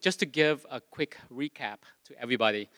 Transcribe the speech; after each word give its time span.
just 0.00 0.20
to 0.20 0.26
give 0.26 0.64
a 0.70 0.80
quick 0.80 1.16
recap 1.32 1.78
to 2.04 2.16
everybody, 2.20 2.70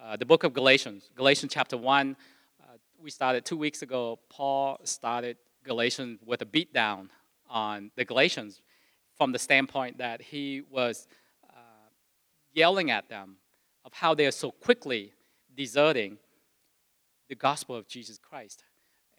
uh, 0.00 0.16
the 0.16 0.24
book 0.24 0.44
of 0.44 0.54
Galatians, 0.54 1.10
Galatians 1.16 1.52
chapter 1.52 1.76
1, 1.76 2.16
uh, 2.62 2.66
we 3.02 3.10
started 3.10 3.44
two 3.44 3.56
weeks 3.56 3.82
ago. 3.82 4.20
Paul 4.28 4.78
started 4.84 5.36
Galatians 5.64 6.20
with 6.24 6.42
a 6.42 6.44
beatdown 6.44 7.08
on 7.50 7.90
the 7.96 8.04
Galatians 8.04 8.62
from 9.18 9.32
the 9.32 9.38
standpoint 9.40 9.98
that 9.98 10.22
he 10.22 10.62
was 10.70 11.08
uh, 11.50 11.90
yelling 12.52 12.88
at 12.88 13.08
them 13.08 13.38
of 13.84 13.92
how 13.92 14.14
they 14.14 14.24
are 14.24 14.30
so 14.30 14.52
quickly 14.52 15.12
deserting 15.56 16.18
the 17.28 17.34
gospel 17.34 17.74
of 17.74 17.88
Jesus 17.88 18.16
Christ. 18.16 18.62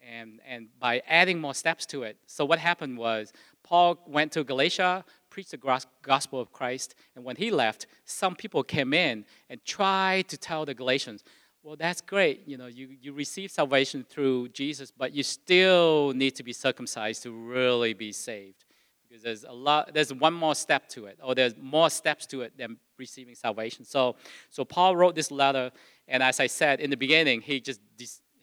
And, 0.02 0.40
and 0.48 0.68
by 0.78 1.02
adding 1.06 1.38
more 1.38 1.54
steps 1.54 1.84
to 1.86 2.04
it. 2.04 2.16
So, 2.26 2.44
what 2.44 2.60
happened 2.60 2.96
was 2.96 3.32
Paul 3.62 3.98
went 4.06 4.30
to 4.32 4.44
Galatia, 4.44 5.04
preached 5.36 5.50
the 5.50 5.80
gospel 6.00 6.40
of 6.40 6.50
Christ, 6.50 6.94
and 7.14 7.22
when 7.22 7.36
he 7.36 7.50
left, 7.50 7.86
some 8.06 8.34
people 8.34 8.62
came 8.62 8.94
in 8.94 9.26
and 9.50 9.62
tried 9.66 10.28
to 10.28 10.38
tell 10.38 10.64
the 10.64 10.72
Galatians, 10.72 11.22
well, 11.62 11.76
that's 11.76 12.00
great. 12.00 12.48
You 12.48 12.56
know, 12.56 12.68
you, 12.68 12.96
you 13.02 13.12
receive 13.12 13.50
salvation 13.50 14.02
through 14.08 14.48
Jesus, 14.48 14.90
but 14.90 15.12
you 15.12 15.22
still 15.22 16.14
need 16.14 16.36
to 16.36 16.42
be 16.42 16.54
circumcised 16.54 17.22
to 17.24 17.32
really 17.32 17.92
be 17.92 18.12
saved. 18.12 18.64
Because 19.06 19.22
there's 19.22 19.44
a 19.44 19.52
lot, 19.52 19.92
there's 19.92 20.10
one 20.10 20.32
more 20.32 20.54
step 20.54 20.88
to 20.90 21.04
it, 21.04 21.18
or 21.22 21.34
there's 21.34 21.54
more 21.60 21.90
steps 21.90 22.24
to 22.28 22.40
it 22.40 22.56
than 22.56 22.78
receiving 22.98 23.34
salvation. 23.34 23.84
So, 23.84 24.16
so 24.48 24.64
Paul 24.64 24.96
wrote 24.96 25.14
this 25.14 25.30
letter, 25.30 25.70
and 26.08 26.22
as 26.22 26.40
I 26.40 26.46
said 26.46 26.80
in 26.80 26.88
the 26.88 26.96
beginning, 26.96 27.42
he 27.42 27.60
just 27.60 27.82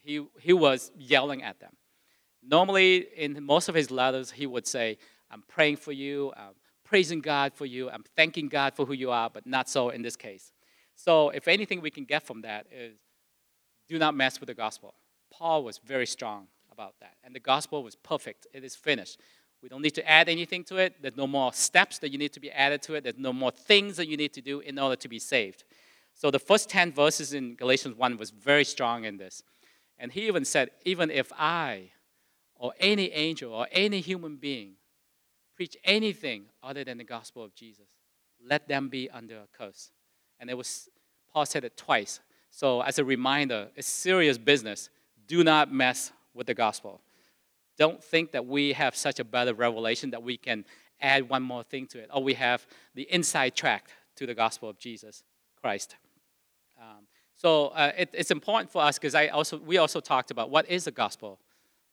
he, 0.03 0.23
he 0.39 0.53
was 0.53 0.91
yelling 0.95 1.41
at 1.41 1.59
them. 1.59 1.75
Normally, 2.43 3.07
in 3.17 3.43
most 3.43 3.67
of 3.67 3.73
his 3.73 3.89
letters, 3.89 4.29
he 4.29 4.45
would 4.45 4.67
say, 4.67 4.99
I'm 5.31 5.41
praying 5.47 5.77
for 5.77 5.91
you, 5.91 6.31
I'm 6.37 6.53
praising 6.93 7.21
God 7.21 7.55
for 7.55 7.65
you, 7.65 7.89
I'm 7.89 8.03
thanking 8.15 8.47
God 8.49 8.75
for 8.75 8.85
who 8.85 8.93
you 8.93 9.09
are, 9.09 9.27
but 9.27 9.47
not 9.47 9.67
so 9.67 9.89
in 9.89 10.03
this 10.03 10.15
case. 10.15 10.51
So, 10.95 11.29
if 11.29 11.47
anything 11.47 11.81
we 11.81 11.89
can 11.89 12.05
get 12.05 12.21
from 12.21 12.41
that 12.41 12.67
is 12.71 12.93
do 13.89 13.97
not 13.97 14.13
mess 14.13 14.39
with 14.39 14.45
the 14.45 14.53
gospel. 14.53 14.93
Paul 15.31 15.63
was 15.63 15.79
very 15.79 16.05
strong 16.05 16.45
about 16.71 16.93
that. 16.99 17.15
And 17.23 17.33
the 17.33 17.39
gospel 17.39 17.81
was 17.81 17.95
perfect, 17.95 18.45
it 18.53 18.63
is 18.63 18.75
finished. 18.75 19.19
We 19.63 19.69
don't 19.69 19.81
need 19.81 19.95
to 19.95 20.07
add 20.07 20.29
anything 20.29 20.63
to 20.65 20.75
it. 20.75 21.01
There's 21.01 21.17
no 21.17 21.25
more 21.25 21.51
steps 21.51 21.97
that 21.97 22.11
you 22.11 22.19
need 22.19 22.33
to 22.33 22.39
be 22.39 22.51
added 22.51 22.83
to 22.83 22.93
it. 22.93 23.03
There's 23.05 23.17
no 23.17 23.33
more 23.33 23.49
things 23.49 23.97
that 23.97 24.07
you 24.07 24.15
need 24.15 24.33
to 24.33 24.41
do 24.41 24.59
in 24.59 24.77
order 24.77 24.95
to 24.95 25.07
be 25.07 25.17
saved. 25.17 25.63
So 26.13 26.29
the 26.29 26.37
first 26.37 26.69
10 26.69 26.91
verses 26.91 27.33
in 27.33 27.55
Galatians 27.55 27.95
1 27.97 28.17
was 28.17 28.29
very 28.29 28.65
strong 28.65 29.05
in 29.05 29.17
this. 29.17 29.41
And 29.97 30.11
he 30.11 30.27
even 30.27 30.45
said, 30.45 30.69
even 30.85 31.09
if 31.09 31.31
I 31.39 31.89
or 32.53 32.73
any 32.79 33.11
angel 33.13 33.51
or 33.51 33.65
any 33.71 33.99
human 33.99 34.35
being 34.35 34.75
preach 35.63 35.77
anything 35.85 36.43
other 36.61 36.83
than 36.83 36.97
the 36.97 37.05
gospel 37.05 37.41
of 37.41 37.55
Jesus, 37.55 37.87
let 38.45 38.67
them 38.67 38.89
be 38.89 39.09
under 39.09 39.37
a 39.37 39.47
curse. 39.57 39.91
And 40.37 40.49
it 40.49 40.57
was 40.57 40.89
Paul 41.31 41.45
said 41.45 41.63
it 41.63 41.77
twice. 41.77 42.19
So 42.51 42.81
as 42.81 42.99
a 42.99 43.05
reminder, 43.05 43.69
it's 43.77 43.87
serious 43.87 44.37
business. 44.37 44.89
Do 45.25 45.41
not 45.41 45.71
mess 45.71 46.11
with 46.33 46.47
the 46.47 46.53
gospel. 46.53 46.99
Don't 47.77 48.03
think 48.03 48.33
that 48.33 48.45
we 48.45 48.73
have 48.73 48.93
such 48.93 49.21
a 49.21 49.23
better 49.23 49.53
revelation 49.53 50.09
that 50.09 50.21
we 50.21 50.35
can 50.35 50.65
add 50.99 51.29
one 51.29 51.43
more 51.43 51.63
thing 51.63 51.87
to 51.87 51.99
it, 51.99 52.09
or 52.13 52.21
we 52.21 52.33
have 52.33 52.67
the 52.93 53.03
inside 53.03 53.55
track 53.55 53.87
to 54.17 54.25
the 54.25 54.33
gospel 54.33 54.67
of 54.67 54.77
Jesus 54.77 55.23
Christ. 55.61 55.95
Um, 56.77 57.07
so 57.37 57.67
uh, 57.67 57.93
it, 57.97 58.09
it's 58.11 58.31
important 58.31 58.69
for 58.69 58.81
us 58.81 58.99
because 58.99 59.15
I 59.15 59.27
also 59.27 59.59
we 59.59 59.77
also 59.77 60.01
talked 60.01 60.29
about 60.29 60.49
what 60.49 60.69
is 60.69 60.83
the 60.83 60.91
gospel, 60.91 61.39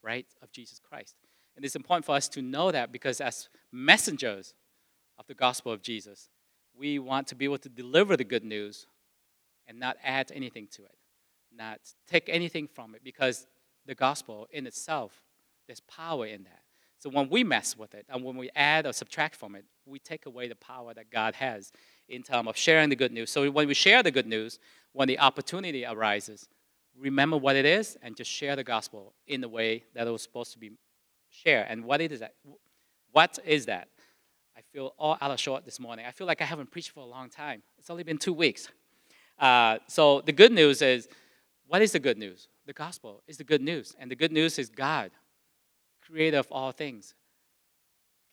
right, 0.02 0.26
of 0.42 0.50
Jesus 0.50 0.80
Christ. 0.80 1.14
And 1.56 1.64
it's 1.64 1.76
important 1.76 2.06
for 2.06 2.14
us 2.14 2.26
to 2.30 2.42
know 2.42 2.70
that 2.70 2.90
because 2.90 3.20
as 3.20 3.48
messengers 3.72 4.54
of 5.18 5.26
the 5.26 5.34
gospel 5.34 5.72
of 5.72 5.82
Jesus, 5.82 6.28
we 6.76 6.98
want 6.98 7.26
to 7.28 7.34
be 7.34 7.44
able 7.44 7.58
to 7.58 7.68
deliver 7.68 8.16
the 8.16 8.24
good 8.24 8.44
news 8.44 8.86
and 9.66 9.78
not 9.78 9.96
add 10.02 10.32
anything 10.34 10.66
to 10.72 10.82
it, 10.82 10.96
not 11.54 11.80
take 12.08 12.28
anything 12.28 12.66
from 12.66 12.94
it, 12.94 13.02
because 13.04 13.46
the 13.86 13.94
gospel 13.94 14.48
in 14.50 14.66
itself, 14.66 15.22
there's 15.66 15.80
power 15.80 16.26
in 16.26 16.44
that. 16.44 16.62
So 16.98 17.08
when 17.08 17.30
we 17.30 17.44
mess 17.44 17.76
with 17.78 17.94
it 17.94 18.04
and 18.08 18.22
when 18.22 18.36
we 18.36 18.50
add 18.54 18.86
or 18.86 18.92
subtract 18.92 19.34
from 19.34 19.54
it, 19.54 19.64
we 19.86 19.98
take 19.98 20.26
away 20.26 20.48
the 20.48 20.54
power 20.54 20.92
that 20.92 21.10
God 21.10 21.34
has 21.36 21.72
in 22.08 22.22
terms 22.22 22.48
of 22.48 22.56
sharing 22.56 22.90
the 22.90 22.96
good 22.96 23.12
news. 23.12 23.30
So 23.30 23.50
when 23.50 23.66
we 23.66 23.74
share 23.74 24.02
the 24.02 24.10
good 24.10 24.26
news, 24.26 24.58
when 24.92 25.08
the 25.08 25.18
opportunity 25.18 25.86
arises, 25.86 26.48
remember 26.98 27.38
what 27.38 27.56
it 27.56 27.64
is 27.64 27.96
and 28.02 28.16
just 28.16 28.30
share 28.30 28.54
the 28.54 28.64
gospel 28.64 29.14
in 29.26 29.40
the 29.40 29.48
way 29.48 29.84
that 29.94 30.06
it 30.06 30.10
was 30.10 30.22
supposed 30.22 30.52
to 30.52 30.58
be 30.58 30.72
shared. 31.30 31.68
And 31.70 31.84
what 31.84 32.00
is 32.00 32.20
that? 32.20 32.34
What 33.12 33.38
is 33.44 33.66
that? 33.66 33.88
I 34.56 34.60
feel 34.72 34.94
all 34.98 35.16
out 35.20 35.30
of 35.30 35.40
short 35.40 35.64
this 35.64 35.80
morning. 35.80 36.04
I 36.06 36.10
feel 36.10 36.26
like 36.26 36.42
I 36.42 36.44
haven't 36.44 36.70
preached 36.70 36.90
for 36.90 37.00
a 37.00 37.06
long 37.06 37.28
time. 37.28 37.62
It's 37.78 37.90
only 37.90 38.02
been 38.04 38.18
two 38.18 38.32
weeks. 38.32 38.68
Uh, 39.38 39.78
so 39.86 40.20
the 40.20 40.32
good 40.32 40.52
news 40.52 40.82
is, 40.82 41.08
what 41.66 41.82
is 41.82 41.92
the 41.92 41.98
good 41.98 42.18
news? 42.18 42.48
The 42.66 42.72
gospel 42.72 43.22
is 43.26 43.38
the 43.38 43.44
good 43.44 43.62
news. 43.62 43.94
And 43.98 44.10
the 44.10 44.16
good 44.16 44.32
news 44.32 44.58
is 44.58 44.68
God, 44.68 45.10
creator 46.04 46.38
of 46.38 46.48
all 46.50 46.72
things, 46.72 47.14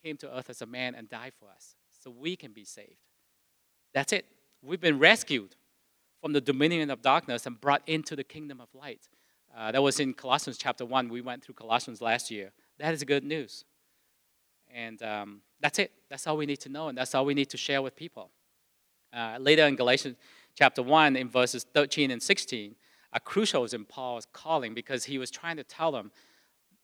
came 0.04 0.18
to 0.18 0.38
earth 0.38 0.50
as 0.50 0.62
a 0.62 0.66
man 0.66 0.96
and 0.96 1.10
died 1.10 1.34
for 1.40 1.50
us 1.50 1.76
so 1.92 2.12
we 2.12 2.36
can 2.36 2.52
be 2.52 2.66
saved. 2.66 2.98
That's 3.94 4.14
it. 4.14 4.26
We've 4.62 4.82
been 4.82 5.00
rescued 5.00 5.56
from 6.22 6.34
the 6.34 6.42
dominion 6.42 6.90
of 6.90 7.02
darkness 7.02 7.46
and 7.46 7.60
brought 7.60 7.84
into 7.88 8.16
the 8.16 8.24
kingdom 8.24 8.60
of 8.60 8.68
light. 8.74 9.08
Uh, 9.56 9.72
that 9.72 9.82
was 9.82 10.00
in 10.00 10.14
Colossians 10.14 10.58
chapter 10.58 10.86
1. 10.86 11.10
We 11.10 11.22
went 11.22 11.44
through 11.44 11.56
Colossians 11.56 12.02
last 12.02 12.30
year. 12.30 12.52
That 12.80 12.94
is 12.94 13.04
good 13.04 13.24
news. 13.24 13.64
And 14.74 15.02
um, 15.04 15.42
that's 15.60 15.80
it. 15.80 15.92
That's 16.10 16.28
all 16.28 16.38
we 16.38 16.46
need 16.46 16.60
to 16.62 16.70
know, 16.70 16.90
and 16.90 16.98
that's 16.98 17.16
all 17.16 17.26
we 17.26 17.34
need 17.34 17.50
to 17.50 17.58
share 17.58 17.82
with 17.82 17.96
people. 17.96 18.30
Uh, 19.14 19.38
later 19.40 19.66
in 19.66 19.76
Galatians 19.76 20.16
chapter 20.56 20.84
1, 20.84 21.16
in 21.16 21.30
verses 21.30 21.66
13 21.74 22.12
and 22.12 22.22
16, 22.22 22.76
are 23.14 23.20
crucial 23.20 23.66
in 23.66 23.86
Paul's 23.86 24.28
calling 24.34 24.74
because 24.74 25.06
he 25.06 25.18
was 25.18 25.32
trying 25.32 25.58
to 25.58 25.64
tell 25.64 25.92
them, 25.92 26.12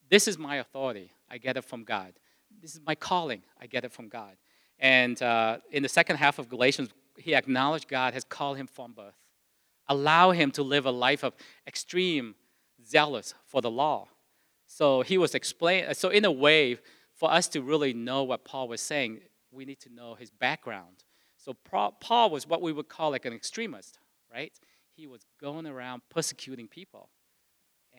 This 0.08 0.26
is 0.26 0.38
my 0.38 0.56
authority. 0.56 1.12
I 1.30 1.38
get 1.38 1.56
it 1.56 1.64
from 1.64 1.84
God. 1.84 2.14
This 2.60 2.74
is 2.74 2.80
my 2.86 2.94
calling. 2.94 3.42
I 3.60 3.66
get 3.66 3.84
it 3.84 3.92
from 3.92 4.08
God. 4.08 4.36
And 4.78 5.20
uh, 5.22 5.58
in 5.70 5.82
the 5.82 5.88
second 5.88 6.16
half 6.16 6.38
of 6.38 6.48
Galatians, 6.48 6.90
he 7.16 7.34
acknowledged 7.34 7.88
God 7.88 8.14
has 8.14 8.24
called 8.24 8.56
him 8.56 8.66
from 8.66 8.92
birth. 8.92 9.14
Allow 9.88 10.30
him 10.30 10.50
to 10.52 10.62
live 10.62 10.86
a 10.86 10.90
life 10.90 11.22
of 11.22 11.34
extreme 11.66 12.34
zealous 12.86 13.34
for 13.46 13.60
the 13.60 13.70
law. 13.70 14.08
So 14.66 15.02
he 15.02 15.18
was 15.18 15.34
explain. 15.34 15.92
So 15.94 16.08
in 16.08 16.24
a 16.24 16.32
way, 16.32 16.78
for 17.14 17.30
us 17.32 17.48
to 17.48 17.62
really 17.62 17.92
know 17.94 18.24
what 18.24 18.44
Paul 18.44 18.68
was 18.68 18.80
saying, 18.80 19.20
we 19.50 19.64
need 19.64 19.80
to 19.80 19.88
know 19.92 20.14
his 20.14 20.30
background. 20.30 21.04
So 21.36 21.54
Paul 21.54 22.30
was 22.30 22.46
what 22.46 22.62
we 22.62 22.72
would 22.72 22.88
call 22.88 23.10
like 23.10 23.24
an 23.24 23.32
extremist, 23.32 23.98
right? 24.32 24.52
He 24.96 25.06
was 25.06 25.22
going 25.40 25.66
around 25.66 26.02
persecuting 26.08 26.68
people, 26.68 27.10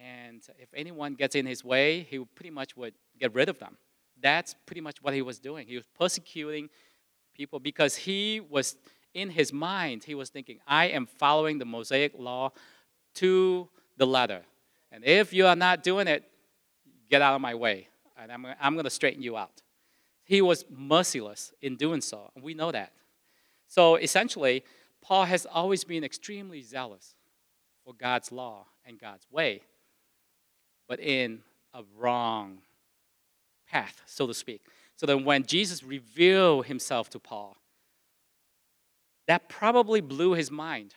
and 0.02 0.42
if 0.59 0.70
anyone 0.74 1.14
gets 1.14 1.36
in 1.36 1.46
his 1.46 1.64
way, 1.64 2.02
he 2.09 2.20
pretty 2.36 2.50
much 2.50 2.76
would 2.76 2.94
get 3.20 3.34
rid 3.34 3.50
of 3.50 3.59
them. 3.59 3.78
That's 4.22 4.56
pretty 4.66 4.81
much 4.81 5.02
what 5.02 5.14
he 5.14 5.22
was 5.22 5.40
doing. 5.40 5.68
He 5.68 5.76
was 5.76 5.86
persecuting 5.97 6.70
people 7.34 7.59
because 7.59 7.96
he 7.96 8.40
was 8.40 8.78
in 9.14 9.30
his 9.30 9.53
mind, 9.53 10.03
he 10.03 10.16
was 10.16 10.30
thinking, 10.30 10.59
I 10.68 10.88
am 10.88 11.06
following 11.06 11.58
the 11.58 11.66
Mosaic 11.66 12.14
law 12.18 12.52
to 13.16 13.70
the 13.97 14.06
letter. 14.06 14.42
And 14.92 15.06
if 15.06 15.34
you 15.34 15.47
are 15.47 15.56
not 15.56 15.84
doing 15.84 16.08
it, 16.08 16.24
get 17.09 17.22
out 17.22 17.34
of 17.34 17.42
my 17.42 17.56
way, 17.56 17.88
and 18.18 18.31
I'm, 18.31 18.46
I'm 18.59 18.74
going 18.74 18.86
to 18.86 18.90
straighten 18.90 19.22
you 19.22 19.38
out. 19.38 19.62
He 20.24 20.42
was 20.42 20.66
merciless 20.70 21.53
in 21.62 21.76
doing 21.76 22.02
so, 22.02 22.31
and 22.36 22.44
we 22.44 22.53
know 22.53 22.72
that. 22.72 22.94
So 23.68 23.96
essentially, 23.96 24.64
Paul 25.02 25.26
has 25.26 25.46
always 25.46 25.84
been 25.84 26.03
extremely 26.03 26.62
zealous 26.62 27.16
for 27.84 27.94
God's 27.94 28.31
law 28.31 28.66
and 28.86 29.00
God's 29.00 29.28
way, 29.31 29.62
but 30.88 31.00
in 31.00 31.42
a 31.74 31.84
wrong 31.98 32.59
path, 33.70 34.02
so 34.06 34.26
to 34.28 34.34
speak. 34.34 34.62
So 34.96 35.06
that 35.06 35.18
when 35.18 35.46
Jesus 35.46 35.84
revealed 35.84 36.66
himself 36.66 37.09
to 37.12 37.20
Paul, 37.20 37.58
that 39.28 39.50
probably 39.50 40.02
blew 40.02 40.34
his 40.34 40.50
mind, 40.50 40.94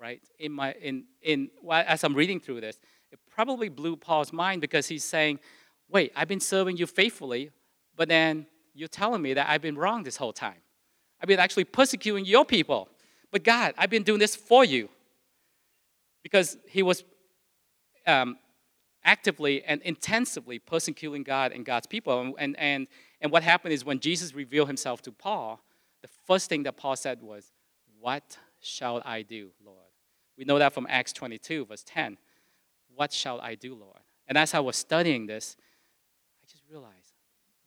right? 0.00 0.20
In 0.38 0.52
my 0.52 0.72
in 0.72 1.04
in 1.22 1.50
as 1.70 2.02
I'm 2.02 2.14
reading 2.14 2.40
through 2.40 2.60
this, 2.62 2.78
it 3.10 3.20
probably 3.30 3.68
blew 3.68 3.96
Paul's 3.96 4.32
mind 4.32 4.60
because 4.60 4.88
he's 4.88 5.04
saying, 5.04 5.38
"Wait, 5.92 6.12
I've 6.16 6.28
been 6.28 6.40
serving 6.40 6.76
you 6.76 6.86
faithfully, 6.86 7.50
but 7.96 8.08
then 8.08 8.46
you're 8.74 8.88
telling 8.88 9.22
me 9.22 9.34
that 9.34 9.48
I've 9.48 9.62
been 9.62 9.76
wrong 9.76 10.02
this 10.02 10.16
whole 10.16 10.32
time. 10.32 10.60
I've 11.20 11.28
been 11.28 11.38
actually 11.38 11.64
persecuting 11.64 12.24
your 12.24 12.44
people, 12.44 12.88
but 13.30 13.44
God, 13.44 13.74
I've 13.78 13.90
been 13.90 14.02
doing 14.02 14.18
this 14.18 14.34
for 14.34 14.64
you." 14.64 14.88
Because 16.22 16.56
he 16.68 16.82
was 16.82 17.04
um, 18.06 18.38
actively 19.04 19.62
and 19.64 19.82
intensively 19.82 20.58
persecuting 20.58 21.22
God 21.22 21.52
and 21.52 21.64
God's 21.64 21.86
people. 21.86 22.34
And, 22.38 22.56
and, 22.58 22.86
and, 23.20 23.32
what 23.32 23.42
happened 23.42 23.74
is 23.74 23.84
when 23.84 24.00
Jesus 24.00 24.34
revealed 24.34 24.68
himself 24.68 25.02
to 25.02 25.12
Paul, 25.12 25.60
the 26.02 26.08
first 26.26 26.48
thing 26.48 26.62
that 26.64 26.76
Paul 26.76 26.96
said 26.96 27.22
was, 27.22 27.52
What 28.00 28.38
shall 28.60 29.02
I 29.04 29.22
do, 29.22 29.50
Lord? 29.64 29.78
We 30.36 30.44
know 30.44 30.58
that 30.58 30.72
from 30.72 30.86
Acts 30.88 31.12
22, 31.12 31.66
verse 31.66 31.84
10. 31.86 32.16
What 32.94 33.12
shall 33.12 33.40
I 33.40 33.54
do, 33.54 33.74
Lord? 33.74 34.00
And 34.26 34.38
as 34.38 34.54
I 34.54 34.60
was 34.60 34.76
studying 34.76 35.26
this, 35.26 35.56
realized 36.72 37.12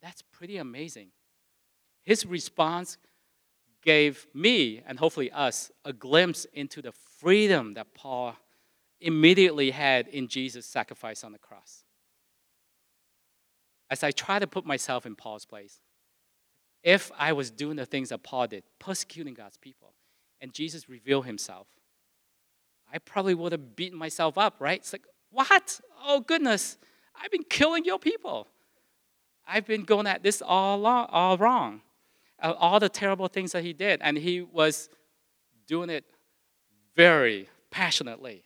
that's 0.02 0.22
pretty 0.22 0.58
amazing. 0.58 1.08
His 2.02 2.26
response 2.26 2.98
gave 3.82 4.26
me 4.34 4.82
and 4.86 4.98
hopefully 4.98 5.30
us 5.30 5.70
a 5.84 5.92
glimpse 5.92 6.44
into 6.52 6.82
the 6.82 6.92
freedom 6.92 7.74
that 7.74 7.94
Paul 7.94 8.36
immediately 9.00 9.70
had 9.70 10.08
in 10.08 10.28
Jesus' 10.28 10.66
sacrifice 10.66 11.22
on 11.24 11.32
the 11.32 11.38
cross. 11.38 11.84
As 13.90 14.02
I 14.02 14.10
try 14.10 14.38
to 14.38 14.46
put 14.46 14.66
myself 14.66 15.06
in 15.06 15.14
Paul's 15.14 15.44
place, 15.44 15.80
if 16.82 17.10
I 17.18 17.32
was 17.32 17.50
doing 17.50 17.76
the 17.76 17.86
things 17.86 18.08
that 18.08 18.22
Paul 18.22 18.48
did, 18.48 18.64
persecuting 18.78 19.34
God's 19.34 19.56
people, 19.56 19.94
and 20.40 20.52
Jesus 20.52 20.88
revealed 20.88 21.26
himself, 21.26 21.68
I 22.92 22.98
probably 22.98 23.34
would 23.34 23.52
have 23.52 23.76
beaten 23.76 23.98
myself 23.98 24.36
up, 24.36 24.56
right? 24.60 24.78
It's 24.78 24.92
like, 24.92 25.06
what? 25.30 25.80
Oh, 26.04 26.20
goodness, 26.20 26.76
I've 27.20 27.30
been 27.30 27.44
killing 27.48 27.84
your 27.84 27.98
people. 27.98 28.48
I've 29.46 29.66
been 29.66 29.84
going 29.84 30.06
at 30.06 30.22
this 30.22 30.42
all, 30.42 30.84
all 30.86 31.36
wrong. 31.38 31.82
Uh, 32.42 32.52
all 32.58 32.78
the 32.78 32.88
terrible 32.88 33.28
things 33.28 33.52
that 33.52 33.64
he 33.64 33.72
did, 33.72 33.98
and 34.02 34.18
he 34.18 34.42
was 34.42 34.90
doing 35.66 35.88
it 35.88 36.04
very 36.94 37.48
passionately. 37.70 38.44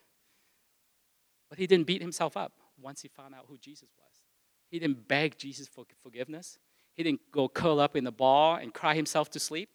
But 1.49 1.59
he 1.59 1.67
didn't 1.67 1.89
beat 1.89 2.01
himself 2.01 2.37
up 2.37 2.53
once 2.81 3.03
he 3.03 3.09
found 3.09 3.35
out 3.35 3.47
who 3.49 3.59
Jesus 3.59 3.89
was. 3.99 4.13
He 4.71 4.79
didn't 4.79 5.09
beg 5.09 5.37
Jesus 5.37 5.67
for 5.67 5.85
forgiveness. 6.03 6.57
He 6.95 7.03
didn't 7.03 7.21
go 7.33 7.49
curl 7.49 7.81
up 7.81 7.97
in 7.97 8.05
the 8.05 8.13
ball 8.13 8.57
and 8.57 8.73
cry 8.73 8.95
himself 8.95 9.29
to 9.31 9.41
sleep. 9.41 9.71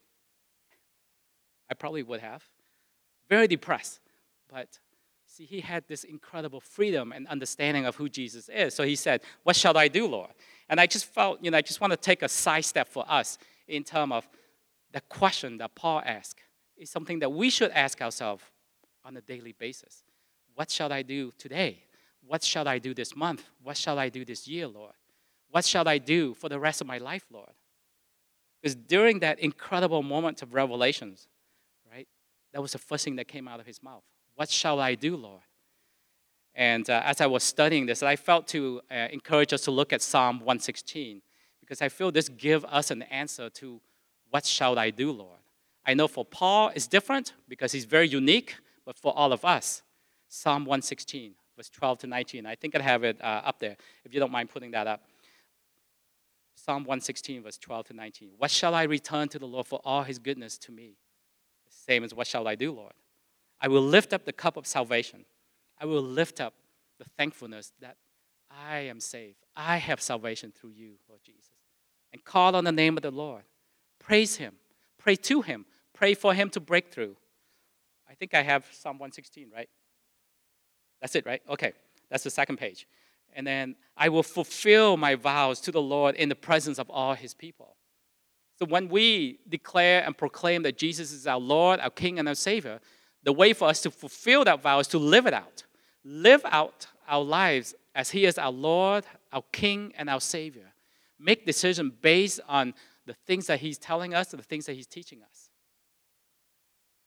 I 1.70 1.74
probably 1.74 2.04
would 2.04 2.22
have. 2.22 2.44
Very 3.28 3.48
depressed. 3.48 4.00
But 4.50 4.80
see, 5.26 5.44
he 5.44 5.60
had 5.60 5.84
this 5.88 6.06
incredible 6.06 6.62
freedom 6.62 7.12
and 7.12 7.28
understanding 7.28 7.86
of 7.86 7.96
who 7.96 8.08
Jesus 8.08 8.48
is. 8.48 8.74
So 8.74 8.84
he 8.84 8.96
said, 8.96 9.22
What 9.44 9.58
shall 9.58 9.78
I 9.78 9.90
do, 9.90 10.08
Lord? 10.08 10.32
And 10.70 10.80
I 10.80 10.88
just 10.88 11.06
felt, 11.06 11.44
you 11.44 11.52
know, 11.52 11.58
I 11.58 11.62
just 11.62 11.80
want 11.80 11.92
to 11.92 11.98
take 11.98 12.22
a 12.22 12.30
side 12.30 12.66
step 12.66 12.88
for 12.88 13.06
us 13.08 13.38
in 13.68 13.84
terms 13.84 14.14
of 14.14 14.28
the 14.92 15.02
question 15.02 15.58
that 15.58 15.76
Paul 15.76 16.02
asked 16.06 16.40
is 16.78 16.90
something 16.90 17.20
that 17.20 17.32
we 17.32 17.50
should 17.50 17.72
ask 17.72 18.02
ourselves 18.02 18.44
on 19.04 19.16
a 19.18 19.22
daily 19.22 19.54
basis. 19.58 20.04
What 20.56 20.72
shall 20.72 20.92
I 20.92 21.02
do 21.02 21.32
today? 21.38 21.84
What 22.28 22.44
shall 22.44 22.68
I 22.68 22.80
do 22.80 22.94
this 22.94 23.16
month? 23.16 23.44
What 23.62 23.78
shall 23.78 24.00
I 24.00 24.10
do 24.10 24.26
this 24.26 24.48
year, 24.48 24.68
Lord? 24.68 24.94
What 25.52 25.66
shall 25.66 25.88
I 25.88 26.00
do 26.00 26.34
for 26.34 26.50
the 26.50 26.60
rest 26.60 26.82
of 26.82 26.88
my 26.88 26.98
life, 26.98 27.26
Lord? 27.32 27.52
Because 28.62 28.76
during 28.76 29.20
that 29.20 29.40
incredible 29.40 30.02
moment 30.02 30.42
of 30.42 30.54
revelations, 30.54 31.28
right, 31.92 32.08
that 32.52 32.62
was 32.62 32.72
the 32.72 32.80
first 32.80 33.06
thing 33.06 33.16
that 33.18 33.28
came 33.28 33.48
out 33.48 33.60
of 33.60 33.66
his 33.66 33.84
mouth. 33.84 34.04
What 34.34 34.50
shall 34.50 34.80
I 34.80 34.96
do, 34.96 35.16
Lord? 35.16 35.42
And 36.56 36.90
uh, 36.90 37.02
as 37.04 37.20
I 37.20 37.26
was 37.26 37.44
studying 37.44 37.86
this, 37.86 38.02
I 38.02 38.16
felt 38.16 38.48
to 38.50 38.82
uh, 38.90 39.08
encourage 39.12 39.52
us 39.52 39.62
to 39.64 39.72
look 39.72 39.92
at 39.92 40.02
Psalm 40.02 40.40
116 40.40 41.22
because 41.60 41.82
I 41.82 41.90
feel 41.90 42.12
this 42.12 42.30
gives 42.30 42.64
us 42.66 42.92
an 42.92 43.02
answer 43.04 43.50
to 43.50 43.82
what 44.30 44.46
shall 44.46 44.80
I 44.80 44.90
do, 44.90 45.12
Lord? 45.12 45.40
I 45.86 45.94
know 45.94 46.08
for 46.08 46.24
Paul 46.24 46.72
it's 46.74 46.88
different 46.88 47.34
because 47.50 47.72
he's 47.72 47.86
very 47.86 48.08
unique, 48.08 48.56
but 48.86 48.98
for 48.98 49.16
all 49.18 49.34
of 49.34 49.44
us, 49.44 49.84
Psalm 50.30 50.64
116, 50.66 51.34
verse 51.58 51.70
12 51.70 52.00
to 52.00 52.08
19. 52.08 52.46
I 52.46 52.56
think 52.56 52.76
I 52.76 52.82
have 52.82 53.04
it 53.04 53.22
uh, 53.22 53.42
up 53.46 53.60
there, 53.60 53.76
if 54.06 54.14
you 54.14 54.20
don't 54.20 54.32
mind 54.32 54.50
putting 54.50 54.72
that 54.72 54.88
up. 54.88 55.04
Psalm 56.56 56.84
116, 56.84 57.44
verse 57.44 57.58
12 57.58 57.88
to 57.88 57.94
19. 57.94 58.30
What 58.38 58.50
shall 58.50 58.74
I 58.74 58.84
return 58.84 59.28
to 59.30 59.40
the 59.40 59.46
Lord 59.46 59.68
for 59.68 59.82
all 59.84 60.04
his 60.04 60.20
goodness 60.20 60.58
to 60.60 60.72
me? 60.72 60.96
The 61.68 61.74
same 61.74 62.04
as 62.04 62.14
what 62.14 62.28
shall 62.28 62.48
I 62.48 62.56
do, 62.56 62.72
Lord? 62.72 62.94
I 63.60 63.68
will 63.68 63.82
lift 63.82 64.14
up 64.14 64.26
the 64.26 64.34
cup 64.34 64.58
of 64.58 64.66
salvation. 64.66 65.26
I 65.80 65.86
will 65.86 66.02
lift 66.02 66.40
up 66.40 66.54
the 67.00 67.06
thankfulness 67.18 67.74
that 67.82 67.98
I 68.50 68.80
am 68.80 69.00
saved. 69.00 69.38
I 69.56 69.78
have 69.78 70.02
salvation 70.02 70.54
through 70.56 70.72
you, 70.72 70.94
Lord 71.10 71.22
Jesus. 71.24 71.52
And 72.14 72.24
call 72.24 72.56
on 72.56 72.64
the 72.64 72.72
name 72.72 72.98
of 72.98 73.04
the 73.04 73.12
Lord. 73.12 73.44
Praise 74.00 74.38
him. 74.38 74.54
Pray 74.98 75.16
to 75.18 75.42
him. 75.42 75.66
Pray 75.94 76.14
for 76.14 76.34
him 76.34 76.50
to 76.52 76.60
break 76.60 76.88
through. 76.88 77.16
I 78.10 78.14
think 78.14 78.34
I 78.34 78.42
have 78.42 78.66
Psalm 78.72 78.96
116, 78.96 79.50
right? 79.54 79.70
That's 81.02 81.16
it, 81.16 81.26
right? 81.26 81.42
Okay. 81.50 81.74
That's 82.10 82.24
the 82.24 82.30
second 82.30 82.58
page. 82.58 82.88
And 83.34 83.46
then 83.46 83.76
I 83.98 84.10
will 84.10 84.24
fulfill 84.24 84.96
my 84.96 85.16
vows 85.16 85.60
to 85.62 85.72
the 85.72 85.82
Lord 85.82 86.16
in 86.16 86.30
the 86.30 86.36
presence 86.36 86.80
of 86.80 86.90
all 86.90 87.14
his 87.14 87.34
people. 87.34 87.76
So 88.58 88.66
when 88.66 88.88
we 88.88 89.40
declare 89.50 90.04
and 90.06 90.18
proclaim 90.18 90.64
that 90.64 90.78
Jesus 90.78 91.12
is 91.12 91.28
our 91.28 91.40
Lord, 91.40 91.82
our 91.82 91.90
King, 91.90 92.20
and 92.20 92.28
our 92.30 92.36
Savior, 92.36 92.80
the 93.26 93.34
way 93.34 93.54
for 93.54 93.68
us 93.68 93.82
to 93.82 93.92
fulfill 93.92 94.46
that 94.46 94.62
vow 94.62 94.80
is 94.80 94.88
to 94.88 95.00
live 95.00 95.26
it 95.26 95.34
out. 95.34 95.64
Live 96.04 96.46
out 96.46 96.88
our 97.08 97.24
lives 97.24 97.74
as 97.96 98.12
He 98.12 98.26
is 98.26 98.38
our 98.38 98.52
Lord, 98.52 99.04
our 99.34 99.44
King, 99.52 99.94
and 99.98 100.10
our 100.10 100.22
Savior. 100.22 100.74
Make 101.20 101.46
decisions 101.46 101.92
based 102.02 102.40
on 102.48 102.76
the 103.08 103.16
things 103.16 103.48
that 103.48 103.60
He's 103.60 103.80
telling 103.80 104.14
us 104.14 104.32
and 104.32 104.40
the 104.40 104.46
things 104.46 104.68
that 104.68 104.74
He's 104.74 104.86
teaching 104.86 105.22
us. 105.24 105.50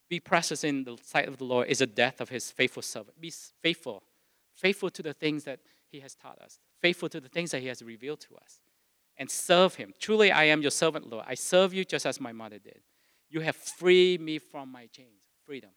Be 0.09 0.19
precious 0.19 0.63
in 0.65 0.83
the 0.83 0.97
sight 1.01 1.27
of 1.27 1.37
the 1.37 1.45
Lord 1.45 1.69
is 1.69 1.79
the 1.79 1.87
death 1.87 2.19
of 2.19 2.27
His 2.27 2.51
faithful 2.51 2.81
servant. 2.81 3.19
Be 3.21 3.31
faithful, 3.61 4.03
faithful 4.55 4.89
to 4.89 5.01
the 5.01 5.13
things 5.13 5.45
that 5.45 5.59
He 5.89 6.01
has 6.01 6.15
taught 6.15 6.39
us, 6.41 6.59
faithful 6.81 7.07
to 7.09 7.21
the 7.21 7.29
things 7.29 7.51
that 7.51 7.61
He 7.61 7.67
has 7.67 7.81
revealed 7.81 8.19
to 8.21 8.35
us, 8.35 8.59
and 9.17 9.31
serve 9.31 9.75
Him. 9.75 9.93
Truly, 9.99 10.33
I 10.33 10.45
am 10.45 10.61
your 10.61 10.71
servant, 10.71 11.09
Lord. 11.09 11.23
I 11.29 11.35
serve 11.35 11.73
you 11.73 11.85
just 11.85 12.05
as 12.05 12.19
my 12.19 12.33
mother 12.33 12.59
did. 12.59 12.81
You 13.29 13.39
have 13.39 13.55
freed 13.55 14.19
me 14.19 14.37
from 14.39 14.69
my 14.69 14.87
chains, 14.87 15.21
freedom. 15.45 15.69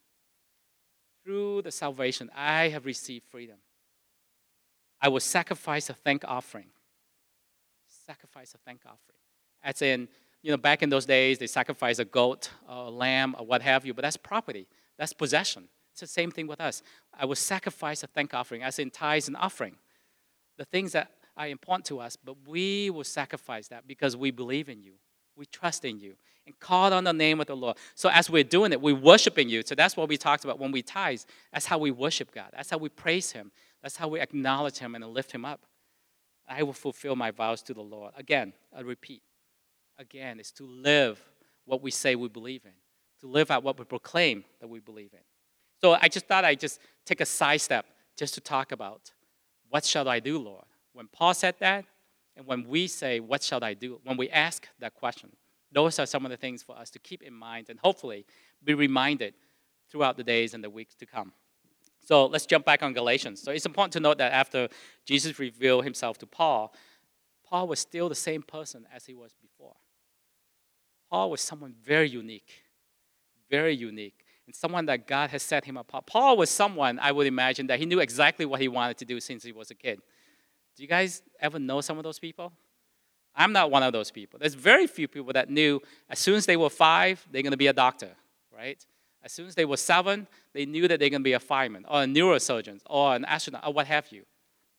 Through 1.24 1.62
the 1.62 1.70
salvation, 1.70 2.30
I 2.34 2.68
have 2.68 2.84
received 2.84 3.24
freedom. 3.30 3.56
I 5.00 5.08
will 5.08 5.20
sacrifice 5.20 5.90
a 5.90 5.94
thank 5.94 6.24
offering. 6.26 6.66
Sacrifice 8.06 8.54
a 8.54 8.58
thank 8.58 8.80
offering. 8.84 9.18
As 9.62 9.82
in, 9.82 10.08
you 10.42 10.50
know, 10.50 10.56
back 10.56 10.82
in 10.82 10.88
those 10.88 11.06
days, 11.06 11.38
they 11.38 11.46
sacrificed 11.46 12.00
a 12.00 12.04
goat, 12.04 12.50
a 12.68 12.90
lamb, 12.90 13.34
or 13.38 13.46
what 13.46 13.62
have 13.62 13.86
you, 13.86 13.94
but 13.94 14.02
that's 14.02 14.16
property, 14.16 14.66
that's 14.98 15.12
possession. 15.12 15.68
It's 15.92 16.00
the 16.00 16.06
same 16.06 16.30
thing 16.30 16.46
with 16.46 16.60
us. 16.60 16.82
I 17.16 17.26
will 17.26 17.36
sacrifice 17.36 18.02
a 18.02 18.06
thank 18.06 18.34
offering, 18.34 18.62
as 18.62 18.78
in 18.78 18.90
tithes 18.90 19.28
and 19.28 19.36
offering. 19.36 19.76
The 20.56 20.64
things 20.64 20.92
that 20.92 21.12
are 21.36 21.46
important 21.46 21.86
to 21.86 22.00
us, 22.00 22.16
but 22.16 22.36
we 22.46 22.90
will 22.90 23.04
sacrifice 23.04 23.68
that 23.68 23.86
because 23.86 24.16
we 24.16 24.30
believe 24.30 24.68
in 24.68 24.82
you. 24.82 24.94
We 25.36 25.46
trust 25.46 25.84
in 25.84 25.98
you 25.98 26.14
and 26.46 26.58
called 26.58 26.92
on 26.92 27.04
the 27.04 27.12
name 27.12 27.40
of 27.40 27.46
the 27.46 27.56
Lord. 27.56 27.76
So 27.94 28.08
as 28.10 28.28
we're 28.28 28.44
doing 28.44 28.72
it, 28.72 28.80
we're 28.80 28.94
worshiping 28.94 29.48
you. 29.48 29.62
So 29.64 29.74
that's 29.74 29.96
what 29.96 30.08
we 30.08 30.16
talked 30.16 30.44
about 30.44 30.58
when 30.58 30.72
we 30.72 30.82
tithe. 30.82 31.20
That's 31.52 31.66
how 31.66 31.78
we 31.78 31.90
worship 31.90 32.32
God. 32.34 32.50
That's 32.52 32.70
how 32.70 32.78
we 32.78 32.88
praise 32.88 33.32
Him. 33.32 33.52
That's 33.82 33.96
how 33.96 34.08
we 34.08 34.20
acknowledge 34.20 34.78
Him 34.78 34.94
and 34.94 35.06
lift 35.06 35.32
Him 35.32 35.44
up. 35.44 35.60
I 36.48 36.62
will 36.64 36.72
fulfill 36.72 37.16
my 37.16 37.30
vows 37.30 37.62
to 37.62 37.74
the 37.74 37.82
Lord. 37.82 38.12
Again, 38.16 38.52
I 38.76 38.80
repeat. 38.80 39.22
Again, 39.98 40.40
is 40.40 40.50
to 40.52 40.64
live 40.64 41.20
what 41.64 41.82
we 41.82 41.90
say 41.90 42.16
we 42.16 42.28
believe 42.28 42.62
in, 42.64 42.72
to 43.20 43.28
live 43.28 43.50
out 43.50 43.62
what 43.62 43.78
we 43.78 43.84
proclaim 43.84 44.44
that 44.60 44.68
we 44.68 44.80
believe 44.80 45.12
in. 45.12 45.20
So 45.80 45.96
I 46.00 46.08
just 46.08 46.26
thought 46.26 46.44
I'd 46.44 46.60
just 46.60 46.80
take 47.06 47.20
a 47.20 47.26
side 47.26 47.60
step 47.60 47.86
just 48.16 48.34
to 48.34 48.40
talk 48.40 48.72
about 48.72 49.12
what 49.68 49.84
shall 49.84 50.08
I 50.08 50.20
do, 50.20 50.38
Lord? 50.38 50.64
When 50.92 51.08
Paul 51.08 51.34
said 51.34 51.54
that, 51.60 51.84
and 52.36 52.46
when 52.46 52.66
we 52.68 52.86
say, 52.86 53.20
What 53.20 53.42
shall 53.42 53.62
I 53.62 53.74
do? 53.74 54.00
when 54.04 54.16
we 54.16 54.28
ask 54.30 54.68
that 54.80 54.94
question, 54.94 55.30
those 55.72 55.98
are 55.98 56.06
some 56.06 56.24
of 56.24 56.30
the 56.30 56.36
things 56.36 56.62
for 56.62 56.76
us 56.76 56.90
to 56.90 56.98
keep 56.98 57.22
in 57.22 57.34
mind 57.34 57.66
and 57.68 57.78
hopefully 57.80 58.26
be 58.62 58.74
reminded 58.74 59.34
throughout 59.90 60.16
the 60.16 60.24
days 60.24 60.54
and 60.54 60.62
the 60.62 60.70
weeks 60.70 60.94
to 60.96 61.06
come. 61.06 61.32
So 62.04 62.26
let's 62.26 62.46
jump 62.46 62.64
back 62.64 62.82
on 62.82 62.92
Galatians. 62.92 63.40
So 63.40 63.52
it's 63.52 63.66
important 63.66 63.92
to 63.92 64.00
note 64.00 64.18
that 64.18 64.32
after 64.32 64.68
Jesus 65.04 65.38
revealed 65.38 65.84
himself 65.84 66.18
to 66.18 66.26
Paul, 66.26 66.74
Paul 67.44 67.68
was 67.68 67.80
still 67.80 68.08
the 68.08 68.14
same 68.14 68.42
person 68.42 68.86
as 68.92 69.06
he 69.06 69.14
was 69.14 69.34
before. 69.40 69.76
Paul 71.10 71.30
was 71.30 71.40
someone 71.40 71.74
very 71.84 72.08
unique, 72.08 72.62
very 73.50 73.74
unique, 73.74 74.24
and 74.46 74.54
someone 74.54 74.86
that 74.86 75.06
God 75.06 75.30
has 75.30 75.42
set 75.42 75.64
him 75.64 75.76
apart. 75.76 76.06
Paul 76.06 76.36
was 76.36 76.50
someone, 76.50 76.98
I 76.98 77.12
would 77.12 77.26
imagine, 77.26 77.66
that 77.68 77.78
he 77.78 77.86
knew 77.86 78.00
exactly 78.00 78.46
what 78.46 78.60
he 78.60 78.68
wanted 78.68 78.98
to 78.98 79.04
do 79.04 79.20
since 79.20 79.44
he 79.44 79.52
was 79.52 79.70
a 79.70 79.74
kid. 79.74 80.00
Do 80.74 80.82
you 80.82 80.88
guys 80.88 81.22
ever 81.38 81.58
know 81.58 81.82
some 81.82 81.98
of 81.98 82.04
those 82.04 82.18
people? 82.18 82.52
I'm 83.34 83.52
not 83.52 83.70
one 83.70 83.82
of 83.82 83.92
those 83.92 84.10
people. 84.10 84.38
There's 84.38 84.54
very 84.54 84.86
few 84.86 85.08
people 85.08 85.32
that 85.32 85.48
knew 85.50 85.80
as 86.10 86.18
soon 86.18 86.34
as 86.34 86.46
they 86.46 86.56
were 86.56 86.70
five, 86.70 87.26
they're 87.30 87.42
going 87.42 87.52
to 87.52 87.56
be 87.56 87.68
a 87.68 87.72
doctor, 87.72 88.10
right? 88.54 88.84
As 89.24 89.32
soon 89.32 89.46
as 89.46 89.54
they 89.54 89.64
were 89.64 89.76
seven, 89.76 90.26
they 90.52 90.66
knew 90.66 90.88
that 90.88 90.98
they're 91.00 91.10
going 91.10 91.22
to 91.22 91.24
be 91.24 91.32
a 91.32 91.40
fireman 91.40 91.84
or 91.88 92.02
a 92.02 92.06
neurosurgeon 92.06 92.80
or 92.86 93.14
an 93.14 93.24
astronaut 93.24 93.66
or 93.66 93.72
what 93.72 93.86
have 93.86 94.10
you. 94.10 94.24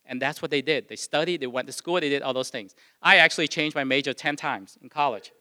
And 0.06 0.22
that's 0.22 0.42
what 0.42 0.52
they 0.52 0.62
did. 0.62 0.90
They 0.90 0.98
studied, 0.98 1.42
they 1.42 1.48
went 1.48 1.68
to 1.68 1.74
school, 1.74 1.96
they 1.96 2.10
did 2.10 2.22
all 2.22 2.34
those 2.34 2.50
things. 2.50 2.76
I 3.02 3.18
actually 3.18 3.48
changed 3.48 3.76
my 3.76 3.86
major 3.86 4.14
10 4.14 4.36
times 4.36 4.78
in 4.82 4.90
college. 4.90 5.32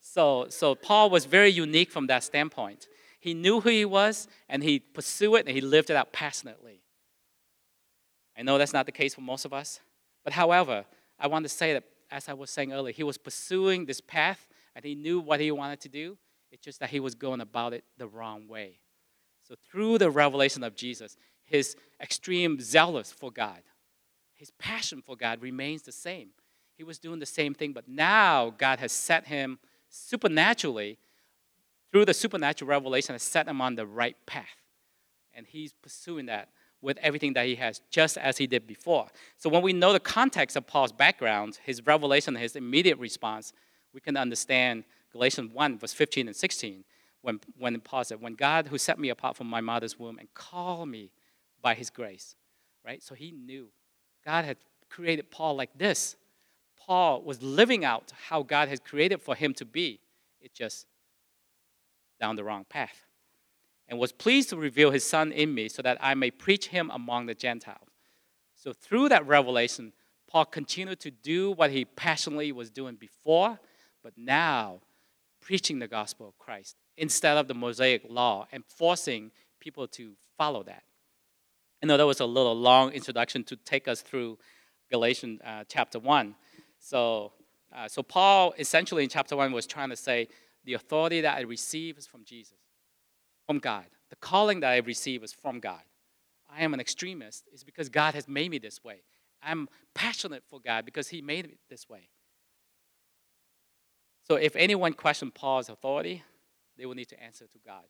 So, 0.00 0.46
so 0.48 0.74
Paul 0.74 1.10
was 1.10 1.26
very 1.26 1.50
unique 1.50 1.90
from 1.92 2.08
that 2.08 2.24
standpoint. 2.24 2.88
He 3.20 3.34
knew 3.34 3.60
who 3.60 3.68
he 3.68 3.84
was 3.84 4.26
and 4.48 4.62
he 4.62 4.80
pursued 4.80 5.34
it 5.36 5.46
and 5.46 5.54
he 5.54 5.60
lived 5.60 5.90
it 5.90 5.96
out 5.96 6.12
passionately. 6.12 6.82
I 8.36 8.42
know 8.42 8.58
that's 8.58 8.72
not 8.72 8.86
the 8.86 8.92
case 8.92 9.14
for 9.14 9.20
most 9.20 9.44
of 9.44 9.52
us. 9.52 9.80
But 10.24 10.32
however, 10.32 10.86
I 11.18 11.26
want 11.26 11.44
to 11.44 11.48
say 11.48 11.74
that, 11.74 11.84
as 12.10 12.28
I 12.28 12.32
was 12.32 12.50
saying 12.50 12.72
earlier, 12.72 12.92
he 12.92 13.02
was 13.02 13.18
pursuing 13.18 13.86
this 13.86 14.00
path 14.00 14.48
and 14.74 14.84
he 14.84 14.94
knew 14.94 15.20
what 15.20 15.40
he 15.40 15.50
wanted 15.50 15.80
to 15.80 15.88
do. 15.88 16.16
It's 16.50 16.64
just 16.64 16.80
that 16.80 16.90
he 16.90 17.00
was 17.00 17.14
going 17.14 17.40
about 17.40 17.72
it 17.72 17.84
the 17.96 18.08
wrong 18.08 18.48
way. 18.48 18.80
So, 19.46 19.54
through 19.70 19.98
the 19.98 20.10
revelation 20.10 20.62
of 20.62 20.74
Jesus, 20.74 21.16
his 21.44 21.76
extreme 22.00 22.60
zealous 22.60 23.12
for 23.12 23.30
God, 23.30 23.62
his 24.34 24.50
passion 24.52 25.02
for 25.04 25.16
God 25.16 25.42
remains 25.42 25.82
the 25.82 25.92
same. 25.92 26.30
He 26.76 26.84
was 26.84 26.98
doing 26.98 27.18
the 27.18 27.26
same 27.26 27.54
thing, 27.54 27.72
but 27.72 27.88
now 27.88 28.54
God 28.56 28.78
has 28.78 28.92
set 28.92 29.26
him 29.26 29.58
supernaturally 29.88 30.98
through 31.92 32.04
the 32.04 32.14
supernatural 32.14 32.68
revelation, 32.68 33.14
has 33.14 33.22
set 33.22 33.48
him 33.48 33.60
on 33.60 33.74
the 33.74 33.86
right 33.86 34.16
path. 34.26 34.46
And 35.34 35.46
he's 35.46 35.72
pursuing 35.72 36.26
that 36.26 36.48
with 36.82 36.98
everything 36.98 37.34
that 37.34 37.46
he 37.46 37.56
has, 37.56 37.80
just 37.90 38.16
as 38.16 38.38
he 38.38 38.46
did 38.46 38.66
before. 38.66 39.06
So 39.36 39.50
when 39.50 39.62
we 39.62 39.72
know 39.72 39.92
the 39.92 40.00
context 40.00 40.56
of 40.56 40.66
Paul's 40.66 40.92
background, 40.92 41.58
his 41.62 41.86
revelation, 41.86 42.34
his 42.34 42.56
immediate 42.56 42.98
response, 42.98 43.52
we 43.92 44.00
can 44.00 44.16
understand 44.16 44.84
Galatians 45.12 45.52
1, 45.52 45.78
verse 45.78 45.92
15 45.92 46.28
and 46.28 46.36
16, 46.36 46.84
when, 47.22 47.40
when 47.58 47.78
Paul 47.80 48.04
said, 48.04 48.20
When 48.20 48.34
God, 48.34 48.68
who 48.68 48.78
set 48.78 48.98
me 48.98 49.10
apart 49.10 49.36
from 49.36 49.46
my 49.46 49.60
mother's 49.60 49.98
womb 49.98 50.18
and 50.18 50.32
called 50.32 50.88
me 50.88 51.10
by 51.60 51.74
his 51.74 51.90
grace, 51.90 52.34
right? 52.84 53.02
So 53.02 53.14
he 53.14 53.30
knew 53.30 53.68
God 54.24 54.44
had 54.44 54.56
created 54.88 55.30
Paul 55.30 55.56
like 55.56 55.76
this. 55.76 56.16
Paul 56.78 57.22
was 57.22 57.42
living 57.42 57.84
out 57.84 58.12
how 58.28 58.42
God 58.42 58.68
had 58.68 58.84
created 58.84 59.20
for 59.20 59.34
him 59.34 59.52
to 59.54 59.64
be. 59.64 60.00
It 60.40 60.54
just 60.54 60.86
down 62.18 62.36
the 62.36 62.44
wrong 62.44 62.64
path. 62.68 63.04
And 63.90 63.98
was 63.98 64.12
pleased 64.12 64.48
to 64.50 64.56
reveal 64.56 64.90
his 64.90 65.04
son 65.04 65.32
in 65.32 65.52
me 65.52 65.68
so 65.68 65.82
that 65.82 65.98
I 66.00 66.14
may 66.14 66.30
preach 66.30 66.68
him 66.68 66.90
among 66.94 67.26
the 67.26 67.34
Gentiles. 67.34 67.88
So 68.54 68.72
through 68.72 69.10
that 69.10 69.26
revelation, 69.26 69.92
Paul 70.28 70.44
continued 70.44 71.00
to 71.00 71.10
do 71.10 71.50
what 71.50 71.70
he 71.70 71.84
passionately 71.84 72.52
was 72.52 72.70
doing 72.70 72.94
before, 72.94 73.58
but 74.02 74.12
now 74.16 74.80
preaching 75.40 75.80
the 75.80 75.88
gospel 75.88 76.28
of 76.28 76.38
Christ 76.38 76.76
instead 76.96 77.36
of 77.36 77.48
the 77.48 77.54
Mosaic 77.54 78.02
law 78.08 78.46
and 78.52 78.64
forcing 78.64 79.32
people 79.58 79.88
to 79.88 80.12
follow 80.38 80.62
that. 80.62 80.84
I 81.82 81.86
know 81.86 81.96
that 81.96 82.06
was 82.06 82.20
a 82.20 82.26
little 82.26 82.54
long 82.54 82.92
introduction 82.92 83.42
to 83.44 83.56
take 83.56 83.88
us 83.88 84.02
through 84.02 84.38
Galatians 84.90 85.40
uh, 85.44 85.64
chapter 85.66 85.98
1. 85.98 86.34
So, 86.78 87.32
uh, 87.74 87.88
so 87.88 88.02
Paul 88.02 88.54
essentially 88.58 89.02
in 89.02 89.08
chapter 89.08 89.34
1 89.36 89.50
was 89.52 89.66
trying 89.66 89.90
to 89.90 89.96
say 89.96 90.28
the 90.64 90.74
authority 90.74 91.22
that 91.22 91.36
I 91.36 91.40
receive 91.40 91.96
is 91.96 92.06
from 92.06 92.24
Jesus, 92.24 92.58
from 93.50 93.58
God. 93.58 93.86
The 94.10 94.16
calling 94.16 94.60
that 94.60 94.70
I 94.70 94.76
receive 94.76 95.24
is 95.24 95.32
from 95.32 95.58
God. 95.58 95.80
I 96.48 96.62
am 96.62 96.72
an 96.72 96.78
extremist 96.78 97.48
is 97.52 97.64
because 97.64 97.88
God 97.88 98.14
has 98.14 98.28
made 98.28 98.48
me 98.48 98.58
this 98.58 98.84
way. 98.84 99.02
I'm 99.42 99.68
passionate 99.92 100.44
for 100.48 100.60
God 100.60 100.84
because 100.84 101.08
He 101.08 101.20
made 101.20 101.48
me 101.48 101.58
this 101.68 101.88
way. 101.88 102.10
So 104.28 104.36
if 104.36 104.54
anyone 104.54 104.92
questions 104.92 105.32
Paul's 105.34 105.68
authority, 105.68 106.22
they 106.78 106.86
will 106.86 106.94
need 106.94 107.08
to 107.08 107.20
answer 107.20 107.44
to 107.48 107.58
God. 107.66 107.82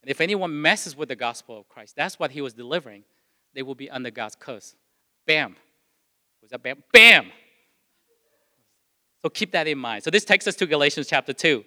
And 0.00 0.10
if 0.10 0.18
anyone 0.18 0.62
messes 0.62 0.96
with 0.96 1.10
the 1.10 1.16
gospel 1.16 1.58
of 1.58 1.68
Christ, 1.68 1.94
that's 1.94 2.18
what 2.18 2.30
he 2.30 2.40
was 2.40 2.54
delivering, 2.54 3.04
they 3.52 3.62
will 3.62 3.74
be 3.74 3.90
under 3.90 4.10
God's 4.10 4.34
curse. 4.34 4.74
Bam. 5.26 5.56
Was 6.40 6.52
that 6.52 6.62
bam? 6.62 6.82
Bam! 6.90 7.26
So 9.20 9.28
keep 9.28 9.52
that 9.52 9.68
in 9.68 9.76
mind. 9.76 10.04
So 10.04 10.10
this 10.10 10.24
takes 10.24 10.46
us 10.46 10.54
to 10.54 10.66
Galatians 10.66 11.06
chapter 11.06 11.34
2. 11.34 11.66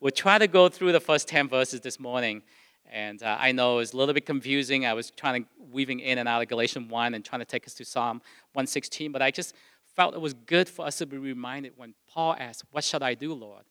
We'll 0.00 0.12
try 0.12 0.38
to 0.38 0.46
go 0.46 0.68
through 0.68 0.92
the 0.92 1.00
first 1.00 1.26
10 1.26 1.48
verses 1.48 1.80
this 1.80 1.98
morning. 1.98 2.42
And 2.90 3.20
uh, 3.20 3.36
I 3.38 3.50
know 3.50 3.80
it's 3.80 3.92
a 3.92 3.96
little 3.96 4.14
bit 4.14 4.26
confusing. 4.26 4.86
I 4.86 4.94
was 4.94 5.10
trying 5.10 5.42
to 5.42 5.48
weaving 5.72 5.98
in 5.98 6.18
and 6.18 6.28
out 6.28 6.40
of 6.40 6.48
Galatians 6.48 6.88
1 6.88 7.14
and 7.14 7.24
trying 7.24 7.40
to 7.40 7.44
take 7.44 7.66
us 7.66 7.74
to 7.74 7.84
Psalm 7.84 8.18
116, 8.52 9.10
but 9.10 9.22
I 9.22 9.32
just 9.32 9.54
felt 9.96 10.14
it 10.14 10.20
was 10.20 10.34
good 10.34 10.68
for 10.68 10.86
us 10.86 10.98
to 10.98 11.06
be 11.06 11.18
reminded 11.18 11.72
when 11.76 11.94
Paul 12.08 12.36
asked, 12.38 12.62
What 12.70 12.84
shall 12.84 13.02
I 13.02 13.14
do, 13.14 13.34
Lord? 13.34 13.64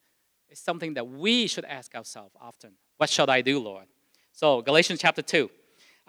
It's 0.49 0.59
something 0.59 0.95
that 0.95 1.07
we 1.07 1.47
should 1.47 1.65
ask 1.65 1.95
ourselves 1.95 2.35
often. 2.41 2.71
What 2.97 3.09
shall 3.09 3.29
I 3.29 3.41
do, 3.41 3.59
Lord? 3.59 3.85
So, 4.33 4.61
Galatians 4.61 4.99
chapter 4.99 5.21
2. 5.21 5.49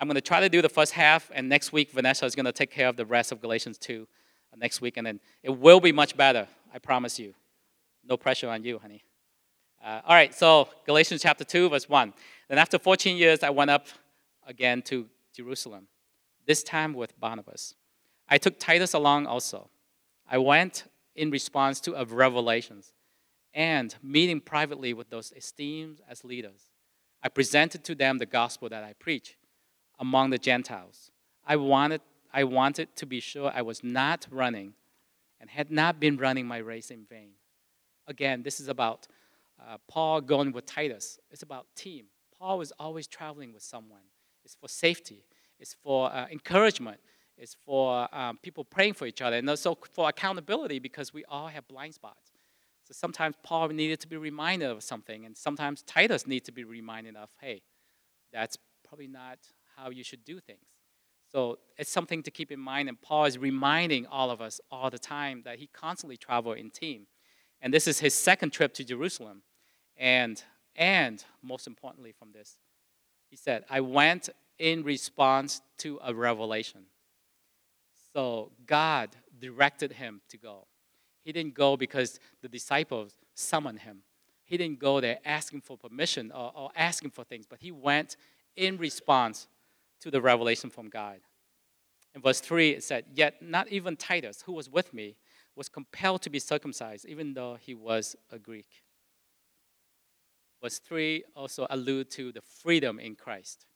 I'm 0.01 0.09
going 0.09 0.17
to 0.17 0.21
try 0.21 0.41
to 0.41 0.49
do 0.49 0.63
the 0.63 0.69
first 0.69 0.93
half, 0.93 1.31
and 1.33 1.49
next 1.49 1.73
week, 1.73 1.93
Vanessa 1.93 2.27
is 2.27 2.35
going 2.35 2.47
to 2.47 2.53
take 2.53 2.71
care 2.71 2.89
of 2.89 2.97
the 2.97 3.07
rest 3.07 3.33
of 3.33 3.41
Galatians 3.41 3.79
2 3.79 4.07
uh, 4.53 4.57
next 4.57 4.81
week, 4.81 4.97
and 4.97 5.07
then 5.07 5.21
it 5.43 5.51
will 5.51 5.81
be 5.81 5.93
much 5.93 6.17
better. 6.17 6.49
I 6.75 6.79
promise 6.79 7.19
you. 7.19 7.35
No 8.05 8.17
pressure 8.17 8.49
on 8.49 8.65
you, 8.65 8.79
honey. 8.79 9.03
Uh, 9.85 10.01
all 10.07 10.15
right, 10.15 10.35
so 10.35 10.69
Galatians 10.87 11.23
chapter 11.23 11.45
2, 11.45 11.69
verse 11.69 11.89
1. 11.89 12.13
Then 12.49 12.59
after 12.59 12.79
14 12.79 13.17
years, 13.17 13.43
I 13.43 13.51
went 13.51 13.71
up 13.71 13.87
again 14.47 14.83
to 14.83 15.07
Jerusalem, 15.35 15.87
this 16.47 16.63
time 16.63 16.95
with 16.95 17.19
Barnabas. 17.21 17.75
I 18.29 18.39
took 18.39 18.59
Titus 18.59 18.93
along 18.93 19.27
also. 19.27 19.71
I 20.29 20.39
went 20.39 20.85
in 21.15 21.31
response 21.31 21.81
to 21.81 21.95
of 21.95 22.13
revelations 22.13 22.93
and 23.55 23.95
meeting 24.03 24.41
privately 24.41 24.93
with 24.93 25.11
those 25.11 25.33
esteemed 25.37 26.01
as 26.09 26.25
leaders. 26.25 26.71
I 27.23 27.29
presented 27.29 27.85
to 27.85 27.95
them 27.95 28.19
the 28.19 28.27
gospel 28.27 28.69
that 28.69 28.85
I 28.85 28.95
preach 28.95 29.37
among 29.99 30.31
the 30.31 30.39
Gentiles. 30.39 31.11
I 31.47 31.57
wanted, 31.57 32.01
I 32.33 32.45
wanted 32.45 32.95
to 32.97 33.07
be 33.07 33.21
sure 33.21 33.51
I 33.55 33.63
was 33.63 33.83
not 33.83 34.27
running 34.31 34.75
and 35.41 35.51
had 35.51 35.71
not 35.71 35.99
been 35.99 36.17
running 36.17 36.47
my 36.47 36.59
race 36.59 36.91
in 36.91 37.05
vain. 37.09 37.31
Again, 38.07 38.43
this 38.43 38.61
is 38.61 38.69
about 38.69 39.07
uh, 39.61 39.79
Paul 39.89 40.21
going 40.21 40.53
with 40.53 40.67
Titus. 40.67 41.19
It's 41.31 41.43
about 41.43 41.67
team. 41.75 42.07
Paul 42.39 42.59
was 42.59 42.73
always 42.79 43.07
traveling 43.07 43.53
with 43.53 43.63
someone. 43.63 44.03
It's 44.45 44.55
for 44.55 44.69
safety. 44.69 45.25
It's 45.59 45.75
for 45.75 46.13
uh, 46.13 46.27
encouragement. 46.31 47.01
It's 47.37 47.55
for 47.55 48.09
um, 48.15 48.39
people 48.43 48.65
praying 48.65 48.95
for 48.95 49.07
each 49.07 49.23
other, 49.23 49.37
and 49.37 49.49
also 49.49 49.77
for 49.93 50.09
accountability 50.09 50.79
because 50.79 51.13
we 51.13 51.25
all 51.27 51.49
have 51.49 51.67
blind 51.69 51.95
spots. 51.95 52.33
So 52.85 52.95
sometimes 52.95 53.37
Paul 53.43 53.69
needed 53.69 54.01
to 54.01 54.09
be 54.09 54.17
reminded 54.17 54.71
of 54.71 54.83
something, 54.83 55.25
and 55.25 55.37
sometimes 55.37 55.83
Titus 55.83 56.27
needs 56.27 56.47
to 56.47 56.53
be 56.53 56.65
reminded 56.65 57.17
of, 57.17 57.29
hey, 57.41 57.63
that's 58.33 58.57
probably 58.89 59.09
not 59.09 59.39
how 59.77 59.91
you 59.91 60.03
should 60.03 60.25
do 60.25 60.41
things. 60.41 60.67
So 61.31 61.59
it's 61.77 61.91
something 61.91 62.23
to 62.23 62.31
keep 62.31 62.51
in 62.51 62.59
mind, 62.59 62.89
and 62.89 63.01
Paul 63.01 63.27
is 63.27 63.37
reminding 63.37 64.07
all 64.07 64.31
of 64.31 64.41
us 64.41 64.61
all 64.71 64.91
the 64.91 64.99
time 64.99 65.43
that 65.45 65.59
he 65.59 65.67
constantly 65.67 66.17
traveled 66.17 66.57
in 66.57 66.71
team. 66.71 67.07
And 67.61 67.75
this 67.75 67.87
is 67.87 68.01
his 68.01 68.15
second 68.15 68.53
trip 68.53 68.73
to 68.75 68.85
Jerusalem. 68.85 69.43
And, 69.99 70.43
and 70.77 71.23
most 71.43 71.67
importantly 71.67 72.13
from 72.13 72.33
this, 72.33 72.59
he 73.29 73.37
said, 73.37 73.65
I 73.69 73.81
went 73.81 74.29
in 74.59 74.85
response 74.85 75.61
to 75.79 75.99
a 76.03 76.15
revelation. 76.15 76.83
So 78.13 78.53
God 78.67 79.11
directed 79.39 79.93
him 79.93 80.21
to 80.31 80.39
go. 80.39 80.67
He 81.25 81.33
didn't 81.33 81.55
go 81.55 81.77
because 81.77 82.19
the 82.41 82.49
disciples 82.49 83.15
summoned 83.35 83.81
him. 83.81 84.03
He 84.45 84.57
didn't 84.57 84.79
go 84.79 85.01
there 85.01 85.19
asking 85.25 85.61
for 85.61 85.77
permission 85.77 86.33
or, 86.33 86.53
or 86.55 86.71
asking 86.75 87.11
for 87.11 87.23
things, 87.23 87.45
but 87.47 87.59
he 87.61 87.71
went 87.71 88.17
in 88.57 88.79
response 88.79 89.47
to 90.01 90.11
the 90.11 90.21
revelation 90.21 90.71
from 90.71 90.89
God. 90.89 91.19
In 92.15 92.23
verse 92.23 92.41
3, 92.41 92.71
it 92.71 92.83
said, 92.83 93.05
Yet 93.15 93.43
not 93.43 93.69
even 93.69 93.97
Titus, 93.97 94.43
who 94.43 94.53
was 94.53 94.71
with 94.71 94.95
me, 94.95 95.17
was 95.55 95.69
compelled 95.69 96.23
to 96.23 96.31
be 96.31 96.39
circumcised, 96.39 97.05
even 97.05 97.35
though 97.35 97.57
he 97.61 97.75
was 97.75 98.17
a 98.33 98.39
Greek. 98.39 98.67
Verse 100.63 100.79
3 100.79 101.25
also 101.37 101.67
allude 101.71 102.11
to 102.13 102.33
the 102.33 102.41
freedom 102.41 102.99
in 102.99 103.15
Christ 103.15 103.67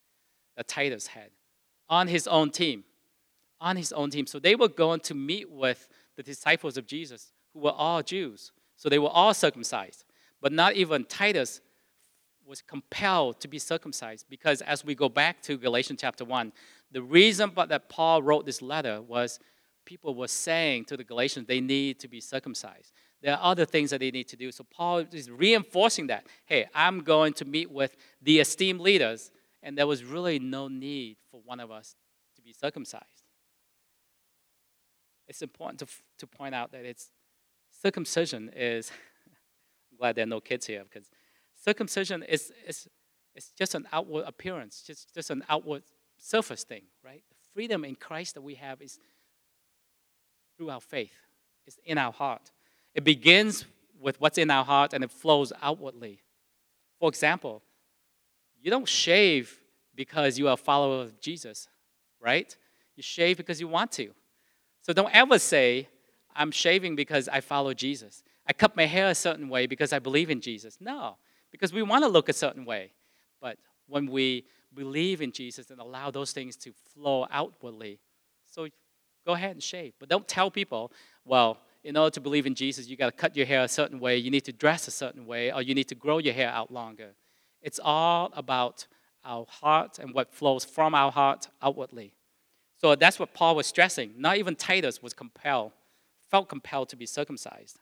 that 0.56 0.68
Titus 0.68 1.06
had 1.08 1.30
on 1.88 2.08
his 2.08 2.26
own 2.26 2.50
team. 2.50 2.84
On 3.60 3.76
his 3.76 3.92
own 3.92 4.10
team. 4.10 4.26
So 4.26 4.38
they 4.38 4.56
were 4.56 4.68
going 4.68 5.00
to 5.00 5.14
meet 5.14 5.50
with 5.50 5.88
the 6.16 6.22
disciples 6.22 6.76
of 6.76 6.86
Jesus, 6.86 7.32
who 7.52 7.60
were 7.60 7.72
all 7.72 8.02
Jews. 8.02 8.52
So 8.76 8.88
they 8.88 8.98
were 8.98 9.08
all 9.08 9.34
circumcised. 9.34 10.04
But 10.40 10.52
not 10.52 10.74
even 10.74 11.04
Titus 11.04 11.60
was 12.44 12.60
compelled 12.60 13.40
to 13.40 13.48
be 13.48 13.58
circumcised 13.58 14.26
because 14.28 14.62
as 14.62 14.84
we 14.84 14.94
go 14.94 15.08
back 15.08 15.40
to 15.42 15.56
Galatians 15.56 16.00
chapter 16.00 16.24
1, 16.24 16.52
the 16.90 17.02
reason 17.02 17.52
that 17.54 17.88
Paul 17.88 18.22
wrote 18.22 18.44
this 18.44 18.60
letter 18.60 19.00
was 19.00 19.38
people 19.84 20.14
were 20.14 20.28
saying 20.28 20.86
to 20.86 20.96
the 20.96 21.04
Galatians 21.04 21.46
they 21.46 21.60
need 21.60 22.00
to 22.00 22.08
be 22.08 22.20
circumcised. 22.20 22.92
There 23.22 23.34
are 23.34 23.52
other 23.52 23.64
things 23.64 23.90
that 23.90 24.00
they 24.00 24.10
need 24.10 24.28
to 24.28 24.36
do. 24.36 24.50
So 24.50 24.64
Paul 24.64 25.04
is 25.12 25.30
reinforcing 25.30 26.08
that. 26.08 26.26
Hey, 26.44 26.66
I'm 26.74 27.00
going 27.00 27.32
to 27.34 27.44
meet 27.44 27.70
with 27.70 27.96
the 28.20 28.40
esteemed 28.40 28.80
leaders, 28.80 29.30
and 29.62 29.78
there 29.78 29.86
was 29.86 30.04
really 30.04 30.40
no 30.40 30.66
need 30.68 31.16
for 31.30 31.40
one 31.44 31.60
of 31.60 31.70
us 31.70 31.94
to 32.36 32.42
be 32.42 32.52
circumcised. 32.52 33.04
It's 35.28 35.40
important 35.40 35.78
to, 35.80 35.86
to 36.18 36.26
point 36.26 36.54
out 36.54 36.72
that 36.72 36.84
it's 36.84 37.10
circumcision 37.70 38.50
is 38.54 38.90
I'm 39.92 39.98
glad 39.98 40.16
there 40.16 40.24
are 40.24 40.26
no 40.26 40.40
kids 40.40 40.66
here 40.66 40.82
because 40.82 41.08
circumcision 41.54 42.24
is, 42.24 42.52
is, 42.66 42.88
is 43.36 43.52
just 43.56 43.74
an 43.76 43.86
outward 43.92 44.24
appearance, 44.26 44.82
just, 44.84 45.14
just 45.14 45.30
an 45.30 45.44
outward 45.48 45.84
surface 46.18 46.64
thing, 46.64 46.82
right? 47.04 47.22
The 47.30 47.36
freedom 47.54 47.84
in 47.84 47.94
Christ 47.94 48.34
that 48.34 48.42
we 48.42 48.56
have 48.56 48.82
is 48.82 48.98
through 50.56 50.70
our 50.70 50.80
faith, 50.80 51.14
it's 51.66 51.78
in 51.84 51.98
our 51.98 52.12
heart. 52.12 52.50
It 52.94 53.04
begins 53.04 53.64
with 54.00 54.20
what's 54.20 54.38
in 54.38 54.50
our 54.50 54.64
heart 54.64 54.92
and 54.92 55.04
it 55.04 55.10
flows 55.10 55.52
outwardly. 55.62 56.20
For 56.98 57.08
example, 57.08 57.62
you 58.60 58.70
don't 58.70 58.88
shave 58.88 59.60
because 59.94 60.38
you 60.38 60.48
are 60.48 60.54
a 60.54 60.56
follower 60.56 61.02
of 61.02 61.20
Jesus, 61.20 61.68
right? 62.20 62.56
You 62.96 63.02
shave 63.02 63.36
because 63.36 63.60
you 63.60 63.68
want 63.68 63.92
to. 63.92 64.10
So 64.82 64.92
don't 64.92 65.14
ever 65.14 65.38
say, 65.38 65.88
I'm 66.34 66.50
shaving 66.50 66.96
because 66.96 67.28
I 67.28 67.40
follow 67.40 67.74
Jesus. 67.74 68.22
I 68.46 68.52
cut 68.52 68.76
my 68.76 68.86
hair 68.86 69.08
a 69.08 69.14
certain 69.14 69.48
way 69.48 69.66
because 69.66 69.92
I 69.92 69.98
believe 69.98 70.30
in 70.30 70.40
Jesus. 70.40 70.78
No, 70.80 71.16
because 71.50 71.72
we 71.72 71.82
want 71.82 72.04
to 72.04 72.08
look 72.08 72.28
a 72.28 72.32
certain 72.32 72.64
way. 72.64 72.92
But 73.40 73.58
when 73.86 74.06
we 74.06 74.46
believe 74.74 75.20
in 75.20 75.32
Jesus 75.32 75.70
and 75.70 75.80
allow 75.80 76.10
those 76.10 76.32
things 76.32 76.56
to 76.56 76.72
flow 76.94 77.26
outwardly, 77.30 78.00
so 78.46 78.66
go 79.26 79.32
ahead 79.32 79.52
and 79.52 79.62
shave. 79.62 79.94
But 79.98 80.08
don't 80.08 80.26
tell 80.26 80.50
people, 80.50 80.92
well, 81.24 81.58
in 81.84 81.96
order 81.96 82.10
to 82.10 82.20
believe 82.20 82.46
in 82.46 82.54
Jesus, 82.54 82.88
you 82.88 82.96
got 82.96 83.06
to 83.06 83.12
cut 83.12 83.36
your 83.36 83.46
hair 83.46 83.62
a 83.62 83.68
certain 83.68 83.98
way, 83.98 84.16
you 84.16 84.30
need 84.30 84.44
to 84.44 84.52
dress 84.52 84.86
a 84.86 84.90
certain 84.90 85.26
way, 85.26 85.52
or 85.52 85.62
you 85.62 85.74
need 85.74 85.88
to 85.88 85.94
grow 85.94 86.18
your 86.18 86.34
hair 86.34 86.48
out 86.48 86.72
longer. 86.72 87.14
It's 87.60 87.80
all 87.82 88.30
about 88.34 88.86
our 89.24 89.46
heart 89.48 89.98
and 89.98 90.14
what 90.14 90.32
flows 90.32 90.64
from 90.64 90.94
our 90.94 91.10
heart 91.10 91.48
outwardly. 91.60 92.14
So 92.78 92.94
that's 92.94 93.18
what 93.18 93.34
Paul 93.34 93.56
was 93.56 93.66
stressing. 93.66 94.14
Not 94.16 94.36
even 94.36 94.56
Titus 94.56 95.02
was 95.02 95.12
compelled, 95.12 95.72
felt 96.30 96.48
compelled 96.48 96.88
to 96.90 96.96
be 96.96 97.06
circumcised. 97.06 97.78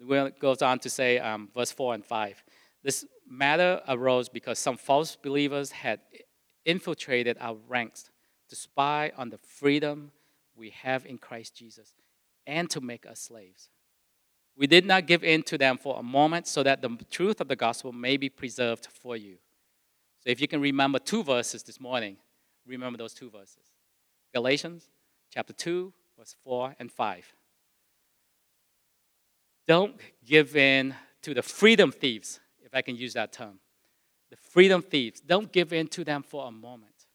It 0.00 0.40
goes 0.40 0.62
on 0.62 0.78
to 0.80 0.90
say, 0.90 1.18
um, 1.18 1.50
verse 1.54 1.70
4 1.70 1.94
and 1.94 2.04
5. 2.04 2.42
This 2.82 3.04
matter 3.28 3.82
arose 3.86 4.30
because 4.30 4.58
some 4.58 4.78
false 4.78 5.16
believers 5.16 5.70
had 5.70 6.00
infiltrated 6.64 7.36
our 7.38 7.56
ranks 7.68 8.10
to 8.48 8.56
spy 8.56 9.12
on 9.16 9.28
the 9.28 9.38
freedom 9.38 10.12
we 10.56 10.70
have 10.70 11.04
in 11.04 11.18
Christ 11.18 11.54
Jesus 11.54 11.92
and 12.50 12.68
to 12.70 12.80
make 12.80 13.06
us 13.06 13.20
slaves. 13.20 13.70
We 14.56 14.66
did 14.66 14.84
not 14.84 15.06
give 15.06 15.24
in 15.24 15.42
to 15.44 15.56
them 15.56 15.78
for 15.78 15.98
a 15.98 16.02
moment 16.02 16.46
so 16.46 16.62
that 16.62 16.82
the 16.82 16.98
truth 17.10 17.40
of 17.40 17.48
the 17.48 17.56
gospel 17.56 17.92
may 17.92 18.16
be 18.16 18.28
preserved 18.28 18.88
for 18.92 19.16
you. 19.16 19.36
So 20.22 20.30
if 20.30 20.40
you 20.40 20.48
can 20.48 20.60
remember 20.60 20.98
two 20.98 21.22
verses 21.22 21.62
this 21.62 21.80
morning, 21.80 22.16
remember 22.66 22.98
those 22.98 23.14
two 23.14 23.30
verses 23.30 23.70
Galatians 24.34 24.90
chapter 25.32 25.52
2, 25.52 25.92
verse 26.18 26.36
4 26.44 26.76
and 26.78 26.90
5. 26.90 27.34
Don't 29.66 29.96
give 30.26 30.56
in 30.56 30.94
to 31.22 31.32
the 31.32 31.42
freedom 31.42 31.92
thieves, 31.92 32.40
if 32.64 32.74
I 32.74 32.82
can 32.82 32.96
use 32.96 33.14
that 33.14 33.32
term. 33.32 33.60
The 34.30 34.36
freedom 34.36 34.82
thieves, 34.82 35.20
don't 35.20 35.50
give 35.52 35.72
in 35.72 35.86
to 35.88 36.04
them 36.04 36.22
for 36.22 36.46
a 36.46 36.50
moment 36.50 37.06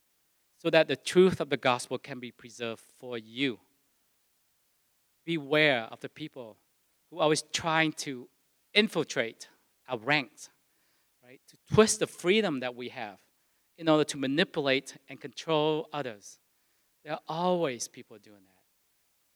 so 0.58 0.70
that 0.70 0.88
the 0.88 0.96
truth 0.96 1.40
of 1.40 1.50
the 1.50 1.56
gospel 1.56 1.98
can 1.98 2.18
be 2.18 2.30
preserved 2.30 2.82
for 2.98 3.18
you. 3.18 3.60
Beware 5.26 5.88
of 5.90 6.00
the 6.00 6.08
people 6.08 6.56
who 7.10 7.18
are 7.18 7.24
always 7.24 7.42
trying 7.52 7.92
to 7.92 8.28
infiltrate 8.72 9.48
our 9.88 9.98
ranks, 9.98 10.48
right? 11.22 11.40
To 11.48 11.74
twist 11.74 12.00
the 12.00 12.06
freedom 12.06 12.60
that 12.60 12.74
we 12.74 12.88
have 12.88 13.18
in 13.76 13.88
order 13.88 14.04
to 14.04 14.16
manipulate 14.16 14.96
and 15.08 15.20
control 15.20 15.88
others. 15.92 16.38
There 17.04 17.12
are 17.12 17.20
always 17.28 17.88
people 17.88 18.16
doing 18.22 18.40
that. 18.46 18.62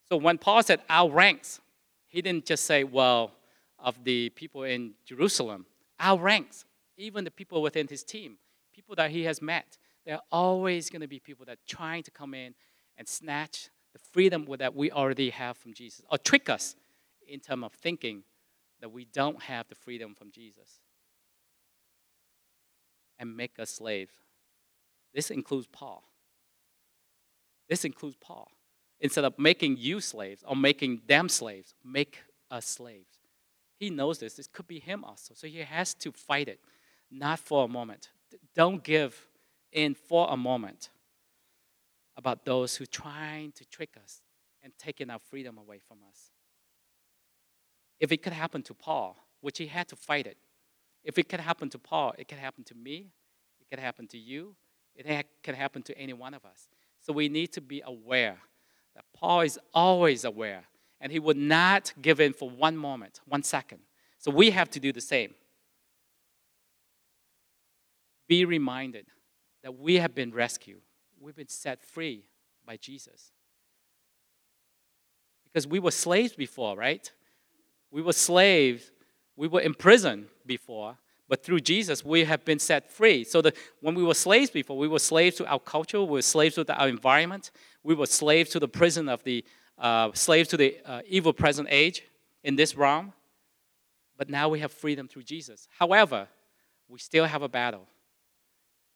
So 0.08 0.16
when 0.16 0.38
Paul 0.38 0.62
said 0.62 0.80
our 0.88 1.10
ranks, 1.10 1.60
he 2.06 2.22
didn't 2.22 2.46
just 2.46 2.64
say, 2.64 2.84
well, 2.84 3.32
of 3.78 4.02
the 4.04 4.30
people 4.30 4.64
in 4.64 4.94
Jerusalem, 5.04 5.66
our 5.98 6.18
ranks, 6.18 6.64
even 6.96 7.24
the 7.24 7.30
people 7.30 7.62
within 7.62 7.88
his 7.88 8.02
team, 8.02 8.38
people 8.74 8.94
that 8.96 9.10
he 9.10 9.24
has 9.24 9.40
met. 9.40 9.78
There 10.04 10.16
are 10.16 10.22
always 10.32 10.90
going 10.90 11.02
to 11.02 11.08
be 11.08 11.18
people 11.18 11.46
that 11.46 11.52
are 11.52 11.66
trying 11.68 12.02
to 12.04 12.10
come 12.10 12.34
in 12.34 12.54
and 12.96 13.08
snatch 13.08 13.70
the 13.92 13.98
freedom 13.98 14.46
that 14.58 14.74
we 14.74 14.90
already 14.90 15.30
have 15.30 15.56
from 15.56 15.74
Jesus, 15.74 16.02
or 16.10 16.18
trick 16.18 16.48
us 16.48 16.76
in 17.26 17.40
terms 17.40 17.64
of 17.64 17.72
thinking 17.72 18.22
that 18.80 18.90
we 18.90 19.04
don't 19.04 19.42
have 19.42 19.68
the 19.68 19.74
freedom 19.74 20.14
from 20.14 20.30
Jesus 20.30 20.80
and 23.18 23.36
make 23.36 23.58
us 23.58 23.70
slaves. 23.70 24.12
This 25.12 25.30
includes 25.30 25.66
Paul. 25.66 26.02
This 27.68 27.84
includes 27.84 28.16
Paul. 28.20 28.48
Instead 29.00 29.24
of 29.24 29.38
making 29.38 29.76
you 29.78 30.00
slaves 30.00 30.42
or 30.46 30.56
making 30.56 31.02
them 31.06 31.28
slaves, 31.28 31.74
make 31.84 32.18
us 32.50 32.66
slaves. 32.66 33.18
He 33.78 33.90
knows 33.90 34.18
this. 34.18 34.34
This 34.34 34.46
could 34.46 34.66
be 34.66 34.78
him 34.78 35.04
also. 35.04 35.34
So 35.34 35.46
he 35.46 35.58
has 35.58 35.94
to 35.94 36.12
fight 36.12 36.48
it, 36.48 36.60
not 37.10 37.38
for 37.38 37.64
a 37.64 37.68
moment. 37.68 38.10
Don't 38.54 38.82
give 38.82 39.28
in 39.72 39.94
for 39.94 40.28
a 40.30 40.36
moment 40.36 40.90
about 42.20 42.44
those 42.44 42.76
who 42.76 42.84
trying 42.84 43.50
to 43.52 43.64
trick 43.64 43.96
us 44.02 44.20
and 44.62 44.72
taking 44.78 45.08
our 45.08 45.18
freedom 45.18 45.56
away 45.56 45.80
from 45.88 45.98
us. 46.08 46.30
If 47.98 48.12
it 48.12 48.22
could 48.22 48.34
happen 48.34 48.62
to 48.64 48.74
Paul, 48.74 49.16
which 49.40 49.56
he 49.56 49.66
had 49.66 49.88
to 49.88 49.96
fight 49.96 50.26
it, 50.26 50.36
if 51.02 51.18
it 51.18 51.30
could 51.30 51.40
happen 51.40 51.70
to 51.70 51.78
Paul, 51.78 52.14
it 52.18 52.28
could 52.28 52.38
happen 52.38 52.62
to 52.64 52.74
me, 52.74 53.10
it 53.58 53.70
could 53.70 53.82
happen 53.82 54.06
to 54.08 54.18
you, 54.18 54.54
it 54.94 55.06
ha- 55.08 55.28
can 55.42 55.54
happen 55.54 55.82
to 55.84 55.96
any 55.98 56.12
one 56.12 56.34
of 56.34 56.44
us. 56.44 56.68
So 57.00 57.14
we 57.14 57.30
need 57.30 57.52
to 57.54 57.62
be 57.62 57.82
aware 57.86 58.36
that 58.94 59.04
Paul 59.14 59.40
is 59.40 59.58
always 59.72 60.24
aware 60.24 60.64
and 61.00 61.10
he 61.10 61.18
would 61.18 61.38
not 61.38 61.94
give 62.02 62.20
in 62.20 62.34
for 62.34 62.50
one 62.50 62.76
moment, 62.76 63.20
one 63.24 63.42
second. 63.42 63.80
So 64.18 64.30
we 64.30 64.50
have 64.50 64.68
to 64.70 64.80
do 64.80 64.92
the 64.92 65.00
same. 65.00 65.34
Be 68.28 68.44
reminded 68.44 69.06
that 69.62 69.78
we 69.78 69.96
have 69.96 70.14
been 70.14 70.32
rescued, 70.32 70.82
we've 71.20 71.36
been 71.36 71.48
set 71.48 71.84
free 71.84 72.24
by 72.66 72.76
Jesus. 72.76 73.32
Because 75.44 75.66
we 75.66 75.78
were 75.78 75.90
slaves 75.90 76.32
before, 76.32 76.76
right? 76.76 77.10
We 77.90 78.02
were 78.02 78.12
slaves, 78.12 78.90
we 79.36 79.48
were 79.48 79.60
in 79.60 79.74
prison 79.74 80.26
before, 80.46 80.96
but 81.28 81.44
through 81.44 81.60
Jesus, 81.60 82.04
we 82.04 82.24
have 82.24 82.44
been 82.44 82.58
set 82.58 82.90
free. 82.90 83.22
So 83.24 83.42
that 83.42 83.56
when 83.80 83.94
we 83.94 84.02
were 84.02 84.14
slaves 84.14 84.50
before, 84.50 84.76
we 84.76 84.88
were 84.88 84.98
slaves 84.98 85.36
to 85.36 85.46
our 85.46 85.60
culture, 85.60 86.00
we 86.00 86.10
were 86.10 86.22
slaves 86.22 86.54
to 86.56 86.74
our 86.74 86.88
environment, 86.88 87.50
we 87.82 87.94
were 87.94 88.06
slaves 88.06 88.50
to 88.50 88.58
the 88.58 88.68
prison 88.68 89.08
of 89.08 89.22
the, 89.24 89.44
uh, 89.78 90.10
slaves 90.14 90.48
to 90.48 90.56
the 90.56 90.78
uh, 90.84 91.02
evil 91.06 91.32
present 91.32 91.68
age 91.70 92.02
in 92.42 92.56
this 92.56 92.76
realm. 92.76 93.12
But 94.16 94.28
now 94.28 94.48
we 94.48 94.60
have 94.60 94.72
freedom 94.72 95.08
through 95.08 95.22
Jesus. 95.22 95.68
However, 95.78 96.28
we 96.88 96.98
still 96.98 97.24
have 97.24 97.42
a 97.42 97.48
battle. 97.48 97.86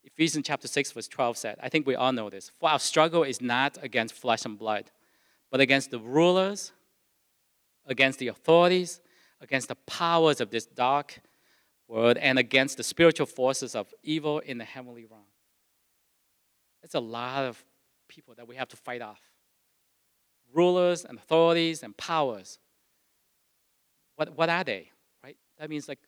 Ephesians 0.05 0.47
chapter 0.47 0.69
6, 0.69 0.93
verse 0.93 1.09
12 1.09 1.37
said, 1.37 1.59
I 1.63 1.69
think 1.69 1.87
we 1.87 1.95
all 1.95 2.13
know 2.13 2.29
this. 2.29 2.51
For 2.61 2.69
our 2.69 2.79
struggle 2.79 3.23
is 3.23 3.41
not 3.41 3.79
against 3.83 4.15
flesh 4.15 4.45
and 4.45 4.59
blood, 4.59 4.91
but 5.51 5.61
against 5.61 5.91
the 5.91 5.99
rulers, 5.99 6.73
against 7.87 8.19
the 8.19 8.29
authorities, 8.29 9.01
against 9.41 9.69
the 9.69 9.75
powers 9.75 10.41
of 10.41 10.51
this 10.51 10.67
dark 10.67 11.21
world, 11.89 12.19
and 12.19 12.39
against 12.39 12.77
the 12.77 12.83
spiritual 12.83 13.27
forces 13.27 13.75
of 13.75 13.93
evil 14.03 14.41
in 14.41 14.59
the 14.59 14.65
heavenly 14.65 15.07
realm. 15.07 15.23
It's 16.83 16.95
a 16.95 17.01
lot 17.01 17.45
of 17.45 17.65
people 18.09 18.35
that 18.35 18.47
we 18.47 18.57
have 18.57 18.69
to 18.69 18.77
fight 18.77 19.03
off 19.03 19.21
rulers 20.53 21.05
and 21.05 21.19
authorities 21.19 21.83
and 21.83 21.97
powers. 21.97 22.59
What, 24.17 24.37
what 24.37 24.49
are 24.49 24.63
they, 24.63 24.91
right? 25.23 25.37
That 25.59 25.69
means 25.69 25.89
like 25.89 25.99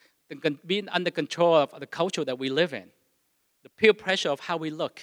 being 0.64 0.88
under 0.90 1.11
control 1.11 1.54
of 1.54 1.80
the 1.80 1.87
culture 1.87 2.24
that 2.24 2.38
we 2.38 2.48
live 2.48 2.72
in 2.72 2.90
the 3.66 3.70
peer 3.70 3.92
pressure 3.92 4.29
of 4.29 4.38
how 4.38 4.57
we 4.57 4.70
look, 4.70 5.00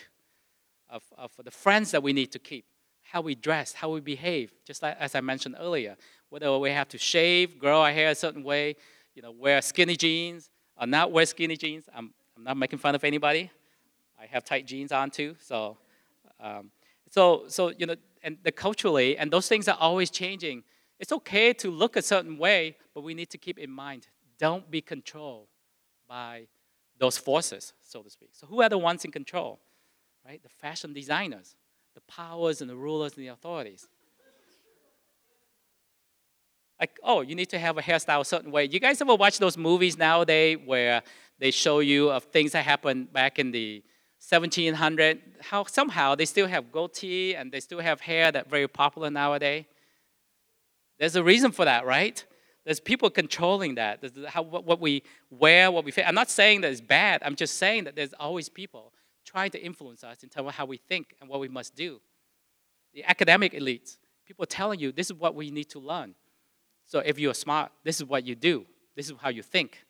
of, 0.89 1.03
of 1.17 1.31
the 1.43 1.51
friends 1.51 1.91
that 1.91 2.01
we 2.01 2.13
need 2.13 2.31
to 2.31 2.39
keep, 2.39 2.63
how 3.01 3.19
we 3.19 3.35
dress, 3.35 3.73
how 3.73 3.89
we 3.89 3.99
behave, 3.99 4.53
just 4.65 4.81
like 4.81 4.95
as 5.01 5.15
I 5.15 5.19
mentioned 5.19 5.57
earlier, 5.59 5.97
whether 6.29 6.57
we 6.57 6.69
have 6.69 6.87
to 6.87 6.97
shave, 6.97 7.59
grow 7.59 7.81
our 7.81 7.91
hair 7.91 8.11
a 8.11 8.15
certain 8.15 8.41
way, 8.41 8.77
you 9.15 9.21
know, 9.21 9.31
wear 9.31 9.61
skinny 9.61 9.97
jeans, 9.97 10.49
or 10.79 10.87
not 10.87 11.11
wear 11.11 11.25
skinny 11.25 11.57
jeans. 11.57 11.89
I'm, 11.93 12.13
I'm 12.37 12.45
not 12.45 12.55
making 12.55 12.79
fun 12.79 12.95
of 12.95 13.03
anybody. 13.03 13.51
I 14.17 14.27
have 14.27 14.45
tight 14.45 14.65
jeans 14.65 14.93
on 14.93 15.11
too, 15.11 15.35
so, 15.41 15.77
um, 16.39 16.71
so, 17.11 17.43
so 17.49 17.73
you 17.77 17.85
know, 17.85 17.97
and 18.23 18.37
the 18.43 18.53
culturally, 18.53 19.17
and 19.17 19.29
those 19.29 19.49
things 19.49 19.67
are 19.67 19.77
always 19.77 20.09
changing. 20.09 20.63
It's 21.01 21.11
okay 21.11 21.51
to 21.51 21.69
look 21.69 21.97
a 21.97 22.01
certain 22.01 22.37
way, 22.37 22.77
but 22.95 23.01
we 23.03 23.13
need 23.13 23.29
to 23.31 23.37
keep 23.37 23.59
in 23.59 23.69
mind, 23.69 24.07
don't 24.39 24.71
be 24.71 24.79
controlled 24.79 25.49
by 26.07 26.47
those 26.97 27.17
forces, 27.17 27.73
so 27.93 28.01
to 28.01 28.09
speak. 28.09 28.29
So, 28.33 28.47
who 28.47 28.61
are 28.61 28.69
the 28.69 28.77
ones 28.77 29.05
in 29.05 29.11
control? 29.11 29.59
Right? 30.25 30.41
The 30.41 30.49
fashion 30.49 30.93
designers, 30.93 31.55
the 31.93 32.01
powers 32.01 32.59
and 32.61 32.69
the 32.69 32.75
rulers 32.75 33.13
and 33.15 33.23
the 33.23 33.29
authorities. 33.29 33.87
Like, 36.79 36.99
oh, 37.03 37.21
you 37.21 37.35
need 37.35 37.49
to 37.49 37.59
have 37.59 37.77
a 37.77 37.81
hairstyle 37.81 38.21
a 38.21 38.25
certain 38.25 38.51
way. 38.51 38.65
You 38.65 38.79
guys 38.79 38.99
ever 38.99 39.15
watch 39.15 39.37
those 39.37 39.57
movies 39.57 39.97
nowadays 39.97 40.57
where 40.65 41.03
they 41.39 41.51
show 41.51 41.79
you 41.79 42.09
of 42.09 42.23
things 42.25 42.51
that 42.53 42.65
happened 42.65 43.13
back 43.13 43.37
in 43.37 43.51
the 43.51 43.83
1700? 44.17 45.21
How 45.39 45.63
somehow 45.65 46.15
they 46.15 46.25
still 46.25 46.47
have 46.47 46.71
goatee 46.71 47.35
and 47.35 47.51
they 47.51 47.59
still 47.59 47.79
have 47.79 48.01
hair 48.01 48.31
that 48.31 48.49
very 48.49 48.67
popular 48.67 49.09
nowadays. 49.09 49.65
There's 50.99 51.15
a 51.15 51.23
reason 51.23 51.51
for 51.51 51.65
that, 51.65 51.85
right? 51.85 52.25
There's 52.65 52.79
people 52.79 53.09
controlling 53.09 53.75
that. 53.75 54.03
How, 54.27 54.41
what 54.41 54.79
we 54.79 55.03
wear, 55.29 55.71
what 55.71 55.83
we 55.83 55.91
feel. 55.91 56.05
I'm 56.07 56.15
not 56.15 56.29
saying 56.29 56.61
that 56.61 56.71
it's 56.71 56.81
bad. 56.81 57.21
I'm 57.23 57.35
just 57.35 57.57
saying 57.57 57.83
that 57.85 57.95
there's 57.95 58.13
always 58.13 58.47
people 58.47 58.93
trying 59.25 59.51
to 59.51 59.63
influence 59.63 60.03
us 60.03 60.23
in 60.23 60.29
terms 60.29 60.47
of 60.47 60.55
how 60.55 60.65
we 60.65 60.77
think 60.77 61.15
and 61.19 61.29
what 61.29 61.39
we 61.39 61.47
must 61.47 61.75
do. 61.75 61.99
The 62.93 63.03
academic 63.03 63.53
elites, 63.53 63.97
people 64.25 64.45
telling 64.45 64.79
you 64.79 64.91
this 64.91 65.07
is 65.07 65.13
what 65.13 65.35
we 65.35 65.51
need 65.51 65.69
to 65.71 65.79
learn. 65.79 66.15
So 66.85 66.99
if 66.99 67.19
you're 67.19 67.33
smart, 67.33 67.71
this 67.83 67.99
is 67.99 68.05
what 68.05 68.25
you 68.25 68.35
do. 68.35 68.65
This 68.95 69.09
is 69.09 69.15
how 69.19 69.29
you 69.29 69.41
think. 69.41 69.83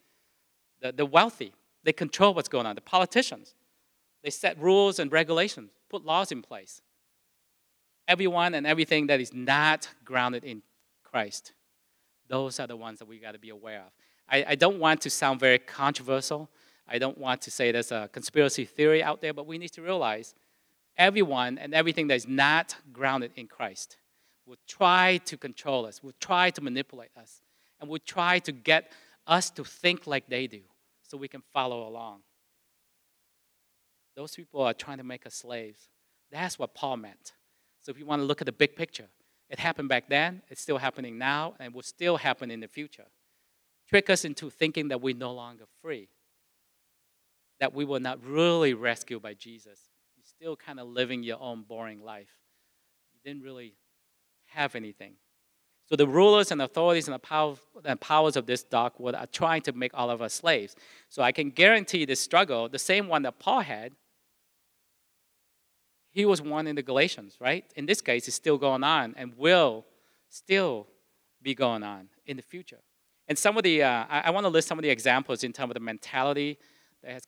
The, 0.81 0.91
the 0.91 1.05
wealthy, 1.05 1.53
they 1.83 1.93
control 1.93 2.33
what's 2.33 2.49
going 2.49 2.65
on. 2.65 2.75
The 2.75 2.81
politicians, 2.81 3.53
they 4.23 4.29
set 4.29 4.57
rules 4.59 4.99
and 4.99 5.11
regulations, 5.11 5.71
put 5.89 6.05
laws 6.05 6.31
in 6.31 6.41
place. 6.41 6.81
Everyone 8.07 8.53
and 8.53 8.65
everything 8.65 9.07
that 9.07 9.19
is 9.19 9.33
not 9.33 9.89
grounded 10.03 10.43
in 10.43 10.63
Christ 11.03 11.53
those 12.27 12.59
are 12.59 12.67
the 12.67 12.75
ones 12.75 12.99
that 12.99 13.07
we 13.07 13.19
got 13.19 13.33
to 13.33 13.39
be 13.39 13.49
aware 13.49 13.79
of. 13.79 13.91
I, 14.29 14.45
I 14.49 14.55
don't 14.55 14.79
want 14.79 15.01
to 15.01 15.09
sound 15.09 15.39
very 15.39 15.59
controversial. 15.59 16.49
I 16.87 16.97
don't 16.97 17.17
want 17.17 17.41
to 17.43 17.51
say 17.51 17.71
there's 17.71 17.91
a 17.91 18.09
conspiracy 18.11 18.65
theory 18.65 19.03
out 19.03 19.21
there, 19.21 19.33
but 19.33 19.47
we 19.47 19.57
need 19.57 19.71
to 19.73 19.81
realize 19.81 20.35
everyone 20.97 21.57
and 21.57 21.73
everything 21.73 22.07
that 22.07 22.15
is 22.15 22.27
not 22.27 22.75
grounded 22.91 23.31
in 23.35 23.47
Christ 23.47 23.97
will 24.45 24.57
try 24.67 25.17
to 25.25 25.37
control 25.37 25.85
us, 25.85 26.03
will 26.03 26.13
try 26.19 26.49
to 26.51 26.61
manipulate 26.61 27.11
us, 27.17 27.41
and 27.79 27.89
will 27.89 27.99
try 28.05 28.39
to 28.39 28.51
get 28.51 28.91
us 29.27 29.49
to 29.51 29.63
think 29.63 30.05
like 30.07 30.27
they 30.27 30.47
do. 30.47 30.61
so 31.01 31.17
we 31.17 31.27
can 31.27 31.43
follow 31.53 31.87
along. 31.87 32.21
Those 34.15 34.35
people 34.35 34.61
are 34.61 34.73
trying 34.73 34.97
to 34.97 35.03
make 35.03 35.25
us 35.27 35.35
slaves. 35.35 35.89
That's 36.31 36.57
what 36.57 36.73
Paul 36.73 36.97
meant. 36.97 37.33
So 37.81 37.91
if 37.91 37.99
you 37.99 38.05
want 38.05 38.21
to 38.21 38.25
look 38.25 38.41
at 38.41 38.45
the 38.45 38.51
big 38.51 38.75
picture, 38.75 39.07
it 39.49 39.59
happened 39.59 39.89
back 39.89 40.09
then, 40.09 40.41
it's 40.49 40.61
still 40.61 40.77
happening 40.77 41.17
now, 41.17 41.53
and 41.59 41.73
will 41.73 41.83
still 41.83 42.17
happen 42.17 42.49
in 42.49 42.59
the 42.59 42.67
future. 42.67 43.05
Trick 43.87 44.09
us 44.09 44.25
into 44.25 44.49
thinking 44.49 44.87
that 44.87 45.01
we're 45.01 45.15
no 45.15 45.33
longer 45.33 45.65
free, 45.81 46.09
that 47.59 47.73
we 47.73 47.85
were 47.85 47.99
not 47.99 48.23
really 48.25 48.73
rescued 48.73 49.21
by 49.21 49.33
Jesus. 49.33 49.79
You're 50.15 50.25
still 50.25 50.55
kind 50.55 50.79
of 50.79 50.87
living 50.87 51.23
your 51.23 51.39
own 51.39 51.63
boring 51.63 52.03
life. 52.03 52.29
You 53.13 53.19
didn't 53.23 53.43
really 53.43 53.75
have 54.47 54.75
anything. 54.75 55.15
So 55.85 55.97
the 55.97 56.07
rulers 56.07 56.51
and 56.51 56.61
authorities 56.61 57.07
and 57.07 57.15
the 57.15 57.19
power, 57.19 57.55
powers 57.99 58.35
of 58.35 58.45
this 58.45 58.63
dark 58.63 58.99
world 58.99 59.15
are 59.15 59.27
trying 59.27 59.61
to 59.63 59.73
make 59.73 59.91
all 59.93 60.09
of 60.09 60.21
us 60.21 60.33
slaves. 60.33 60.75
So 61.09 61.21
I 61.21 61.31
can 61.31 61.49
guarantee 61.49 62.05
this 62.05 62.21
struggle, 62.21 62.69
the 62.69 62.79
same 62.79 63.07
one 63.07 63.23
that 63.23 63.37
Paul 63.37 63.61
had, 63.61 63.93
he 66.13 66.25
was 66.25 66.41
one 66.41 66.67
in 66.67 66.75
the 66.75 66.83
Galatians, 66.83 67.37
right? 67.39 67.65
In 67.75 67.87
this 67.87 67.99
case, 67.99 68.27
it's 68.27 68.37
still 68.37 68.59
going 68.59 68.83
on 68.83 69.15
and 69.17 69.35
will 69.35 69.85
still 70.29 70.87
be 71.41 71.55
going 71.55 71.81
on 71.81 72.07
in 72.27 72.37
the 72.37 72.43
future. 72.43 72.79
And 73.27 73.37
some 73.37 73.57
of 73.57 73.63
the, 73.63 73.81
uh, 73.81 74.05
I, 74.07 74.21
I 74.25 74.29
want 74.29 74.43
to 74.45 74.49
list 74.49 74.67
some 74.67 74.77
of 74.77 74.83
the 74.83 74.91
examples 74.91 75.43
in 75.43 75.51
terms 75.51 75.71
of 75.71 75.73
the 75.73 75.79
mentality 75.79 76.59
that 77.01 77.11
has 77.11 77.27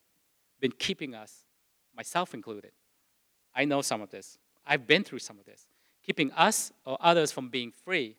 been 0.60 0.72
keeping 0.72 1.16
us, 1.16 1.46
myself 1.98 2.36
included. 2.36 2.72
I 3.56 3.66
know 3.66 3.82
some 3.82 4.02
of 4.02 4.12
this. 4.12 4.38
I've 4.68 4.86
been 4.86 5.04
through 5.04 5.20
some 5.20 5.40
of 5.40 5.46
this, 5.46 5.66
keeping 6.04 6.32
us 6.34 6.72
or 6.86 6.98
others 7.02 7.32
from 7.32 7.50
being 7.50 7.72
free. 7.72 8.18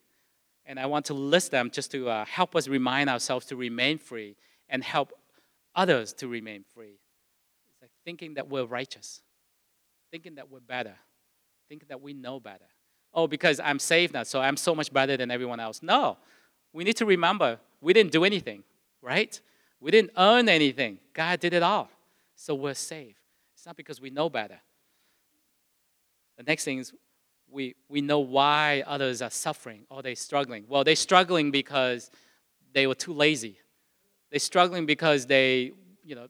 And 0.64 0.81
I 0.81 0.87
want 0.87 1.07
to 1.07 1.14
list 1.14 1.52
them 1.52 1.70
just 1.70 1.92
to 1.92 2.09
uh, 2.09 2.24
help 2.24 2.57
us 2.57 2.66
remind 2.66 3.09
ourselves 3.09 3.46
to 3.46 3.57
remain 3.57 3.98
free 3.98 4.35
and 4.68 4.83
help 4.83 5.12
others 5.76 6.12
to 6.14 6.26
remain 6.26 6.64
free. 6.74 6.98
It's 7.70 7.83
like 7.83 7.92
thinking 8.05 8.35
that 8.35 8.48
we're 8.48 8.64
righteous 8.64 9.22
thinking 10.11 10.37
that 10.37 10.51
we're 10.51 10.61
better, 10.61 10.95
thinking 11.69 11.88
that 11.88 12.01
we 12.01 12.12
know 12.12 12.40
better. 12.40 12.66
Oh, 13.14 13.27
because 13.27 13.61
I'm 13.61 13.79
saved 13.79 14.12
now, 14.12 14.23
so 14.23 14.40
I'm 14.40 14.57
so 14.57 14.75
much 14.75 14.92
better 14.92 15.16
than 15.16 15.31
everyone 15.31 15.61
else. 15.61 15.83
No, 15.83 16.19
we 16.73 16.85
need 16.85 16.97
to 16.97 17.07
remember 17.07 17.59
we 17.81 17.92
didn't 17.92 18.12
do 18.12 18.25
anything, 18.25 18.62
right? 19.01 19.40
We 19.81 19.90
didn't 19.90 20.12
earn 20.16 20.49
anything. 20.49 20.99
God 21.14 21.40
did 21.40 21.55
it 21.55 21.62
all. 21.62 21.90
So 22.35 22.55
we're 22.55 22.75
saved. 22.75 23.19
It's 23.55 23.66
not 23.66 23.77
because 23.77 24.01
we 24.01 24.11
know 24.11 24.29
better. 24.29 24.59
The 26.37 26.42
next 26.42 26.64
thing 26.64 26.79
is 26.79 26.92
we, 27.51 27.75
we 27.88 28.01
know 28.01 28.19
why 28.19 28.83
others 28.87 29.23
are 29.23 29.31
suffering 29.31 29.87
or 29.88 30.03
they're 30.03 30.14
struggling. 30.14 30.64
Well, 30.69 30.85
they're 30.85 30.97
struggling 30.97 31.51
because 31.51 32.11
they 32.75 32.87
were 32.87 32.95
too 32.95 33.14
lazy. 33.14 33.59
They're 34.31 34.38
struggling 34.38 34.85
because 34.85 35.27
they, 35.27 35.73
you 36.05 36.14
know, 36.14 36.29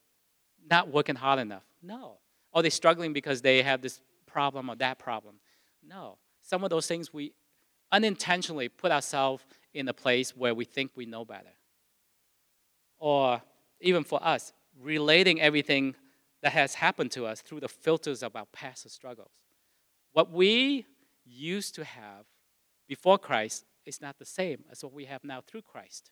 not 0.71 0.93
working 0.93 1.17
hard 1.17 1.41
enough. 1.41 1.65
No 1.83 2.19
or 2.57 2.63
they're 2.63 2.71
struggling 2.71 3.13
because 3.13 3.43
they 3.43 3.63
have 3.63 3.83
this 3.83 4.01
problem 4.27 4.71
or 4.71 4.77
that 4.77 4.99
problem. 4.99 5.35
No. 5.87 6.17
Some 6.41 6.65
of 6.65 6.71
those 6.71 6.87
things 6.87 7.13
we 7.13 7.35
unintentionally 7.93 8.71
put 8.71 8.91
ourselves 8.91 9.45
in 9.75 9.87
a 9.89 9.93
place 9.93 10.35
where 10.35 10.55
we 10.55 10.65
think 10.65 10.93
we 10.95 11.05
know 11.05 11.23
better. 11.23 11.53
Or 12.99 13.43
even 13.83 14.05
for 14.05 14.27
us, 14.27 14.55
relating 14.81 15.39
everything 15.39 15.97
that 16.41 16.53
has 16.53 16.73
happened 16.73 17.11
to 17.11 17.27
us 17.27 17.43
through 17.43 17.61
the 17.61 17.69
filters 17.69 18.23
of 18.23 18.35
our 18.35 18.47
past 18.47 18.89
struggles. 18.89 19.33
What 20.13 20.33
we 20.33 20.87
used 21.27 21.75
to 21.75 21.85
have 21.85 22.25
before 22.89 23.19
Christ 23.19 23.67
is 23.85 24.01
not 24.01 24.19
the 24.19 24.25
same 24.25 24.65
as 24.73 24.83
what 24.83 24.95
we 24.95 25.05
have 25.05 25.25
now 25.25 25.43
through 25.47 25.63
Christ. 25.63 26.11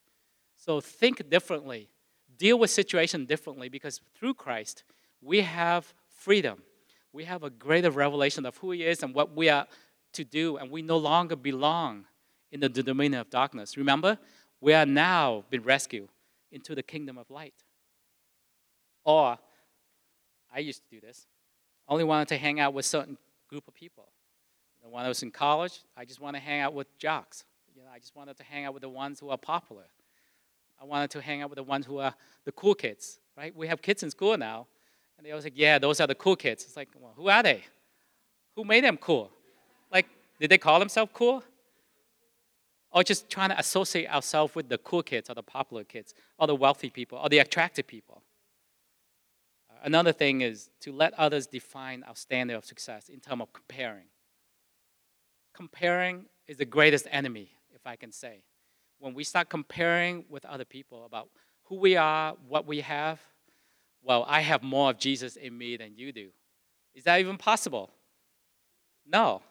So 0.57 0.83
think 0.83 1.31
differently, 1.31 1.89
deal 2.37 2.59
with 2.59 2.71
situation 2.71 3.25
differently 3.25 3.71
because 3.71 4.03
through 4.15 4.35
Christ 4.35 4.85
we 5.23 5.41
have 5.41 5.95
freedom. 6.25 6.63
We 7.13 7.25
have 7.25 7.43
a 7.43 7.51
greater 7.51 7.91
revelation 7.91 8.47
of 8.47 8.57
who 8.57 8.71
He 8.71 8.83
is 8.83 9.03
and 9.03 9.15
what 9.15 9.37
we 9.37 9.51
are 9.51 9.67
to 10.15 10.25
do, 10.25 10.57
and 10.57 10.71
we 10.71 10.81
no 10.81 10.97
longer 10.97 11.37
belong 11.37 12.07
in 12.51 12.61
the 12.61 12.69
dominion 12.69 13.21
of 13.21 13.29
darkness. 13.29 13.77
Remember, 13.77 14.19
we 14.61 14.73
are 14.73 14.87
now 14.87 15.45
been 15.51 15.63
rescued 15.63 16.09
into 16.51 16.75
the 16.75 16.83
kingdom 16.83 17.19
of 17.19 17.29
light. 17.31 17.55
Or, 19.05 19.39
I 20.53 20.61
used 20.61 20.83
to 20.85 20.89
do 20.89 21.01
this, 21.01 21.27
only 21.89 22.05
wanted 22.05 22.29
to 22.29 22.39
hang 22.39 22.59
out 22.59 22.73
with 22.73 22.87
certain 22.87 23.19
group 23.51 23.69
of 23.69 23.75
people. 23.75 24.09
When 24.83 25.05
I 25.05 25.09
was 25.09 25.23
in 25.23 25.31
college, 25.31 25.81
I 25.97 26.05
just 26.05 26.21
wanted 26.21 26.41
to 26.41 26.45
hang 26.45 26.61
out 26.61 26.75
with 26.75 26.87
jocks. 26.99 27.45
You 27.75 27.83
know, 27.83 27.89
I 27.95 27.99
just 27.99 28.17
wanted 28.17 28.37
to 28.39 28.45
hang 28.45 28.65
out 28.65 28.73
with 28.73 28.83
the 28.83 28.89
ones 28.89 29.21
who 29.21 29.29
are 29.31 29.39
popular. 29.39 29.85
I 30.81 30.85
wanted 30.85 31.11
to 31.11 31.21
hang 31.21 31.43
out 31.43 31.51
with 31.51 31.57
the 31.57 31.63
ones 31.63 31.87
who 31.87 31.99
are 31.99 32.15
the 32.45 32.53
cool 32.53 32.75
kids, 32.75 33.19
right? 33.37 33.55
We 33.55 33.67
have 33.67 33.83
kids 33.83 34.03
in 34.03 34.11
school 34.11 34.37
now 34.39 34.69
and 35.17 35.27
they 35.27 35.31
always 35.31 35.45
like, 35.45 35.55
yeah, 35.57 35.79
those 35.79 36.01
are 36.01 36.07
the 36.07 36.15
cool 36.15 36.37
kids. 36.37 36.65
It's 36.65 36.77
like, 36.77 36.89
well, 36.99 37.13
who 37.17 37.29
are 37.29 37.43
they? 37.43 37.65
Who 38.57 38.65
made 38.65 38.85
them 38.85 38.97
cool? 38.97 39.31
Like, 39.91 40.07
did 40.41 40.51
they 40.51 40.59
call 40.59 40.79
themselves 40.79 41.11
cool? 41.15 41.43
Or 42.93 43.03
just 43.03 43.29
trying 43.29 43.51
to 43.51 43.59
associate 43.59 44.09
ourselves 44.09 44.55
with 44.55 44.69
the 44.69 44.79
cool 44.79 45.03
kids 45.03 45.29
or 45.29 45.35
the 45.35 45.43
popular 45.43 45.83
kids 45.83 46.15
or 46.39 46.47
the 46.47 46.55
wealthy 46.55 46.91
people 46.91 47.19
or 47.19 47.29
the 47.29 47.39
attractive 47.39 47.87
people. 47.87 48.23
Uh, 49.69 49.75
another 49.83 50.13
thing 50.13 50.43
is 50.43 50.71
to 50.81 50.93
let 50.93 51.13
others 51.15 51.47
define 51.47 52.05
our 52.05 52.15
standard 52.15 52.55
of 52.57 52.65
success 52.65 53.09
in 53.09 53.19
terms 53.19 53.43
of 53.43 53.53
comparing. 53.53 54.05
Comparing 55.55 56.27
is 56.47 56.57
the 56.57 56.65
greatest 56.65 57.09
enemy, 57.11 57.51
if 57.75 57.87
I 57.87 57.97
can 57.97 58.13
say. 58.13 58.43
When 58.99 59.15
we 59.15 59.25
start 59.25 59.49
comparing 59.49 60.25
with 60.29 60.45
other 60.45 60.65
people 60.65 61.05
about 61.05 61.31
who 61.65 61.77
we 61.77 61.97
are, 61.97 62.35
what 62.47 62.67
we 62.67 62.81
have, 62.81 63.21
well, 64.05 64.25
I 64.29 64.41
have 64.43 64.63
more 64.63 64.91
of 64.91 64.99
Jesus 64.99 65.37
in 65.37 65.57
me 65.57 65.77
than 65.77 65.97
you 65.97 66.13
do. 66.13 66.29
Is 66.95 67.05
that 67.05 67.21
even 67.21 67.39
possible? 67.39 67.91
No. 69.07 69.43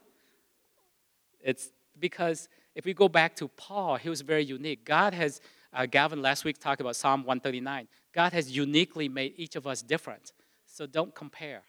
It's 1.42 1.72
because 2.00 2.48
if 2.76 2.86
we 2.86 2.94
go 2.94 3.10
back 3.10 3.36
to 3.38 3.48
Paul, 3.48 3.98
he 3.98 4.10
was 4.10 4.22
very 4.22 4.44
unique. 4.44 4.86
God 4.86 5.14
has, 5.14 5.42
uh, 5.74 5.86
Gavin 5.86 6.22
last 6.22 6.46
week 6.46 6.60
talked 6.60 6.82
about 6.82 6.96
Psalm 6.96 7.22
139. 7.22 7.88
God 8.14 8.34
has 8.34 8.56
uniquely 8.56 9.10
made 9.10 9.34
each 9.38 9.56
of 9.56 9.68
us 9.68 9.82
different. 9.82 10.34
So 10.66 10.86
don't 10.86 11.14
compare. 11.14 11.64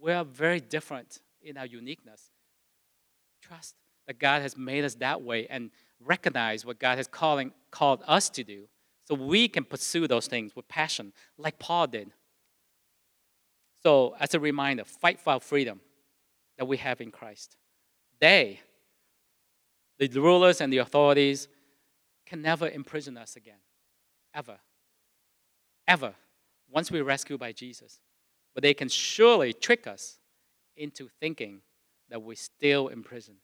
We 0.00 0.12
are 0.12 0.24
very 0.24 0.60
different 0.60 1.20
in 1.42 1.56
our 1.56 1.66
uniqueness. 1.66 2.30
Trust 3.42 3.74
that 4.06 4.18
God 4.18 4.42
has 4.42 4.56
made 4.56 4.84
us 4.84 4.94
that 4.96 5.22
way 5.22 5.46
and 5.48 5.70
recognize 6.00 6.64
what 6.64 6.78
God 6.78 6.98
has 6.98 7.06
calling, 7.06 7.52
called 7.70 8.02
us 8.06 8.30
to 8.30 8.44
do 8.44 8.68
so 9.04 9.14
we 9.14 9.48
can 9.48 9.64
pursue 9.64 10.06
those 10.06 10.26
things 10.26 10.54
with 10.54 10.68
passion, 10.68 11.12
like 11.38 11.58
Paul 11.58 11.86
did. 11.86 12.10
So, 13.82 14.14
as 14.18 14.34
a 14.34 14.40
reminder, 14.40 14.84
fight 14.84 15.20
for 15.20 15.34
our 15.34 15.40
freedom 15.40 15.80
that 16.56 16.66
we 16.66 16.76
have 16.78 17.00
in 17.00 17.10
Christ. 17.10 17.56
They, 18.20 18.60
the 19.98 20.08
rulers 20.08 20.60
and 20.60 20.72
the 20.72 20.78
authorities, 20.78 21.48
can 22.26 22.42
never 22.42 22.68
imprison 22.68 23.16
us 23.16 23.36
again. 23.36 23.60
Ever. 24.34 24.58
Ever. 25.86 26.14
Once 26.70 26.90
we're 26.90 27.04
rescued 27.04 27.40
by 27.40 27.52
Jesus. 27.52 28.00
But 28.54 28.62
they 28.62 28.74
can 28.74 28.88
surely 28.88 29.52
trick 29.52 29.86
us 29.86 30.18
into 30.76 31.08
thinking 31.20 31.60
that 32.10 32.22
we're 32.22 32.36
still 32.36 32.88
in 32.88 33.02
prison. 33.02 33.36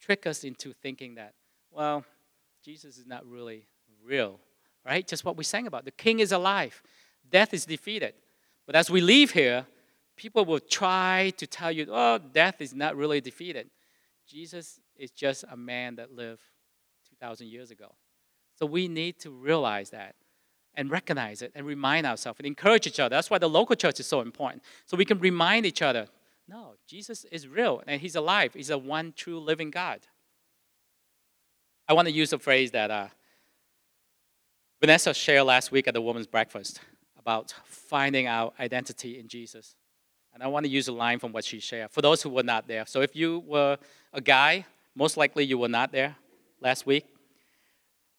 Trick 0.00 0.26
us 0.26 0.44
into 0.44 0.72
thinking 0.72 1.14
that, 1.14 1.34
well, 1.70 2.04
Jesus 2.64 2.98
is 2.98 3.06
not 3.06 3.24
really 3.26 3.66
real 4.04 4.40
right? 4.86 5.06
Just 5.06 5.24
what 5.24 5.36
we 5.36 5.44
sang 5.44 5.66
about. 5.66 5.84
The 5.84 5.90
king 5.90 6.20
is 6.20 6.32
alive, 6.32 6.82
death 7.28 7.52
is 7.52 7.66
defeated. 7.66 8.14
But 8.66 8.76
as 8.76 8.90
we 8.90 9.00
leave 9.00 9.32
here, 9.32 9.66
people 10.16 10.44
will 10.44 10.60
try 10.60 11.32
to 11.36 11.46
tell 11.46 11.70
you, 11.70 11.86
oh, 11.90 12.18
death 12.18 12.60
is 12.60 12.74
not 12.74 12.96
really 12.96 13.20
defeated. 13.20 13.70
Jesus 14.26 14.80
is 14.96 15.10
just 15.10 15.44
a 15.50 15.56
man 15.56 15.96
that 15.96 16.12
lived 16.12 16.42
2,000 17.08 17.48
years 17.48 17.70
ago. 17.70 17.94
So 18.58 18.66
we 18.66 18.88
need 18.88 19.20
to 19.20 19.30
realize 19.30 19.90
that 19.90 20.14
and 20.74 20.90
recognize 20.90 21.42
it 21.42 21.52
and 21.54 21.66
remind 21.66 22.06
ourselves 22.06 22.38
and 22.38 22.46
encourage 22.46 22.86
each 22.86 23.00
other. 23.00 23.14
That's 23.14 23.30
why 23.30 23.38
the 23.38 23.48
local 23.48 23.76
church 23.76 24.00
is 24.00 24.06
so 24.06 24.20
important. 24.20 24.62
So 24.86 24.96
we 24.96 25.04
can 25.04 25.18
remind 25.18 25.66
each 25.66 25.82
other 25.82 26.08
no, 26.48 26.74
Jesus 26.86 27.24
is 27.32 27.48
real 27.48 27.82
and 27.88 28.00
he's 28.00 28.14
alive. 28.14 28.54
He's 28.54 28.70
a 28.70 28.78
one 28.78 29.12
true 29.16 29.40
living 29.40 29.70
God. 29.70 30.00
I 31.88 31.92
want 31.92 32.06
to 32.06 32.14
use 32.14 32.32
a 32.32 32.38
phrase 32.38 32.70
that 32.70 32.90
uh, 32.90 33.08
Vanessa 34.80 35.12
shared 35.12 35.44
last 35.44 35.72
week 35.72 35.88
at 35.88 35.94
the 35.94 36.00
women's 36.00 36.28
breakfast 36.28 36.80
about 37.18 37.52
finding 37.64 38.28
our 38.28 38.52
identity 38.60 39.18
in 39.18 39.26
Jesus. 39.26 39.74
And 40.36 40.42
I 40.42 40.48
want 40.48 40.66
to 40.66 40.70
use 40.70 40.86
a 40.86 40.92
line 40.92 41.18
from 41.18 41.32
what 41.32 41.46
she 41.46 41.60
shared 41.60 41.90
for 41.90 42.02
those 42.02 42.20
who 42.20 42.28
were 42.28 42.42
not 42.42 42.68
there. 42.68 42.84
So 42.84 43.00
if 43.00 43.16
you 43.16 43.42
were 43.46 43.78
a 44.12 44.20
guy, 44.20 44.66
most 44.94 45.16
likely 45.16 45.46
you 45.46 45.56
were 45.56 45.66
not 45.66 45.92
there 45.92 46.14
last 46.60 46.84
week. 46.84 47.06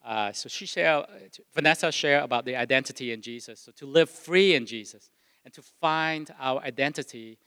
Uh, 0.04 0.32
so 0.32 0.48
she 0.48 0.66
shared, 0.66 1.06
Vanessa 1.54 1.92
shared 1.92 2.24
about 2.24 2.44
the 2.44 2.56
identity 2.56 3.12
in 3.12 3.22
Jesus. 3.22 3.60
So 3.60 3.70
to 3.76 3.86
live 3.86 4.10
free 4.10 4.56
in 4.56 4.66
Jesus 4.66 5.10
and 5.44 5.54
to 5.54 5.62
find 5.62 6.34
our 6.40 6.60
identity, 6.62 7.38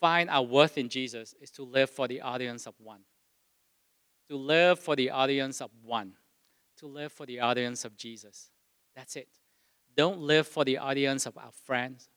find 0.00 0.30
our 0.30 0.42
worth 0.42 0.78
in 0.78 0.88
Jesus 0.88 1.34
is 1.38 1.50
to 1.50 1.62
live 1.62 1.90
for 1.90 2.08
the 2.08 2.22
audience 2.22 2.66
of 2.66 2.72
one. 2.78 3.00
To 4.30 4.36
live 4.38 4.78
for 4.78 4.96
the 4.96 5.10
audience 5.10 5.60
of 5.60 5.70
one. 5.82 6.14
To 6.78 6.86
live 6.86 7.12
for 7.12 7.26
the 7.26 7.40
audience 7.40 7.84
of 7.84 7.94
Jesus. 7.94 8.48
That's 8.96 9.16
it. 9.16 9.28
Don't 9.94 10.20
live 10.20 10.48
for 10.48 10.64
the 10.64 10.78
audience 10.78 11.26
of 11.26 11.36
our 11.36 11.52
friends. 11.66 12.08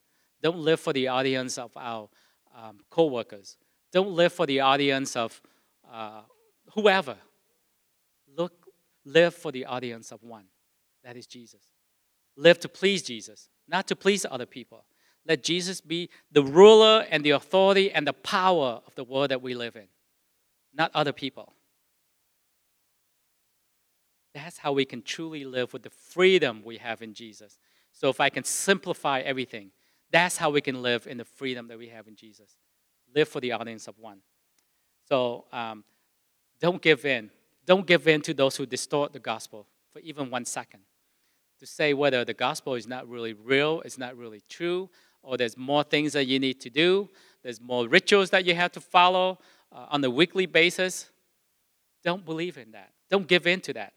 Don't 0.42 0.60
live 0.60 0.80
for 0.80 0.94
the 0.94 1.08
audience 1.08 1.58
of 1.58 1.72
our 1.76 2.10
um, 2.56 2.80
co 2.90 3.06
workers. 3.06 3.58
Don't 3.92 4.12
live 4.12 4.34
for 4.34 4.46
the 4.46 4.60
audience 4.60 5.16
of 5.16 5.42
uh, 5.92 6.22
whoever. 6.74 7.18
Look, 8.36 8.68
live 9.06 9.34
for 9.34 9.52
the 9.52 9.66
audience 9.66 10.12
of 10.12 10.24
one. 10.24 10.46
That 11.04 11.18
is 11.18 11.26
Jesus. 11.26 11.62
Live 12.36 12.60
to 12.60 12.70
please 12.70 13.02
Jesus, 13.02 13.50
not 13.68 13.88
to 13.88 13.96
please 13.96 14.26
other 14.30 14.46
people. 14.46 14.86
Let 15.26 15.44
Jesus 15.44 15.82
be 15.82 16.10
the 16.32 16.44
ruler 16.44 17.06
and 17.10 17.24
the 17.24 17.32
authority 17.32 17.92
and 17.92 18.08
the 18.08 18.14
power 18.14 18.82
of 18.86 18.96
the 18.96 19.04
world 19.04 19.32
that 19.32 19.42
we 19.42 19.54
live 19.56 19.76
in, 19.76 19.88
not 20.74 20.92
other 20.94 21.12
people. 21.12 21.54
That's 24.34 24.60
how 24.60 24.72
we 24.72 24.86
can 24.86 25.02
truly 25.02 25.44
live 25.46 25.74
with 25.74 25.84
the 25.84 25.90
freedom 25.90 26.62
we 26.64 26.78
have 26.78 27.02
in 27.02 27.14
Jesus. 27.14 27.58
So, 27.92 28.10
if 28.10 28.22
I 28.22 28.30
can 28.30 28.44
simplify 28.44 29.20
everything, 29.22 29.72
that's 30.12 30.38
how 30.38 30.50
we 30.50 30.62
can 30.62 30.82
live 30.82 31.08
in 31.08 31.18
the 31.18 31.26
freedom 31.26 31.68
that 31.68 31.78
we 31.78 31.88
have 31.90 32.08
in 32.08 32.16
Jesus. 32.16 32.58
Live 33.14 33.28
for 33.28 33.40
the 33.40 33.52
audience 33.52 33.88
of 33.88 33.98
one. 34.00 34.20
So, 35.10 35.46
um, 35.52 35.84
don't 36.60 36.82
give 36.82 37.06
in. 37.06 37.30
Don't 37.66 37.86
give 37.86 38.08
in 38.08 38.22
to 38.22 38.34
those 38.34 38.56
who 38.56 38.66
distort 38.66 39.14
the 39.14 39.20
gospel 39.20 39.68
for 39.92 40.00
even 40.00 40.30
one 40.30 40.46
second. 40.46 40.82
To 41.60 41.66
say 41.66 41.94
whether 41.94 42.24
the 42.24 42.34
gospel 42.34 42.76
is 42.76 42.88
not 42.88 43.08
really 43.08 43.34
real, 43.34 43.82
it's 43.82 43.98
not 43.98 44.16
really 44.16 44.42
true, 44.50 44.90
or 45.24 45.38
there's 45.38 45.58
more 45.58 45.84
things 45.84 46.14
that 46.14 46.26
you 46.26 46.40
need 46.40 46.62
to 46.62 46.70
do, 46.70 47.10
there's 47.44 47.60
more 47.60 47.88
rituals 47.88 48.30
that 48.30 48.46
you 48.46 48.56
have 48.56 48.72
to 48.74 48.82
follow 48.82 49.40
uh, 49.72 49.88
on 49.90 50.04
a 50.04 50.10
weekly 50.10 50.46
basis. 50.46 51.10
Don't 52.04 52.26
believe 52.26 52.58
in 52.58 52.72
that. 52.72 52.92
Don't 53.10 53.28
give 53.28 53.48
in 53.48 53.60
to 53.62 53.74
that. 53.74 53.94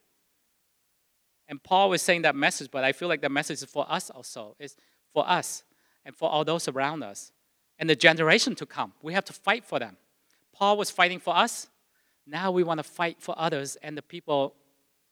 And 1.49 1.63
Paul 1.63 1.91
was 1.91 2.03
saying 2.03 2.23
that 2.23 2.37
message, 2.37 2.71
but 2.71 2.85
I 2.85 2.93
feel 2.93 3.09
like 3.09 3.21
that 3.23 3.33
message 3.33 3.63
is 3.63 3.65
for 3.65 3.85
us 3.91 4.09
also. 4.11 4.57
It's 4.59 4.77
for 5.13 5.29
us 5.29 5.65
and 6.05 6.15
for 6.15 6.29
all 6.31 6.45
those 6.45 6.69
around 6.69 7.03
us 7.03 7.33
and 7.79 7.89
the 7.89 7.97
generation 7.97 8.55
to 8.57 8.67
come. 8.67 8.93
We 9.03 9.15
have 9.15 9.25
to 9.27 9.33
fight 9.33 9.65
for 9.65 9.79
them. 9.79 9.97
Paul 10.53 10.77
was 10.77 10.91
fighting 10.91 11.19
for 11.19 11.37
us. 11.37 11.69
Now 12.27 12.51
we 12.51 12.63
want 12.63 12.79
to 12.79 12.85
fight 12.85 13.17
for 13.21 13.35
others 13.39 13.77
and 13.83 13.97
the 13.97 14.03
people 14.03 14.55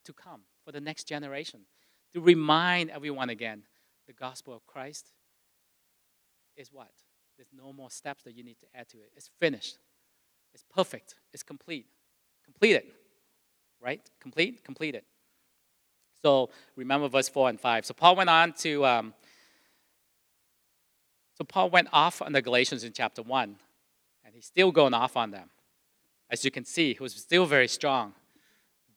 to 0.05 0.12
come, 0.12 0.42
for 0.64 0.72
the 0.72 0.81
next 0.81 1.05
generation, 1.05 1.61
to 2.12 2.20
remind 2.20 2.90
everyone 2.90 3.31
again 3.31 3.62
the 4.07 4.12
gospel 4.12 4.55
of 4.55 4.66
Christ 4.66 5.11
is 6.57 6.72
what? 6.72 6.90
There's 7.37 7.48
no 7.57 7.72
more 7.72 7.90
steps 7.90 8.24
that 8.24 8.35
you 8.35 8.42
need 8.42 8.59
to 8.61 8.66
add 8.74 8.88
to 8.90 8.98
it. 8.98 9.12
It's 9.16 9.31
finished. 9.38 9.79
It's 10.55 10.64
perfect. 10.74 11.14
It's 11.33 11.42
complete. 11.42 11.87
Complete 12.44 12.72
it, 12.74 12.87
Right? 13.81 14.01
Complete? 14.20 14.64
complete 14.64 14.94
it. 14.94 15.05
So 16.22 16.51
remember 16.74 17.09
verse 17.09 17.29
4 17.29 17.51
and 17.51 17.61
5. 17.61 17.87
So 17.87 17.94
Paul 17.94 18.16
went 18.16 18.29
on 18.29 18.53
to, 18.55 18.85
um, 18.85 19.14
so 21.38 21.44
Paul 21.44 21.70
went 21.70 21.87
off 21.92 22.20
on 22.20 22.33
the 22.33 22.42
Galatians 22.42 22.83
in 22.83 22.92
chapter 22.92 23.22
1, 23.22 23.57
and 24.24 24.35
he's 24.35 24.46
still 24.46 24.72
going 24.72 24.92
off 24.92 25.16
on 25.16 25.31
them. 25.31 25.51
As 26.29 26.44
you 26.44 26.51
can 26.51 26.64
see, 26.64 26.94
he 26.94 26.98
was 26.98 27.14
still 27.14 27.46
very 27.46 27.68
strong. 27.68 28.14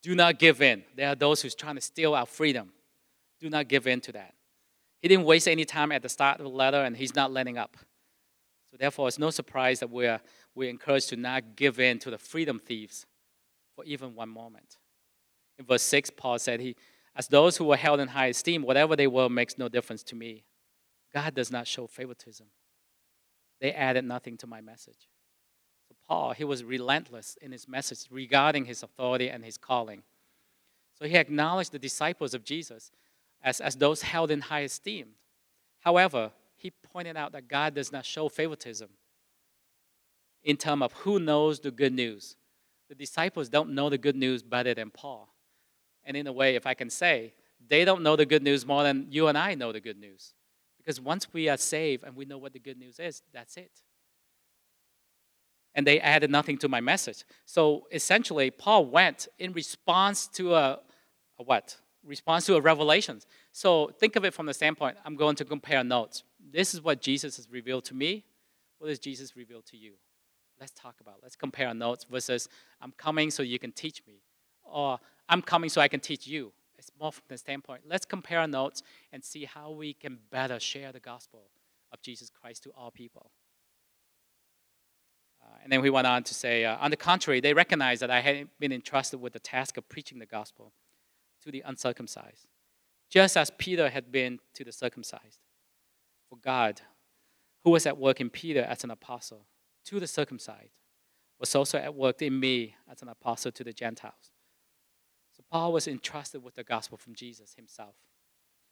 Do 0.02 0.16
not 0.16 0.40
give 0.40 0.60
in. 0.60 0.82
There 0.96 1.08
are 1.08 1.14
those 1.14 1.40
who's 1.40 1.54
trying 1.54 1.76
to 1.76 1.80
steal 1.80 2.14
our 2.14 2.26
freedom. 2.26 2.72
Do 3.40 3.48
not 3.48 3.68
give 3.68 3.86
in 3.86 4.00
to 4.00 4.12
that. 4.12 4.34
He 5.00 5.06
didn't 5.06 5.24
waste 5.24 5.46
any 5.46 5.64
time 5.64 5.92
at 5.92 6.02
the 6.02 6.08
start 6.08 6.40
of 6.40 6.44
the 6.44 6.50
letter, 6.50 6.82
and 6.82 6.96
he's 6.96 7.14
not 7.14 7.32
letting 7.32 7.58
up. 7.58 7.76
So 8.72 8.76
therefore, 8.76 9.06
it's 9.06 9.20
no 9.20 9.30
surprise 9.30 9.78
that 9.78 9.90
we're, 9.90 10.20
we're 10.56 10.68
encouraged 10.68 11.10
to 11.10 11.16
not 11.16 11.54
give 11.54 11.78
in 11.78 12.00
to 12.00 12.10
the 12.10 12.18
freedom 12.18 12.58
thieves 12.58 13.06
for 13.76 13.84
even 13.84 14.16
one 14.16 14.28
moment. 14.28 14.78
In 15.60 15.64
verse 15.64 15.82
6, 15.82 16.10
Paul 16.16 16.40
said, 16.40 16.58
he, 16.58 16.74
as 17.14 17.28
those 17.28 17.56
who 17.56 17.66
were 17.66 17.76
held 17.76 18.00
in 18.00 18.08
high 18.08 18.26
esteem, 18.26 18.62
whatever 18.62 18.96
they 18.96 19.06
were 19.06 19.28
makes 19.28 19.58
no 19.58 19.68
difference 19.68 20.02
to 20.04 20.16
me. 20.16 20.42
God 21.12 21.34
does 21.34 21.50
not 21.50 21.66
show 21.66 21.86
favoritism. 21.86 22.46
They 23.60 23.72
added 23.72 24.04
nothing 24.04 24.36
to 24.38 24.46
my 24.46 24.60
message. 24.60 25.08
So, 25.88 25.94
Paul, 26.08 26.32
he 26.32 26.44
was 26.44 26.64
relentless 26.64 27.36
in 27.40 27.52
his 27.52 27.68
message 27.68 28.06
regarding 28.10 28.64
his 28.64 28.82
authority 28.82 29.28
and 29.28 29.44
his 29.44 29.56
calling. 29.56 30.02
So, 30.98 31.06
he 31.06 31.16
acknowledged 31.16 31.72
the 31.72 31.78
disciples 31.78 32.34
of 32.34 32.44
Jesus 32.44 32.90
as, 33.42 33.60
as 33.60 33.76
those 33.76 34.02
held 34.02 34.30
in 34.30 34.40
high 34.40 34.60
esteem. 34.60 35.10
However, 35.80 36.32
he 36.56 36.70
pointed 36.70 37.16
out 37.16 37.32
that 37.32 37.48
God 37.48 37.74
does 37.74 37.92
not 37.92 38.04
show 38.04 38.28
favoritism 38.28 38.88
in 40.44 40.56
terms 40.56 40.82
of 40.82 40.92
who 40.92 41.18
knows 41.18 41.60
the 41.60 41.70
good 41.70 41.92
news. 41.92 42.36
The 42.88 42.94
disciples 42.94 43.48
don't 43.48 43.70
know 43.70 43.88
the 43.88 43.98
good 43.98 44.16
news 44.16 44.42
better 44.42 44.74
than 44.74 44.90
Paul. 44.90 45.28
And 46.04 46.16
in 46.16 46.26
a 46.26 46.32
way, 46.32 46.56
if 46.56 46.66
I 46.66 46.74
can 46.74 46.90
say, 46.90 47.32
they 47.68 47.84
don't 47.84 48.02
know 48.02 48.16
the 48.16 48.26
good 48.26 48.42
news 48.42 48.66
more 48.66 48.82
than 48.82 49.06
you 49.10 49.28
and 49.28 49.38
I 49.38 49.54
know 49.54 49.72
the 49.72 49.80
good 49.80 49.98
news. 49.98 50.34
Because 50.82 51.00
once 51.00 51.32
we 51.32 51.48
are 51.48 51.56
saved 51.56 52.02
and 52.04 52.16
we 52.16 52.24
know 52.24 52.38
what 52.38 52.52
the 52.52 52.58
good 52.58 52.78
news 52.78 52.98
is, 52.98 53.22
that's 53.32 53.56
it. 53.56 53.70
And 55.74 55.86
they 55.86 56.00
added 56.00 56.30
nothing 56.30 56.58
to 56.58 56.68
my 56.68 56.80
message. 56.80 57.24
So 57.46 57.86
essentially, 57.92 58.50
Paul 58.50 58.86
went 58.86 59.28
in 59.38 59.52
response 59.52 60.26
to 60.34 60.54
a, 60.54 60.80
a 61.38 61.42
what? 61.42 61.76
Response 62.04 62.46
to 62.46 62.56
a 62.56 62.60
revelation. 62.60 63.20
So 63.52 63.92
think 63.98 64.16
of 64.16 64.24
it 64.24 64.34
from 64.34 64.46
the 64.46 64.54
standpoint 64.54 64.96
I'm 65.04 65.16
going 65.16 65.36
to 65.36 65.44
compare 65.44 65.84
notes. 65.84 66.24
This 66.52 66.74
is 66.74 66.82
what 66.82 67.00
Jesus 67.00 67.36
has 67.36 67.48
revealed 67.48 67.84
to 67.86 67.94
me. 67.94 68.24
What 68.78 68.88
has 68.88 68.98
Jesus 68.98 69.36
revealed 69.36 69.66
to 69.66 69.76
you? 69.76 69.92
Let's 70.58 70.72
talk 70.72 70.96
about. 71.00 71.16
Let's 71.22 71.36
compare 71.36 71.72
notes 71.72 72.04
versus 72.10 72.48
I'm 72.80 72.92
coming 72.96 73.30
so 73.30 73.42
you 73.42 73.58
can 73.58 73.72
teach 73.72 74.02
me, 74.06 74.22
or 74.64 74.98
I'm 75.28 75.42
coming 75.42 75.70
so 75.70 75.80
I 75.80 75.88
can 75.88 76.00
teach 76.00 76.26
you. 76.26 76.52
It's 76.82 76.90
more 76.98 77.12
from 77.12 77.22
the 77.28 77.38
standpoint. 77.38 77.82
Let's 77.86 78.04
compare 78.04 78.44
notes 78.48 78.82
and 79.12 79.22
see 79.22 79.44
how 79.44 79.70
we 79.70 79.94
can 79.94 80.18
better 80.32 80.58
share 80.58 80.90
the 80.90 80.98
gospel 80.98 81.44
of 81.92 82.02
Jesus 82.02 82.28
Christ 82.28 82.64
to 82.64 82.70
all 82.70 82.90
people. 82.90 83.30
Uh, 85.40 85.58
and 85.62 85.72
then 85.72 85.80
we 85.80 85.90
went 85.90 86.08
on 86.08 86.24
to 86.24 86.34
say, 86.34 86.64
uh, 86.64 86.76
on 86.80 86.90
the 86.90 86.96
contrary, 86.96 87.40
they 87.40 87.54
recognized 87.54 88.02
that 88.02 88.10
I 88.10 88.20
had 88.20 88.48
been 88.58 88.72
entrusted 88.72 89.20
with 89.20 89.32
the 89.32 89.38
task 89.38 89.76
of 89.76 89.88
preaching 89.88 90.18
the 90.18 90.26
gospel 90.26 90.72
to 91.44 91.52
the 91.52 91.62
uncircumcised, 91.64 92.48
just 93.08 93.36
as 93.36 93.50
Peter 93.58 93.88
had 93.88 94.10
been 94.10 94.40
to 94.54 94.64
the 94.64 94.72
circumcised. 94.72 95.38
For 96.30 96.36
God, 96.36 96.80
who 97.62 97.70
was 97.70 97.86
at 97.86 97.96
work 97.96 98.20
in 98.20 98.28
Peter 98.28 98.62
as 98.62 98.82
an 98.82 98.90
apostle 98.90 99.46
to 99.84 100.00
the 100.00 100.08
circumcised, 100.08 100.74
was 101.38 101.54
also 101.54 101.78
at 101.78 101.94
work 101.94 102.22
in 102.22 102.40
me 102.40 102.74
as 102.90 103.02
an 103.02 103.08
apostle 103.08 103.52
to 103.52 103.62
the 103.62 103.72
Gentiles. 103.72 104.31
Paul 105.52 105.74
was 105.74 105.86
entrusted 105.86 106.42
with 106.42 106.54
the 106.54 106.64
gospel 106.64 106.96
from 106.96 107.14
Jesus 107.14 107.52
himself. 107.54 107.94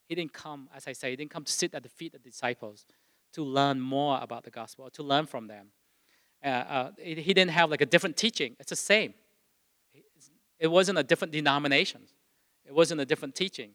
He 0.09 0.15
didn't 0.15 0.33
come, 0.33 0.71
as 0.75 0.89
I 0.89 0.95
say, 0.95 1.11
he 1.11 1.17
didn't 1.17 1.31
come 1.31 1.45
to 1.45 1.53
sit 1.53 1.75
at 1.75 1.83
the 1.83 1.91
feet 1.91 2.15
of 2.15 2.23
the 2.23 2.31
disciples 2.31 2.87
to 3.35 3.45
learn 3.45 3.79
more 3.79 4.19
about 4.23 4.45
the 4.45 4.51
gospel, 4.51 4.87
or 4.87 4.91
to 4.93 5.03
learn 5.03 5.27
from 5.27 5.47
them. 5.47 5.67
Uh, 6.43 6.49
uh, 6.49 6.91
he 6.99 7.35
didn't 7.35 7.51
have 7.51 7.71
like 7.71 7.83
a 7.83 7.87
different 7.87 8.17
teaching. 8.17 8.57
It's 8.59 8.71
the 8.71 8.77
same. 8.77 9.13
It 10.59 10.69
wasn't 10.69 10.99
a 10.99 11.03
different 11.03 11.33
denomination. 11.33 12.01
It 12.65 12.75
wasn't 12.75 13.03
a 13.03 13.05
different 13.05 13.35
teaching. 13.35 13.73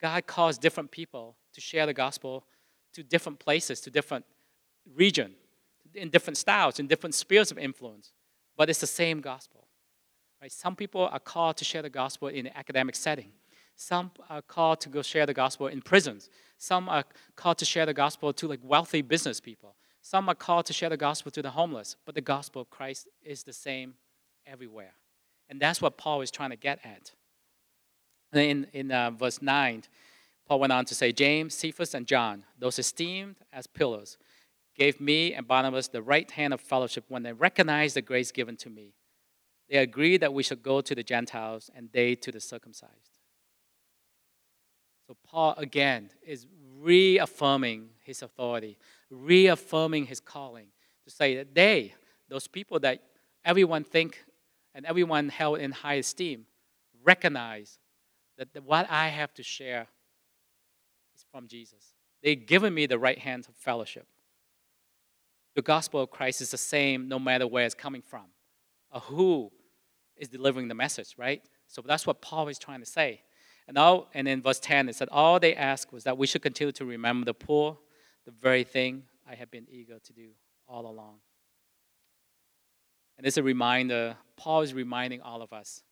God 0.00 0.26
calls 0.26 0.56
different 0.56 0.90
people 0.90 1.36
to 1.52 1.60
share 1.60 1.84
the 1.84 1.94
gospel 1.94 2.46
to 2.94 3.02
different 3.02 3.38
places, 3.38 3.82
to 3.82 3.90
different 3.90 4.24
region, 4.94 5.34
in 5.94 6.08
different 6.08 6.38
styles, 6.38 6.78
in 6.78 6.86
different 6.86 7.14
spheres 7.14 7.50
of 7.50 7.58
influence. 7.58 8.14
But 8.56 8.70
it's 8.70 8.80
the 8.80 8.86
same 8.86 9.20
gospel. 9.20 9.65
Right? 10.46 10.52
Some 10.52 10.76
people 10.76 11.08
are 11.10 11.18
called 11.18 11.56
to 11.56 11.64
share 11.64 11.82
the 11.82 11.90
gospel 11.90 12.28
in 12.28 12.46
an 12.46 12.52
academic 12.54 12.94
setting. 12.94 13.32
Some 13.74 14.12
are 14.30 14.40
called 14.40 14.80
to 14.82 14.88
go 14.88 15.02
share 15.02 15.26
the 15.26 15.34
gospel 15.34 15.66
in 15.66 15.82
prisons. 15.82 16.30
Some 16.56 16.88
are 16.88 17.02
called 17.34 17.58
to 17.58 17.64
share 17.64 17.84
the 17.84 17.92
gospel 17.92 18.32
to 18.32 18.46
like 18.46 18.60
wealthy 18.62 19.02
business 19.02 19.40
people. 19.40 19.74
Some 20.02 20.28
are 20.28 20.36
called 20.36 20.66
to 20.66 20.72
share 20.72 20.88
the 20.88 20.96
gospel 20.96 21.32
to 21.32 21.42
the 21.42 21.50
homeless. 21.50 21.96
But 22.04 22.14
the 22.14 22.20
gospel 22.20 22.62
of 22.62 22.70
Christ 22.70 23.08
is 23.24 23.42
the 23.42 23.52
same 23.52 23.94
everywhere. 24.46 24.92
And 25.50 25.58
that's 25.58 25.82
what 25.82 25.98
Paul 25.98 26.20
is 26.20 26.30
trying 26.30 26.50
to 26.50 26.56
get 26.56 26.78
at. 26.84 27.10
In, 28.32 28.68
in 28.72 28.92
uh, 28.92 29.10
verse 29.10 29.42
9, 29.42 29.82
Paul 30.46 30.60
went 30.60 30.72
on 30.72 30.84
to 30.84 30.94
say, 30.94 31.10
James, 31.10 31.54
Cephas, 31.54 31.92
and 31.92 32.06
John, 32.06 32.44
those 32.56 32.78
esteemed 32.78 33.34
as 33.52 33.66
pillars, 33.66 34.16
gave 34.76 35.00
me 35.00 35.34
and 35.34 35.48
Barnabas 35.48 35.88
the 35.88 36.02
right 36.02 36.30
hand 36.30 36.54
of 36.54 36.60
fellowship 36.60 37.04
when 37.08 37.24
they 37.24 37.32
recognized 37.32 37.96
the 37.96 38.02
grace 38.02 38.30
given 38.30 38.56
to 38.58 38.70
me. 38.70 38.92
They 39.68 39.78
agreed 39.78 40.18
that 40.18 40.32
we 40.32 40.42
should 40.42 40.62
go 40.62 40.80
to 40.80 40.94
the 40.94 41.02
Gentiles 41.02 41.70
and 41.74 41.88
they 41.92 42.14
to 42.16 42.30
the 42.30 42.40
circumcised. 42.40 42.92
So, 45.06 45.16
Paul 45.26 45.54
again 45.56 46.10
is 46.24 46.46
reaffirming 46.78 47.90
his 48.02 48.22
authority, 48.22 48.76
reaffirming 49.10 50.06
his 50.06 50.20
calling 50.20 50.68
to 51.04 51.10
say 51.10 51.36
that 51.36 51.54
they, 51.54 51.94
those 52.28 52.48
people 52.48 52.80
that 52.80 53.02
everyone 53.44 53.84
think 53.84 54.24
and 54.74 54.84
everyone 54.84 55.28
held 55.28 55.58
in 55.58 55.72
high 55.72 55.94
esteem, 55.94 56.46
recognize 57.02 57.78
that 58.36 58.48
what 58.64 58.90
I 58.90 59.08
have 59.08 59.32
to 59.34 59.42
share 59.42 59.86
is 61.14 61.24
from 61.30 61.46
Jesus. 61.46 61.94
They've 62.22 62.44
given 62.44 62.74
me 62.74 62.86
the 62.86 62.98
right 62.98 63.18
hand 63.18 63.46
of 63.48 63.54
fellowship. 63.54 64.06
The 65.54 65.62
gospel 65.62 66.02
of 66.02 66.10
Christ 66.10 66.40
is 66.40 66.50
the 66.50 66.58
same 66.58 67.08
no 67.08 67.18
matter 67.18 67.46
where 67.46 67.64
it's 67.64 67.74
coming 67.74 68.02
from 68.02 68.26
who 68.92 69.50
is 70.16 70.28
delivering 70.28 70.68
the 70.68 70.74
message, 70.74 71.14
right? 71.18 71.42
So 71.66 71.82
that's 71.82 72.06
what 72.06 72.22
Paul 72.22 72.48
is 72.48 72.58
trying 72.58 72.80
to 72.80 72.86
say. 72.86 73.22
And, 73.68 73.76
all, 73.76 74.08
and 74.14 74.28
in 74.28 74.42
verse 74.42 74.60
10, 74.60 74.88
it 74.88 74.94
said, 74.94 75.08
All 75.10 75.40
they 75.40 75.54
asked 75.54 75.92
was 75.92 76.04
that 76.04 76.16
we 76.16 76.26
should 76.26 76.42
continue 76.42 76.72
to 76.72 76.84
remember 76.84 77.24
the 77.24 77.34
poor, 77.34 77.78
the 78.24 78.30
very 78.30 78.64
thing 78.64 79.04
I 79.28 79.34
have 79.34 79.50
been 79.50 79.66
eager 79.68 79.98
to 79.98 80.12
do 80.12 80.28
all 80.68 80.86
along. 80.86 81.16
And 83.18 83.26
it's 83.26 83.36
a 83.36 83.42
reminder, 83.42 84.16
Paul 84.36 84.62
is 84.62 84.74
reminding 84.74 85.20
all 85.20 85.42
of 85.42 85.52
us 85.52 85.82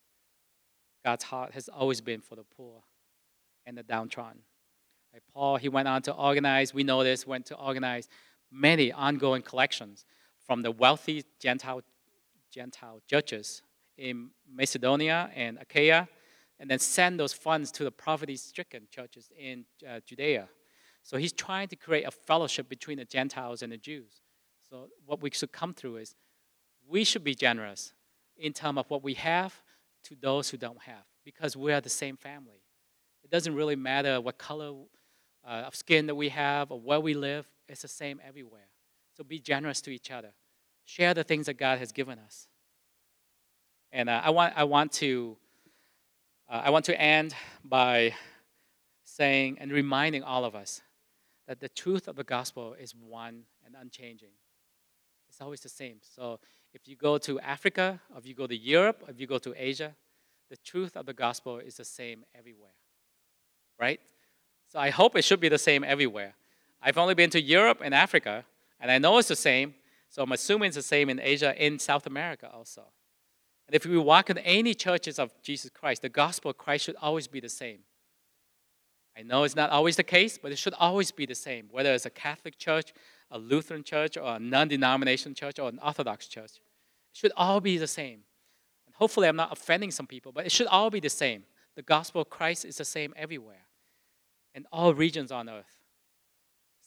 God's 1.05 1.25
heart 1.25 1.53
has 1.53 1.69
always 1.69 2.01
been 2.01 2.21
for 2.21 2.35
the 2.35 2.45
poor 2.45 2.83
and 3.67 3.77
the 3.77 3.83
downtrodden. 3.83 4.41
Paul, 5.33 5.57
he 5.57 5.69
went 5.69 5.87
on 5.87 6.03
to 6.03 6.13
organize, 6.13 6.75
we 6.75 6.83
know 6.83 7.05
this, 7.05 7.27
went 7.27 7.47
to 7.47 7.57
organize 7.57 8.09
many 8.51 8.91
ongoing 8.91 9.43
collections 9.43 10.05
from 10.47 10.63
the 10.63 10.71
wealthy 10.71 11.25
Gentile, 11.41 11.83
Gentile 12.55 13.03
churches 13.09 13.63
in 13.99 14.31
Macedonia 14.49 15.31
and 15.35 15.59
Achaia, 15.61 16.09
and 16.61 16.71
then 16.71 16.79
send 16.79 17.19
those 17.19 17.33
funds 17.33 17.73
to 17.73 17.85
the 17.85 17.91
poverty 17.91 18.37
stricken 18.37 18.87
churches 18.91 19.31
in 19.39 19.65
uh, 19.89 20.01
Judea. 20.07 20.49
So 21.03 21.19
he's 21.19 21.33
trying 21.33 21.69
to 21.69 21.77
create 21.77 22.05
a 22.05 22.11
fellowship 22.11 22.69
between 22.69 22.99
the 22.99 23.05
Gentiles 23.05 23.63
and 23.63 23.73
the 23.73 23.77
Jews. 23.77 24.21
So 24.71 24.89
what 25.05 25.21
we 25.21 25.31
should 25.31 25.53
come 25.53 25.75
through 25.75 25.97
is 25.97 26.15
we 26.89 27.05
should 27.05 27.25
be 27.25 27.35
generous 27.35 27.93
in 28.37 28.53
terms 28.53 28.79
of 28.79 28.89
what 28.89 29.03
we 29.03 29.15
have 29.15 29.61
to 30.05 30.17
those 30.21 30.51
who 30.51 30.57
don't 30.57 30.83
have 30.83 31.05
because 31.25 31.57
we 31.57 31.73
are 31.73 31.81
the 31.81 31.91
same 31.91 32.17
family. 32.17 32.63
It 33.23 33.31
doesn't 33.31 33.55
really 33.55 33.77
matter 33.77 34.21
what 34.21 34.39
color 34.39 34.73
uh, 35.47 35.65
of 35.67 35.75
skin 35.75 36.07
that 36.07 36.15
we 36.15 36.29
have 36.31 36.71
or 36.71 36.81
where 36.81 37.01
we 37.01 37.15
live, 37.15 37.47
it's 37.69 37.83
the 37.83 37.89
same 37.89 38.21
everywhere. 38.27 38.69
So 39.17 39.25
be 39.25 39.39
generous 39.39 39.81
to 39.83 39.91
each 39.91 40.11
other. 40.11 40.33
Share 40.85 41.15
the 41.15 41.25
things 41.25 41.47
that 41.47 41.55
God 41.55 41.79
has 41.79 41.93
given 41.93 42.19
us. 42.19 42.49
And 43.93 44.09
uh, 44.09 44.21
I, 44.25 44.31
want, 44.31 44.55
I, 44.57 44.65
want 44.65 44.93
to, 44.93 45.37
uh, 46.49 46.63
I 46.65 46.71
want 46.71 46.85
to 46.87 47.01
end 47.01 47.35
by 47.65 48.15
saying 49.05 49.59
and 49.61 49.71
reminding 49.71 50.23
all 50.23 50.45
of 50.45 50.55
us 50.55 50.83
that 51.47 51.61
the 51.61 51.69
truth 51.69 52.09
of 52.09 52.17
the 52.17 52.25
gospel 52.25 52.75
is 52.79 52.95
one 52.95 53.43
and 53.65 53.75
unchanging. 53.81 54.31
It's 55.29 55.41
always 55.41 55.61
the 55.61 55.69
same. 55.69 55.99
So 56.03 56.41
if 56.73 56.89
you 56.89 56.97
go 56.97 57.19
to 57.19 57.39
Africa, 57.41 58.01
if 58.17 58.27
you 58.27 58.35
go 58.35 58.47
to 58.47 58.57
Europe, 58.57 59.05
if 59.09 59.21
you 59.21 59.27
go 59.27 59.39
to 59.39 59.55
Asia, 59.57 59.95
the 60.51 60.57
truth 60.57 60.97
of 60.97 61.07
the 61.07 61.15
gospel 61.15 61.59
is 61.59 61.77
the 61.77 61.85
same 61.85 62.25
everywhere. 62.35 62.75
Right? 63.79 64.01
So 64.69 64.79
I 64.79 64.91
hope 64.91 65.17
it 65.17 65.23
should 65.23 65.41
be 65.41 65.49
the 65.49 65.59
same 65.59 65.85
everywhere. 65.85 66.35
I've 66.83 66.99
only 66.99 67.15
been 67.15 67.31
to 67.31 67.41
Europe 67.41 67.81
and 67.83 67.95
Africa, 67.95 68.45
and 68.81 68.91
I 68.91 68.99
know 68.99 69.19
it's 69.19 69.29
the 69.29 69.37
same, 69.37 69.75
so 70.15 70.23
I'm 70.23 70.31
assuming 70.31 70.69
it's 70.69 70.77
the 70.77 70.83
same 70.83 71.11
in 71.11 71.19
Asia, 71.19 71.53
in 71.59 71.81
South 71.81 72.07
America 72.07 72.49
also. 72.55 72.85
And 73.67 73.75
if 73.75 73.85
we 73.85 73.99
walk 73.99 74.31
in 74.31 74.39
any 74.39 74.73
churches 74.73 75.19
of 75.19 75.33
Jesus 75.43 75.73
Christ, 75.73 76.03
the 76.03 76.09
gospel 76.09 76.53
of 76.53 76.57
Christ 76.57 76.85
should 76.85 76.95
always 77.03 77.27
be 77.27 77.41
the 77.41 77.49
same. 77.49 77.81
I 79.19 79.23
know 79.23 79.43
it's 79.43 79.57
not 79.57 79.71
always 79.71 79.97
the 79.97 80.05
case, 80.05 80.39
but 80.39 80.53
it 80.53 80.59
should 80.59 80.75
always 80.75 81.11
be 81.11 81.27
the 81.27 81.35
same, 81.35 81.67
whether 81.73 81.93
it's 81.93 82.07
a 82.07 82.11
Catholic 82.11 82.59
church, 82.59 82.93
a 83.33 83.41
Lutheran 83.41 83.83
church, 83.83 84.17
or 84.17 84.37
a 84.37 84.39
non 84.39 84.69
denomination 84.69 85.35
church, 85.35 85.59
or 85.59 85.69
an 85.69 85.81
Orthodox 85.85 86.29
church. 86.29 86.61
It 87.13 87.17
should 87.19 87.33
all 87.37 87.61
be 87.61 87.77
the 87.77 87.89
same. 87.89 88.21
And 88.87 88.95
hopefully, 88.95 89.27
I'm 89.27 89.35
not 89.35 89.51
offending 89.51 89.91
some 89.91 90.07
people, 90.07 90.31
but 90.31 90.47
it 90.47 90.53
should 90.53 90.69
all 90.69 90.91
be 90.91 91.01
the 91.01 91.11
same. 91.11 91.43
The 91.75 91.83
gospel 91.83 92.23
of 92.23 92.31
Christ 92.31 92.65
is 92.65 92.77
the 92.77 92.85
same 92.85 93.15
everywhere, 93.17 93.67
in 94.55 94.65
all 94.71 94.95
regions 94.95 95.33
on 95.33 95.49
earth. 95.49 95.81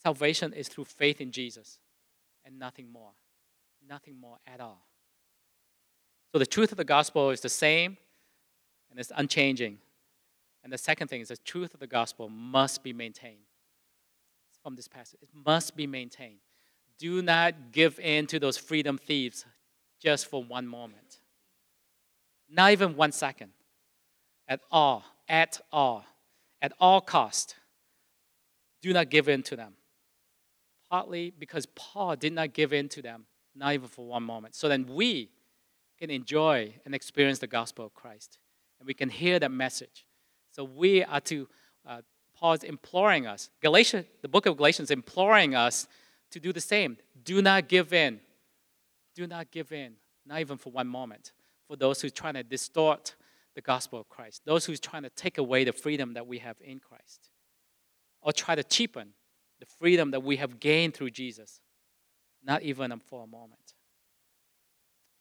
Salvation 0.01 0.53
is 0.53 0.69
through 0.69 0.85
faith 0.85 1.19
in 1.19 1.33
Jesus 1.33 1.79
and 2.47 2.57
nothing 2.57 2.91
more. 2.91 3.11
Nothing 3.87 4.19
more 4.19 4.37
at 4.47 4.59
all. 4.59 4.87
So 6.31 6.39
the 6.39 6.45
truth 6.45 6.71
of 6.71 6.77
the 6.77 6.85
gospel 6.85 7.29
is 7.29 7.41
the 7.41 7.49
same 7.49 7.97
and 8.89 8.99
it's 8.99 9.11
unchanging. 9.15 9.77
And 10.63 10.73
the 10.73 10.77
second 10.77 11.09
thing 11.09 11.21
is 11.21 11.27
the 11.27 11.37
truth 11.37 11.73
of 11.73 11.79
the 11.79 11.87
gospel 11.87 12.29
must 12.29 12.83
be 12.83 12.93
maintained. 12.93 13.45
From 14.63 14.75
this 14.75 14.87
passage, 14.87 15.19
it 15.21 15.29
must 15.33 15.75
be 15.75 15.85
maintained. 15.85 16.39
Do 16.97 17.21
not 17.21 17.71
give 17.71 17.99
in 17.99 18.25
to 18.27 18.39
those 18.39 18.57
freedom 18.57 18.97
thieves 18.97 19.45
just 20.01 20.27
for 20.27 20.43
one 20.43 20.67
moment. 20.67 21.19
Not 22.49 22.71
even 22.71 22.95
one 22.95 23.11
second. 23.11 23.51
At 24.47 24.61
all. 24.71 25.03
At 25.29 25.61
all. 25.71 26.05
At 26.61 26.73
all 26.79 27.01
cost. 27.01 27.55
Do 28.81 28.93
not 28.93 29.09
give 29.09 29.29
in 29.29 29.43
to 29.43 29.55
them. 29.55 29.73
Partly 30.89 31.33
because 31.37 31.65
Paul 31.75 32.15
did 32.15 32.33
not 32.33 32.53
give 32.53 32.73
in 32.73 32.89
to 32.89 33.01
them, 33.01 33.25
not 33.55 33.73
even 33.73 33.87
for 33.87 34.05
one 34.05 34.23
moment. 34.23 34.55
So 34.55 34.69
then 34.69 34.85
we 34.87 35.29
can 35.97 36.09
enjoy 36.09 36.73
and 36.85 36.95
experience 36.95 37.39
the 37.39 37.47
gospel 37.47 37.85
of 37.85 37.93
Christ. 37.93 38.37
And 38.79 38.87
we 38.87 38.93
can 38.93 39.09
hear 39.09 39.39
that 39.39 39.51
message 39.51 40.05
so 40.57 40.63
we 40.63 41.03
are 41.03 41.21
to, 41.21 41.47
uh, 41.85 42.01
Paul's 42.35 42.63
imploring 42.63 43.27
us, 43.27 43.51
Galatians, 43.61 44.07
the 44.23 44.27
book 44.27 44.47
of 44.47 44.57
Galatians 44.57 44.89
imploring 44.89 45.53
us 45.53 45.87
to 46.31 46.39
do 46.39 46.51
the 46.51 46.59
same. 46.59 46.97
Do 47.23 47.43
not 47.43 47.67
give 47.67 47.93
in. 47.93 48.19
Do 49.13 49.27
not 49.27 49.51
give 49.51 49.71
in, 49.71 49.93
not 50.25 50.39
even 50.39 50.57
for 50.57 50.71
one 50.71 50.87
moment, 50.87 51.31
for 51.67 51.75
those 51.75 52.01
who 52.01 52.07
are 52.07 52.11
trying 52.11 52.33
to 52.33 52.43
distort 52.43 53.13
the 53.53 53.61
gospel 53.61 53.99
of 53.99 54.09
Christ, 54.09 54.41
those 54.45 54.65
who 54.65 54.73
are 54.73 54.77
trying 54.77 55.03
to 55.03 55.11
take 55.11 55.37
away 55.37 55.63
the 55.63 55.73
freedom 55.73 56.15
that 56.15 56.25
we 56.25 56.39
have 56.39 56.57
in 56.59 56.79
Christ, 56.79 57.29
or 58.21 58.31
try 58.31 58.55
to 58.55 58.63
cheapen 58.63 59.09
the 59.59 59.65
freedom 59.65 60.11
that 60.11 60.23
we 60.23 60.37
have 60.37 60.59
gained 60.59 60.93
through 60.93 61.11
Jesus, 61.11 61.61
not 62.43 62.61
even 62.61 62.97
for 62.99 63.23
a 63.23 63.27
moment. 63.27 63.73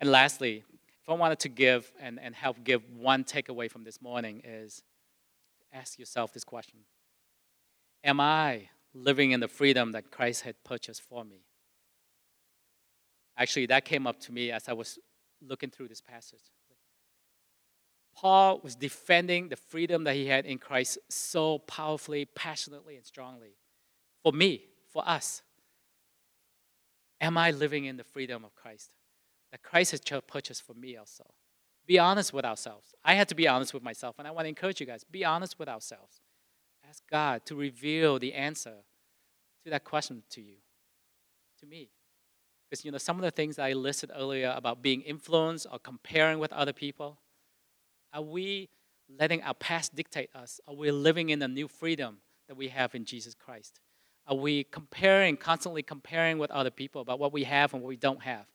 And 0.00 0.10
lastly, 0.10 0.64
if 1.02 1.08
I 1.08 1.14
wanted 1.14 1.38
to 1.40 1.48
give 1.48 1.90
and, 2.00 2.18
and 2.20 2.34
help 2.34 2.64
give 2.64 2.82
one 2.90 3.24
takeaway 3.24 3.70
from 3.70 3.84
this 3.84 4.02
morning 4.02 4.42
is 4.44 4.82
ask 5.72 5.98
yourself 5.98 6.32
this 6.32 6.44
question 6.44 6.80
Am 8.04 8.20
I 8.20 8.68
living 8.94 9.32
in 9.32 9.40
the 9.40 9.48
freedom 9.48 9.92
that 9.92 10.10
Christ 10.10 10.42
had 10.42 10.62
purchased 10.64 11.02
for 11.02 11.24
me? 11.24 11.44
Actually, 13.38 13.66
that 13.66 13.84
came 13.84 14.06
up 14.06 14.18
to 14.20 14.32
me 14.32 14.50
as 14.50 14.68
I 14.68 14.72
was 14.72 14.98
looking 15.46 15.70
through 15.70 15.88
this 15.88 16.00
passage. 16.00 16.40
Paul 18.16 18.60
was 18.62 18.74
defending 18.74 19.50
the 19.50 19.56
freedom 19.56 20.04
that 20.04 20.14
he 20.14 20.26
had 20.26 20.46
in 20.46 20.58
Christ 20.58 20.98
so 21.10 21.58
powerfully, 21.58 22.24
passionately, 22.24 22.96
and 22.96 23.04
strongly. 23.04 23.56
For 24.26 24.32
me, 24.32 24.64
for 24.92 25.08
us. 25.08 25.42
Am 27.20 27.38
I 27.38 27.52
living 27.52 27.84
in 27.84 27.96
the 27.96 28.02
freedom 28.02 28.44
of 28.44 28.56
Christ 28.56 28.90
that 29.52 29.62
Christ 29.62 29.92
has 29.92 30.00
purchased 30.26 30.66
for 30.66 30.74
me 30.74 30.96
also? 30.96 31.32
Be 31.86 32.00
honest 32.00 32.32
with 32.32 32.44
ourselves. 32.44 32.92
I 33.04 33.14
had 33.14 33.28
to 33.28 33.36
be 33.36 33.46
honest 33.46 33.72
with 33.72 33.84
myself, 33.84 34.16
and 34.18 34.26
I 34.26 34.32
want 34.32 34.46
to 34.46 34.48
encourage 34.48 34.80
you 34.80 34.86
guys 34.88 35.04
be 35.04 35.24
honest 35.24 35.60
with 35.60 35.68
ourselves. 35.68 36.22
Ask 36.88 37.04
God 37.08 37.46
to 37.46 37.54
reveal 37.54 38.18
the 38.18 38.34
answer 38.34 38.74
to 39.62 39.70
that 39.70 39.84
question 39.84 40.24
to 40.30 40.40
you, 40.40 40.56
to 41.60 41.66
me. 41.66 41.90
Because, 42.68 42.84
you 42.84 42.90
know, 42.90 42.98
some 42.98 43.18
of 43.18 43.22
the 43.22 43.30
things 43.30 43.60
I 43.60 43.74
listed 43.74 44.10
earlier 44.12 44.52
about 44.56 44.82
being 44.82 45.02
influenced 45.02 45.68
or 45.70 45.78
comparing 45.78 46.40
with 46.40 46.52
other 46.52 46.72
people, 46.72 47.20
are 48.12 48.22
we 48.22 48.70
letting 49.08 49.44
our 49.44 49.54
past 49.54 49.94
dictate 49.94 50.30
us? 50.34 50.60
Are 50.66 50.74
we 50.74 50.90
living 50.90 51.28
in 51.28 51.38
the 51.38 51.46
new 51.46 51.68
freedom 51.68 52.16
that 52.48 52.56
we 52.56 52.66
have 52.66 52.92
in 52.96 53.04
Jesus 53.04 53.32
Christ? 53.32 53.78
Are 54.26 54.36
we 54.36 54.64
comparing, 54.64 55.36
constantly 55.36 55.82
comparing 55.82 56.38
with 56.38 56.50
other 56.50 56.70
people 56.70 57.00
about 57.00 57.18
what 57.18 57.32
we 57.32 57.44
have 57.44 57.72
and 57.72 57.82
what 57.82 57.88
we 57.88 57.96
don't 57.96 58.22
have? 58.22 58.46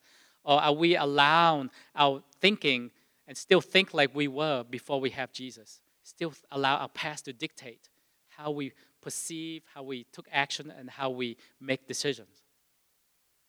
Or 0.44 0.60
are 0.60 0.72
we 0.72 0.96
allowing 0.96 1.70
our 1.94 2.22
thinking 2.40 2.90
and 3.26 3.36
still 3.36 3.60
think 3.60 3.94
like 3.94 4.14
we 4.14 4.28
were 4.28 4.64
before 4.64 5.00
we 5.00 5.10
have 5.10 5.32
Jesus. 5.32 5.80
Still 6.02 6.34
allow 6.50 6.76
our 6.76 6.88
past 6.88 7.24
to 7.26 7.32
dictate 7.32 7.88
how 8.28 8.50
we 8.50 8.72
perceive, 9.00 9.62
how 9.74 9.82
we 9.82 10.04
took 10.12 10.26
action, 10.32 10.70
and 10.76 10.90
how 10.90 11.10
we 11.10 11.36
make 11.60 11.86
decisions. 11.86 12.42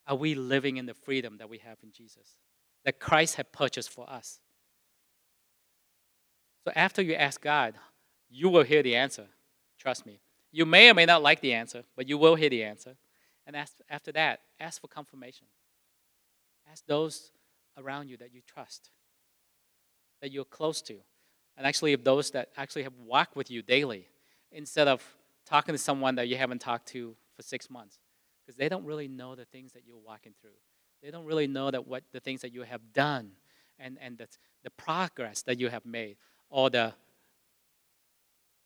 Are 0.07 0.15
we 0.15 0.35
living 0.35 0.77
in 0.77 0.85
the 0.85 0.93
freedom 0.93 1.37
that 1.37 1.49
we 1.49 1.57
have 1.59 1.77
in 1.83 1.91
Jesus, 1.91 2.37
that 2.85 2.99
Christ 2.99 3.35
had 3.35 3.51
purchased 3.51 3.89
for 3.89 4.09
us? 4.09 4.39
So 6.65 6.71
after 6.75 7.01
you 7.01 7.15
ask 7.15 7.41
God, 7.41 7.75
you 8.29 8.49
will 8.49 8.63
hear 8.63 8.83
the 8.83 8.95
answer. 8.95 9.27
Trust 9.77 10.05
me. 10.05 10.19
You 10.53 10.65
may 10.65 10.89
or 10.89 10.93
may 10.93 11.05
not 11.05 11.21
like 11.21 11.41
the 11.41 11.53
answer, 11.53 11.83
but 11.97 12.07
you 12.07 12.17
will 12.17 12.35
hear 12.35 12.49
the 12.49 12.63
answer. 12.63 12.95
And 13.45 13.55
ask, 13.55 13.73
after 13.89 14.13
that, 14.13 14.39
ask 14.59 14.79
for 14.79 14.87
confirmation. 14.87 15.47
Ask 16.71 16.85
those 16.85 17.31
around 17.77 18.07
you 18.07 18.15
that 18.17 18.33
you 18.33 18.41
trust 18.47 18.91
that 20.21 20.31
you're 20.31 20.45
close 20.45 20.81
to, 20.81 20.95
and 21.57 21.67
actually 21.67 21.91
of 21.91 22.05
those 22.05 22.31
that 22.31 22.47
actually 22.55 22.83
have 22.83 22.93
walked 23.05 23.35
with 23.35 23.51
you 23.51 23.61
daily, 23.61 24.07
instead 24.53 24.87
of 24.87 25.03
talking 25.45 25.73
to 25.73 25.77
someone 25.77 26.15
that 26.15 26.29
you 26.29 26.37
haven't 26.37 26.59
talked 26.59 26.87
to 26.87 27.13
for 27.35 27.41
six 27.41 27.69
months, 27.69 27.99
because 28.39 28.55
they 28.55 28.69
don't 28.69 28.85
really 28.85 29.09
know 29.09 29.35
the 29.35 29.43
things 29.43 29.73
that 29.73 29.81
you're 29.85 29.97
walking 29.97 30.33
through. 30.39 30.55
They 31.01 31.11
don't 31.11 31.25
really 31.25 31.47
know 31.47 31.69
that 31.71 31.85
what 31.85 32.03
the 32.13 32.21
things 32.21 32.39
that 32.39 32.53
you 32.53 32.61
have 32.61 32.93
done, 32.93 33.31
and 33.77 33.97
and 33.99 34.17
the 34.17 34.27
the 34.63 34.69
progress 34.69 35.41
that 35.41 35.59
you 35.59 35.67
have 35.67 35.85
made, 35.85 36.15
or 36.49 36.69
the 36.69 36.93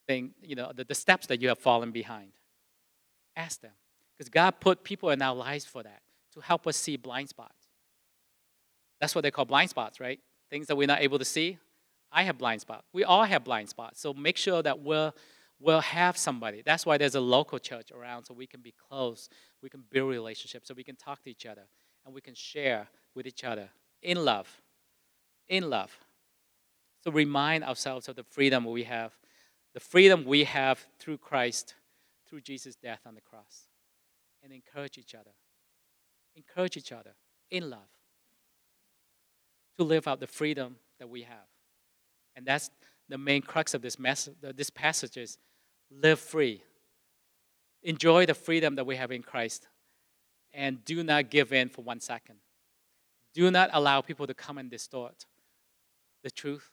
thing, 0.07 0.31
you 0.41 0.55
know, 0.55 0.71
the, 0.73 0.83
the 0.83 0.95
steps 0.95 1.27
that 1.27 1.41
you 1.41 1.49
have 1.49 1.59
fallen 1.59 1.91
behind. 1.91 2.31
Ask 3.35 3.61
them, 3.61 3.73
because 4.15 4.29
God 4.29 4.59
put 4.59 4.83
people 4.83 5.09
in 5.11 5.21
our 5.21 5.35
lives 5.35 5.65
for 5.65 5.83
that 5.83 6.01
to 6.33 6.39
help 6.39 6.65
us 6.65 6.77
see 6.77 6.97
blind 6.97 7.29
spots. 7.29 7.67
That's 8.99 9.13
what 9.13 9.21
they 9.21 9.31
call 9.31 9.45
blind 9.45 9.69
spots, 9.69 9.99
right? 9.99 10.19
things 10.49 10.67
that 10.67 10.75
we're 10.75 10.87
not 10.87 11.01
able 11.01 11.19
to 11.19 11.25
see, 11.25 11.57
I 12.11 12.23
have 12.23 12.37
blind 12.37 12.61
spots. 12.61 12.87
We 12.93 13.03
all 13.03 13.23
have 13.23 13.43
blind 13.43 13.69
spots. 13.69 13.99
So 13.99 14.13
make 14.13 14.37
sure 14.37 14.61
that 14.63 14.79
we'll, 14.79 15.13
we'll 15.59 15.81
have 15.81 16.17
somebody. 16.17 16.61
That's 16.65 16.85
why 16.85 16.97
there's 16.97 17.15
a 17.15 17.21
local 17.21 17.59
church 17.59 17.91
around 17.91 18.25
so 18.25 18.33
we 18.33 18.47
can 18.47 18.61
be 18.61 18.73
close, 18.89 19.29
we 19.61 19.69
can 19.69 19.83
build 19.91 20.09
relationships, 20.09 20.67
so 20.67 20.73
we 20.73 20.83
can 20.83 20.95
talk 20.95 21.23
to 21.23 21.29
each 21.29 21.45
other, 21.45 21.63
and 22.05 22.13
we 22.13 22.21
can 22.21 22.33
share 22.33 22.87
with 23.13 23.27
each 23.27 23.43
other 23.43 23.69
in 24.01 24.23
love. 24.23 24.61
In 25.49 25.69
love. 25.69 25.97
So 27.03 27.11
remind 27.11 27.63
ourselves 27.63 28.07
of 28.07 28.15
the 28.15 28.23
freedom 28.23 28.65
we 28.65 28.83
have, 28.83 29.13
the 29.77 29.81
freedom 29.81 30.25
we 30.25 30.43
have 30.43 30.87
through 30.97 31.19
Christ, 31.19 31.75
through 32.27 32.41
Jesus' 32.41 32.75
death 32.75 33.01
on 33.05 33.13
the 33.13 33.21
cross, 33.21 33.67
and 34.41 34.51
encourage 34.51 34.97
each 34.97 35.13
other. 35.13 35.29
Encourage 36.35 36.77
each 36.77 36.91
other 36.91 37.11
in 37.51 37.69
love 37.69 37.91
to 39.77 39.83
live 39.83 40.07
out 40.07 40.19
the 40.19 40.25
freedom 40.25 40.77
that 40.97 41.07
we 41.07 41.21
have. 41.21 41.45
And 42.35 42.43
that's 42.43 42.71
the 43.07 43.19
main 43.19 43.43
crux 43.43 43.75
of 43.75 43.83
this, 43.83 43.99
message, 43.99 44.33
this 44.41 44.71
passage 44.71 45.15
is 45.15 45.37
live 45.91 46.19
free. 46.19 46.63
Enjoy 47.83 48.25
the 48.25 48.33
freedom 48.33 48.77
that 48.77 48.87
we 48.87 48.95
have 48.95 49.11
in 49.11 49.21
Christ. 49.21 49.67
And 50.55 50.83
do 50.85 51.03
not 51.03 51.29
give 51.29 51.53
in 51.53 51.69
for 51.69 51.83
one 51.83 51.99
second. 51.99 52.37
Do 53.35 53.51
not 53.51 53.69
allow 53.73 54.01
people 54.01 54.25
to 54.25 54.33
come 54.33 54.57
and 54.57 54.71
distort 54.71 55.27
the 56.23 56.31
truth 56.31 56.71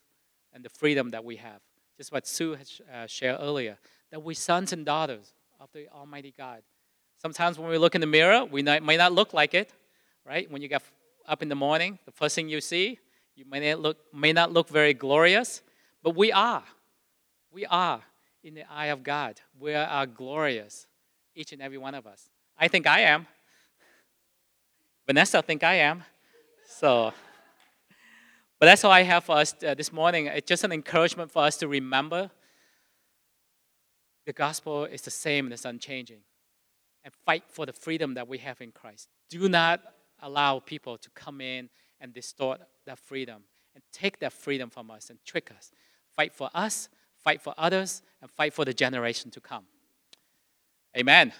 and 0.54 0.64
the 0.64 0.70
freedom 0.70 1.10
that 1.10 1.22
we 1.22 1.36
have. 1.36 1.60
Just 1.96 2.12
what 2.12 2.26
Sue 2.26 2.54
has 2.54 2.80
uh, 2.92 3.06
shared 3.06 3.38
earlier, 3.40 3.78
that 4.10 4.20
we're 4.20 4.34
sons 4.34 4.72
and 4.72 4.84
daughters 4.84 5.32
of 5.60 5.68
the 5.72 5.88
Almighty 5.88 6.34
God. 6.36 6.62
Sometimes 7.20 7.58
when 7.58 7.70
we 7.70 7.78
look 7.78 7.94
in 7.94 8.00
the 8.00 8.06
mirror, 8.06 8.44
we 8.44 8.62
not, 8.62 8.82
may 8.82 8.96
not 8.96 9.12
look 9.12 9.32
like 9.32 9.54
it, 9.54 9.72
right? 10.26 10.50
When 10.50 10.60
you 10.60 10.68
get 10.68 10.82
up 11.26 11.42
in 11.42 11.48
the 11.48 11.54
morning, 11.54 11.98
the 12.04 12.12
first 12.12 12.34
thing 12.34 12.48
you 12.48 12.60
see, 12.60 12.98
you 13.36 13.44
may 13.48 13.70
not 13.70 13.80
look, 13.80 13.98
may 14.12 14.32
not 14.32 14.52
look 14.52 14.68
very 14.68 14.94
glorious, 14.94 15.62
but 16.02 16.16
we 16.16 16.32
are. 16.32 16.62
We 17.50 17.64
are 17.66 18.02
in 18.42 18.54
the 18.54 18.70
eye 18.70 18.86
of 18.86 19.02
God. 19.02 19.40
We 19.58 19.74
are 19.74 20.06
glorious, 20.06 20.86
each 21.34 21.52
and 21.52 21.62
every 21.62 21.78
one 21.78 21.94
of 21.94 22.06
us. 22.06 22.28
I 22.58 22.68
think 22.68 22.86
I 22.86 23.00
am. 23.00 23.26
Vanessa 25.06 25.42
think 25.42 25.62
I 25.62 25.74
am. 25.74 26.04
So, 26.66 27.12
but 28.64 28.68
that's 28.68 28.82
all 28.82 28.92
I 28.92 29.02
have 29.02 29.24
for 29.24 29.36
us 29.36 29.54
uh, 29.62 29.74
this 29.74 29.92
morning. 29.92 30.24
It's 30.24 30.48
just 30.48 30.64
an 30.64 30.72
encouragement 30.72 31.30
for 31.30 31.42
us 31.42 31.58
to 31.58 31.68
remember 31.68 32.30
the 34.24 34.32
gospel 34.32 34.86
is 34.86 35.02
the 35.02 35.10
same 35.10 35.44
and 35.44 35.52
it's 35.52 35.66
unchanging. 35.66 36.20
And 37.04 37.12
fight 37.26 37.42
for 37.46 37.66
the 37.66 37.74
freedom 37.74 38.14
that 38.14 38.26
we 38.26 38.38
have 38.38 38.62
in 38.62 38.72
Christ. 38.72 39.10
Do 39.28 39.50
not 39.50 39.82
allow 40.22 40.60
people 40.60 40.96
to 40.96 41.10
come 41.10 41.42
in 41.42 41.68
and 42.00 42.14
distort 42.14 42.62
that 42.86 42.98
freedom 42.98 43.42
and 43.74 43.84
take 43.92 44.18
that 44.20 44.32
freedom 44.32 44.70
from 44.70 44.90
us 44.90 45.10
and 45.10 45.18
trick 45.26 45.50
us. 45.54 45.70
Fight 46.16 46.32
for 46.32 46.48
us, 46.54 46.88
fight 47.18 47.42
for 47.42 47.52
others, 47.58 48.00
and 48.22 48.30
fight 48.30 48.54
for 48.54 48.64
the 48.64 48.72
generation 48.72 49.30
to 49.32 49.42
come. 49.42 49.64
Amen. 50.96 51.34